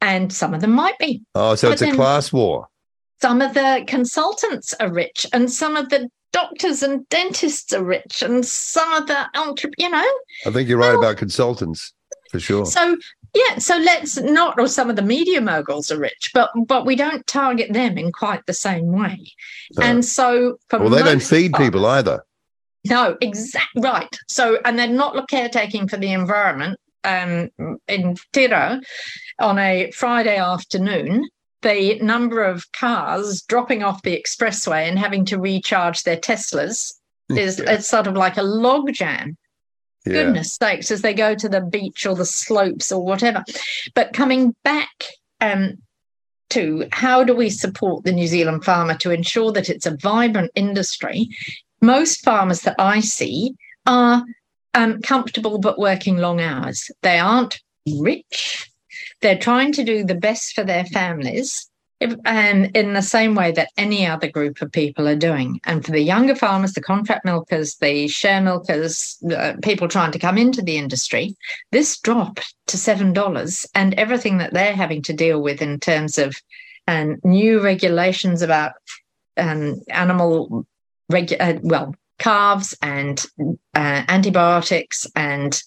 and 0.00 0.32
some 0.32 0.54
of 0.54 0.60
them 0.60 0.72
might 0.72 0.98
be. 0.98 1.22
oh, 1.34 1.54
so 1.54 1.68
But 1.68 1.80
it's 1.82 1.92
a 1.92 1.94
class 1.94 2.32
war. 2.32 2.68
Some 3.20 3.40
of 3.40 3.54
the 3.54 3.84
consultants 3.86 4.74
are 4.80 4.92
rich, 4.92 5.26
and 5.32 5.50
some 5.50 5.76
of 5.76 5.88
the 5.90 6.10
doctors 6.32 6.82
and 6.82 7.08
dentists 7.08 7.72
are 7.72 7.84
rich, 7.84 8.22
and 8.22 8.44
some 8.44 8.92
of 8.94 9.06
the 9.06 9.26
entre- 9.38 9.70
you 9.78 9.88
know, 9.88 10.10
I 10.46 10.50
think 10.50 10.68
you're 10.68 10.78
right 10.78 10.90
Well- 10.96 11.00
about 11.04 11.18
consultants. 11.18 11.92
for 12.30 12.40
sure. 12.40 12.64
So 12.66 12.96
yeah, 13.34 13.58
so 13.58 13.78
let's 13.78 14.18
not, 14.18 14.58
or 14.58 14.66
some 14.68 14.90
of 14.90 14.96
the 14.96 15.02
media 15.02 15.40
moguls 15.40 15.90
are 15.90 15.98
rich, 15.98 16.30
but 16.34 16.50
but 16.66 16.84
we 16.84 16.96
don't 16.96 17.26
target 17.26 17.72
them 17.72 17.96
in 17.96 18.12
quite 18.12 18.44
the 18.46 18.52
same 18.52 18.92
way. 18.92 19.32
No. 19.76 19.84
And 19.86 20.04
so, 20.04 20.58
for 20.68 20.78
well, 20.80 20.90
they 20.90 21.02
don't 21.02 21.22
feed 21.22 21.54
people 21.54 21.86
either. 21.86 22.24
No, 22.84 23.16
exact 23.20 23.68
right. 23.76 24.14
So, 24.28 24.58
and 24.64 24.78
they're 24.78 24.88
not 24.88 25.28
caretaking 25.28 25.88
for 25.88 25.96
the 25.96 26.12
environment. 26.12 26.78
Um, 27.04 27.48
in 27.88 28.16
Tiro, 28.32 28.80
on 29.40 29.58
a 29.58 29.90
Friday 29.90 30.36
afternoon, 30.36 31.28
the 31.62 31.98
number 32.00 32.44
of 32.44 32.70
cars 32.72 33.42
dropping 33.42 33.82
off 33.82 34.02
the 34.02 34.16
expressway 34.16 34.88
and 34.88 34.96
having 34.98 35.24
to 35.26 35.40
recharge 35.40 36.04
their 36.04 36.16
Teslas 36.16 36.92
is 37.30 37.58
Yeah. 37.58 37.72
it's 37.72 37.88
sort 37.88 38.06
of 38.06 38.14
like 38.14 38.36
a 38.36 38.42
log 38.42 38.92
jam 38.92 39.36
Yeah. 40.04 40.12
goodness 40.14 40.54
sakes 40.54 40.90
as 40.90 41.02
they 41.02 41.14
go 41.14 41.34
to 41.34 41.48
the 41.48 41.60
beach 41.60 42.06
or 42.06 42.14
the 42.14 42.24
slopes 42.24 42.90
or 42.90 43.04
whatever. 43.04 43.44
But 43.94 44.12
coming 44.12 44.54
back 44.64 45.04
um, 45.40 45.78
to 46.50 46.86
how 46.92 47.24
do 47.24 47.34
we 47.34 47.50
support 47.50 48.04
the 48.04 48.12
new 48.12 48.26
zealand 48.26 48.64
farmer 48.64 48.96
to 48.98 49.10
ensure 49.10 49.52
that 49.52 49.70
it's 49.70 49.86
a 49.86 49.96
vibrant 49.96 50.50
industry? 50.54 51.28
Most 51.80 52.24
farmers 52.24 52.60
that 52.62 52.76
i 52.78 53.00
see 53.00 53.54
are 53.86 54.24
um, 54.74 55.00
comfortable 55.02 55.58
but 55.58 55.78
working 55.78 56.16
long 56.16 56.40
hours. 56.40 56.90
They 57.02 57.18
aren't 57.18 57.60
rich. 58.00 58.70
They're 59.20 59.38
trying 59.38 59.72
to 59.72 59.84
do 59.84 60.04
the 60.04 60.14
best 60.14 60.54
for 60.54 60.64
their 60.64 60.84
families 60.84 61.70
if, 62.02 62.14
and 62.24 62.74
in 62.76 62.94
the 62.94 63.02
same 63.02 63.34
way 63.34 63.52
that 63.52 63.70
any 63.76 64.06
other 64.06 64.28
group 64.28 64.60
of 64.60 64.72
people 64.72 65.06
are 65.06 65.16
doing. 65.16 65.60
And 65.64 65.84
for 65.84 65.92
the 65.92 66.00
younger 66.00 66.34
farmers, 66.34 66.72
the 66.72 66.80
contract 66.80 67.24
milkers, 67.24 67.76
the 67.76 68.08
share 68.08 68.40
milkers, 68.40 69.18
uh, 69.30 69.54
people 69.62 69.88
trying 69.88 70.12
to 70.12 70.18
come 70.18 70.36
into 70.36 70.62
the 70.62 70.76
industry, 70.76 71.36
this 71.70 71.98
drop 72.00 72.40
to 72.66 72.76
$7 72.76 73.66
and 73.74 73.94
everything 73.94 74.38
that 74.38 74.52
they're 74.52 74.74
having 74.74 75.02
to 75.02 75.12
deal 75.12 75.40
with 75.40 75.62
in 75.62 75.78
terms 75.78 76.18
of 76.18 76.34
um, 76.88 77.18
new 77.22 77.60
regulations 77.60 78.42
about 78.42 78.72
um, 79.36 79.80
animal, 79.88 80.66
regu- 81.10 81.40
uh, 81.40 81.60
well, 81.62 81.94
calves 82.18 82.76
and 82.82 83.24
uh, 83.74 84.02
antibiotics 84.08 85.06
and 85.14 85.62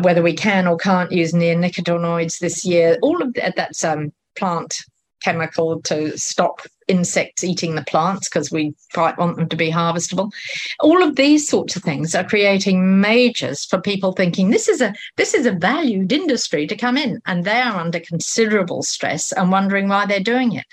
whether 0.00 0.22
we 0.22 0.32
can 0.32 0.66
or 0.66 0.76
can't 0.76 1.12
use 1.12 1.32
neonicotinoids 1.32 2.38
this 2.38 2.64
year, 2.64 2.98
all 3.02 3.22
of 3.22 3.32
that, 3.34 3.54
that's 3.56 3.84
um, 3.84 4.12
plant 4.36 4.84
chemical 5.22 5.80
to 5.82 6.16
stop 6.18 6.62
insects 6.88 7.44
eating 7.44 7.74
the 7.74 7.84
plants 7.84 8.28
because 8.28 8.50
we 8.50 8.74
quite 8.92 9.16
want 9.16 9.36
them 9.36 9.48
to 9.48 9.56
be 9.56 9.70
harvestable. 9.70 10.32
All 10.80 11.02
of 11.02 11.16
these 11.16 11.48
sorts 11.48 11.76
of 11.76 11.82
things 11.82 12.14
are 12.14 12.24
creating 12.24 13.00
majors 13.00 13.64
for 13.64 13.80
people 13.80 14.12
thinking 14.12 14.50
this 14.50 14.68
is 14.68 14.80
a 14.80 14.94
this 15.16 15.34
is 15.34 15.46
a 15.46 15.52
valued 15.52 16.12
industry 16.12 16.66
to 16.66 16.76
come 16.76 16.96
in, 16.96 17.20
and 17.26 17.44
they 17.44 17.60
are 17.60 17.80
under 17.80 18.00
considerable 18.00 18.82
stress 18.82 19.32
and 19.32 19.50
wondering 19.50 19.88
why 19.88 20.06
they're 20.06 20.20
doing 20.20 20.52
it. 20.52 20.66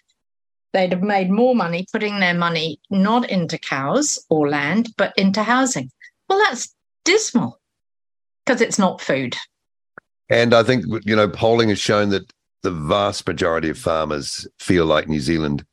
They'd 0.74 0.91
have 0.91 1.02
made 1.02 1.32
more 1.32 1.56
money 1.56 1.88
putting 1.91 2.20
their 2.20 2.36
money 2.36 2.80
not 2.89 3.30
into 3.30 3.58
cows 3.58 4.20
or 4.30 4.50
land, 4.50 4.89
but 4.97 5.14
into 5.18 5.41
housing. 5.41 5.89
Well, 6.28 6.39
that's 6.39 6.76
dismal 7.06 7.60
because 8.45 8.62
it's 8.62 8.78
not 8.78 9.02
food. 9.02 9.36
And 10.30 10.54
I 10.54 10.64
think 10.64 10.86
you 11.06 11.16
know, 11.16 11.28
polling 11.28 11.70
has 11.70 11.80
shown 11.80 12.10
that 12.10 12.32
the 12.62 12.72
vast 12.72 13.28
majority 13.28 13.70
of 13.70 13.78
farmers 13.78 14.47
feel 14.60 14.86
like 14.86 15.07
New 15.07 15.22
Zealand 15.22 15.66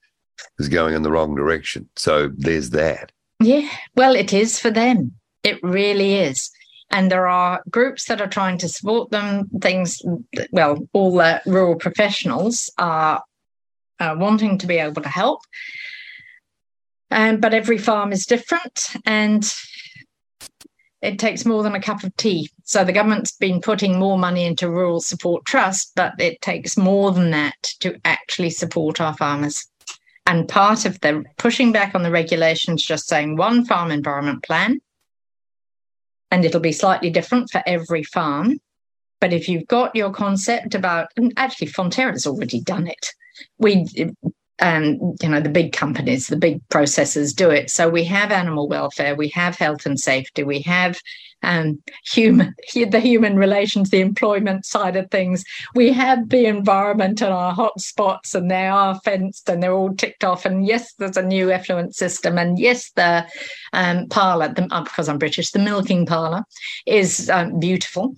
is 0.59 0.69
going 0.69 0.95
in 0.95 1.03
the 1.03 1.11
wrong 1.11 1.35
direction. 1.35 1.89
So 1.97 2.31
there's 2.37 2.71
that. 2.71 3.13
Yeah, 3.41 3.69
well, 3.95 4.15
it 4.15 4.33
is 4.33 4.59
for 4.59 4.71
them. 4.71 5.13
It 5.43 5.63
really 5.63 6.15
is. 6.15 6.51
And 6.91 7.11
there 7.11 7.27
are 7.27 7.63
groups 7.69 8.07
that 8.07 8.21
are 8.21 8.29
trying 8.29 8.59
to 8.59 8.69
support 8.69 9.11
them. 9.11 9.49
Things, 9.61 10.01
well, 10.53 10.89
all 10.93 11.13
the 11.17 11.43
rural 11.45 11.77
professionals 11.77 12.71
are 12.79 13.23
wanting 14.01 14.59
to 14.59 14.67
be 14.67 14.79
able 14.79 15.03
to 15.03 15.09
help. 15.09 15.41
Um, 17.11 17.39
but 17.39 17.55
every 17.55 17.79
farm 17.79 18.13
is 18.13 18.27
different 18.27 18.97
and 19.05 19.45
it 21.03 21.19
takes 21.19 21.45
more 21.45 21.63
than 21.63 21.75
a 21.75 21.81
cup 21.81 22.03
of 22.03 22.17
tea. 22.17 22.51
So 22.67 22.83
the 22.83 22.93
government's 22.93 23.31
been 23.31 23.61
putting 23.61 23.97
more 23.97 24.19
money 24.19 24.45
into 24.45 24.69
Rural 24.69 25.01
Support 25.01 25.45
Trust, 25.45 25.93
but 25.95 26.21
it 26.21 26.43
takes 26.43 26.77
more 26.77 27.13
than 27.13 27.31
that 27.31 27.63
to 27.79 27.97
actually 28.05 28.51
support 28.51 29.01
our 29.01 29.17
farmers. 29.17 29.69
And 30.27 30.49
part 30.49 30.85
of 30.85 31.01
the 31.01 31.25
pushing 31.39 31.71
back 31.71 31.95
on 31.95 32.03
the 32.03 32.11
regulations, 32.11 32.85
just 32.85 33.07
saying 33.07 33.37
one 33.37 33.65
farm 33.65 33.93
environment 33.93 34.43
plan, 34.43 34.81
and 36.33 36.45
it'll 36.45 36.61
be 36.61 36.73
slightly 36.73 37.09
different 37.09 37.51
for 37.51 37.63
every 37.67 38.03
farm. 38.03 38.59
But 39.21 39.33
if 39.33 39.49
you've 39.49 39.69
got 39.69 39.95
your 39.95 40.11
concept 40.11 40.75
about, 40.75 41.13
and 41.17 41.33
actually 41.37 41.69
Fonterra's 41.69 42.27
already 42.27 42.61
done 42.61 42.89
it. 42.89 43.07
We, 43.59 43.87
um, 44.59 45.15
you 45.23 45.29
know, 45.29 45.41
the 45.41 45.51
big 45.51 45.73
companies, 45.73 46.27
the 46.27 46.37
big 46.37 46.67
processors 46.69 47.33
do 47.33 47.49
it. 47.51 47.71
So 47.71 47.89
we 47.89 48.03
have 48.05 48.33
animal 48.33 48.69
welfare, 48.69 49.15
we 49.15 49.29
have 49.29 49.57
health 49.57 49.87
and 49.87 50.01
safety, 50.01 50.43
we 50.43 50.63
have 50.63 50.99
um, 51.47 51.83
human, 52.05 52.55
the 52.75 53.01
human 53.01 53.37
relations, 53.37 53.91
the 53.91 54.01
employment 54.01 54.67
side 54.67 54.97
of 54.97 55.11
things. 55.11 55.45
We 55.75 55.93
have 55.93 56.29
the 56.29 56.47
environment 56.47 57.23
and 57.23 57.33
our 57.33 57.55
hotspots, 57.55 58.35
and 58.35 58.51
they 58.51 58.67
are 58.67 59.01
fenced 59.01 59.49
and 59.49 59.63
they're 59.63 59.73
all 59.73 59.95
ticked 59.95 60.25
off. 60.25 60.45
And 60.45 60.67
yes, 60.67 60.93
there's 60.95 61.17
a 61.17 61.23
new 61.23 61.51
effluent 61.51 61.95
system, 61.95 62.39
and 62.39 62.59
yes, 62.59 62.91
the 62.93 63.27
um, 63.73 64.09
parlour, 64.09 64.49
the, 64.49 64.69
uh, 64.71 64.83
because 64.83 65.09
I'm 65.09 65.19
British, 65.19 65.53
the 65.53 65.59
milking 65.59 66.05
parlour 66.05 66.45
is 66.85 67.31
um, 67.31 67.59
beautiful. 67.59 68.17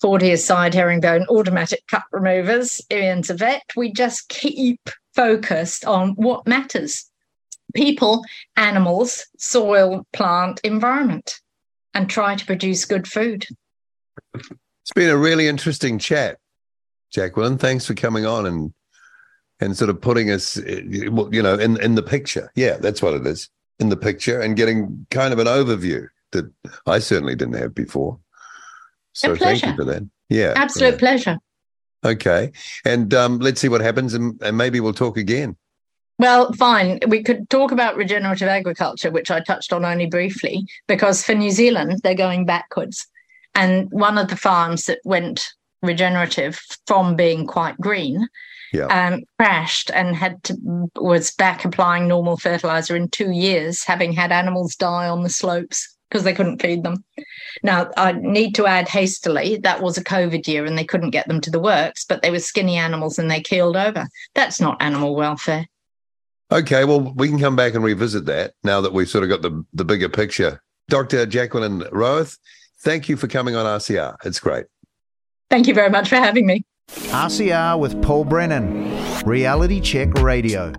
40 0.00 0.32
is 0.32 0.44
side 0.44 0.74
herringbone, 0.74 1.26
automatic 1.30 1.86
cup 1.86 2.04
removers, 2.12 2.80
Ian's 2.90 3.30
a 3.30 3.34
vet. 3.34 3.62
We 3.74 3.90
just 3.90 4.28
keep 4.28 4.90
focused 5.14 5.84
on 5.86 6.10
what 6.10 6.46
matters 6.46 7.10
people, 7.74 8.22
animals, 8.56 9.26
soil, 9.36 10.06
plant, 10.12 10.60
environment, 10.62 11.40
and 11.94 12.10
try 12.10 12.34
to 12.34 12.44
produce 12.44 12.84
good 12.84 13.06
food. 13.06 13.46
It's 14.34 14.92
been 14.94 15.10
a 15.10 15.16
really 15.16 15.48
interesting 15.48 15.98
chat, 15.98 16.38
Jacqueline. 17.10 17.58
Thanks 17.58 17.86
for 17.86 17.94
coming 17.94 18.26
on 18.26 18.46
and 18.46 18.74
and 19.60 19.76
sort 19.76 19.88
of 19.88 20.00
putting 20.00 20.30
us, 20.30 20.56
you 20.56 21.42
know, 21.42 21.54
in 21.54 21.80
in 21.80 21.94
the 21.94 22.02
picture. 22.02 22.50
Yeah, 22.54 22.76
that's 22.76 23.00
what 23.00 23.14
it 23.14 23.26
is, 23.26 23.48
in 23.78 23.88
the 23.88 23.96
picture, 23.96 24.40
and 24.40 24.56
getting 24.56 25.06
kind 25.10 25.32
of 25.32 25.38
an 25.38 25.46
overview 25.46 26.08
that 26.32 26.50
I 26.86 26.98
certainly 26.98 27.34
didn't 27.34 27.54
have 27.54 27.74
before. 27.74 28.18
So 29.12 29.36
thank 29.36 29.64
you 29.64 29.74
for 29.76 29.84
that. 29.84 30.08
Yeah, 30.28 30.52
Absolute 30.56 30.94
yeah. 30.94 30.98
pleasure. 30.98 31.38
Okay, 32.04 32.52
and 32.84 33.14
um, 33.14 33.38
let's 33.38 33.60
see 33.60 33.68
what 33.68 33.80
happens, 33.80 34.12
and, 34.12 34.42
and 34.42 34.56
maybe 34.58 34.80
we'll 34.80 34.92
talk 34.92 35.16
again. 35.16 35.56
Well, 36.18 36.52
fine. 36.52 37.00
We 37.08 37.22
could 37.22 37.50
talk 37.50 37.72
about 37.72 37.96
regenerative 37.96 38.48
agriculture, 38.48 39.10
which 39.10 39.30
I 39.30 39.40
touched 39.40 39.72
on 39.72 39.84
only 39.84 40.06
briefly, 40.06 40.64
because 40.86 41.24
for 41.24 41.34
New 41.34 41.50
Zealand, 41.50 42.00
they're 42.02 42.14
going 42.14 42.46
backwards. 42.46 43.06
And 43.54 43.88
one 43.90 44.18
of 44.18 44.28
the 44.28 44.36
farms 44.36 44.86
that 44.86 44.98
went 45.04 45.48
regenerative 45.82 46.60
from 46.86 47.14
being 47.16 47.46
quite 47.46 47.78
green 47.78 48.26
Yeah. 48.72 48.86
um, 48.86 49.22
crashed 49.38 49.90
and 49.92 50.16
had 50.16 50.42
to 50.44 50.90
was 50.96 51.32
back 51.32 51.64
applying 51.64 52.08
normal 52.08 52.36
fertilizer 52.36 52.96
in 52.96 53.08
two 53.08 53.30
years, 53.30 53.84
having 53.84 54.12
had 54.12 54.32
animals 54.32 54.76
die 54.76 55.08
on 55.08 55.22
the 55.22 55.28
slopes 55.30 55.96
because 56.08 56.24
they 56.24 56.32
couldn't 56.32 56.62
feed 56.62 56.84
them. 56.84 57.04
Now, 57.62 57.90
I 57.96 58.12
need 58.12 58.54
to 58.54 58.66
add 58.66 58.88
hastily 58.88 59.58
that 59.58 59.82
was 59.82 59.98
a 59.98 60.04
COVID 60.04 60.46
year 60.46 60.64
and 60.64 60.78
they 60.78 60.84
couldn't 60.84 61.10
get 61.10 61.26
them 61.28 61.40
to 61.40 61.50
the 61.50 61.60
works, 61.60 62.04
but 62.04 62.22
they 62.22 62.30
were 62.30 62.38
skinny 62.38 62.76
animals 62.76 63.18
and 63.18 63.30
they 63.30 63.40
keeled 63.40 63.76
over. 63.76 64.06
That's 64.34 64.60
not 64.60 64.80
animal 64.80 65.16
welfare. 65.16 65.66
Okay, 66.54 66.84
well, 66.84 67.12
we 67.16 67.28
can 67.28 67.40
come 67.40 67.56
back 67.56 67.74
and 67.74 67.82
revisit 67.82 68.26
that 68.26 68.52
now 68.62 68.80
that 68.80 68.92
we've 68.92 69.08
sort 69.08 69.24
of 69.24 69.30
got 69.30 69.42
the, 69.42 69.64
the 69.72 69.84
bigger 69.84 70.08
picture. 70.08 70.62
Dr. 70.88 71.26
Jacqueline 71.26 71.80
Rowarth, 71.90 72.38
thank 72.82 73.08
you 73.08 73.16
for 73.16 73.26
coming 73.26 73.56
on 73.56 73.66
RCR. 73.66 74.14
It's 74.24 74.38
great. 74.38 74.66
Thank 75.50 75.66
you 75.66 75.74
very 75.74 75.90
much 75.90 76.08
for 76.08 76.14
having 76.14 76.46
me. 76.46 76.64
RCR 76.88 77.80
with 77.80 78.00
Paul 78.02 78.24
Brennan, 78.24 79.24
Reality 79.24 79.80
Check 79.80 80.14
Radio. 80.14 80.72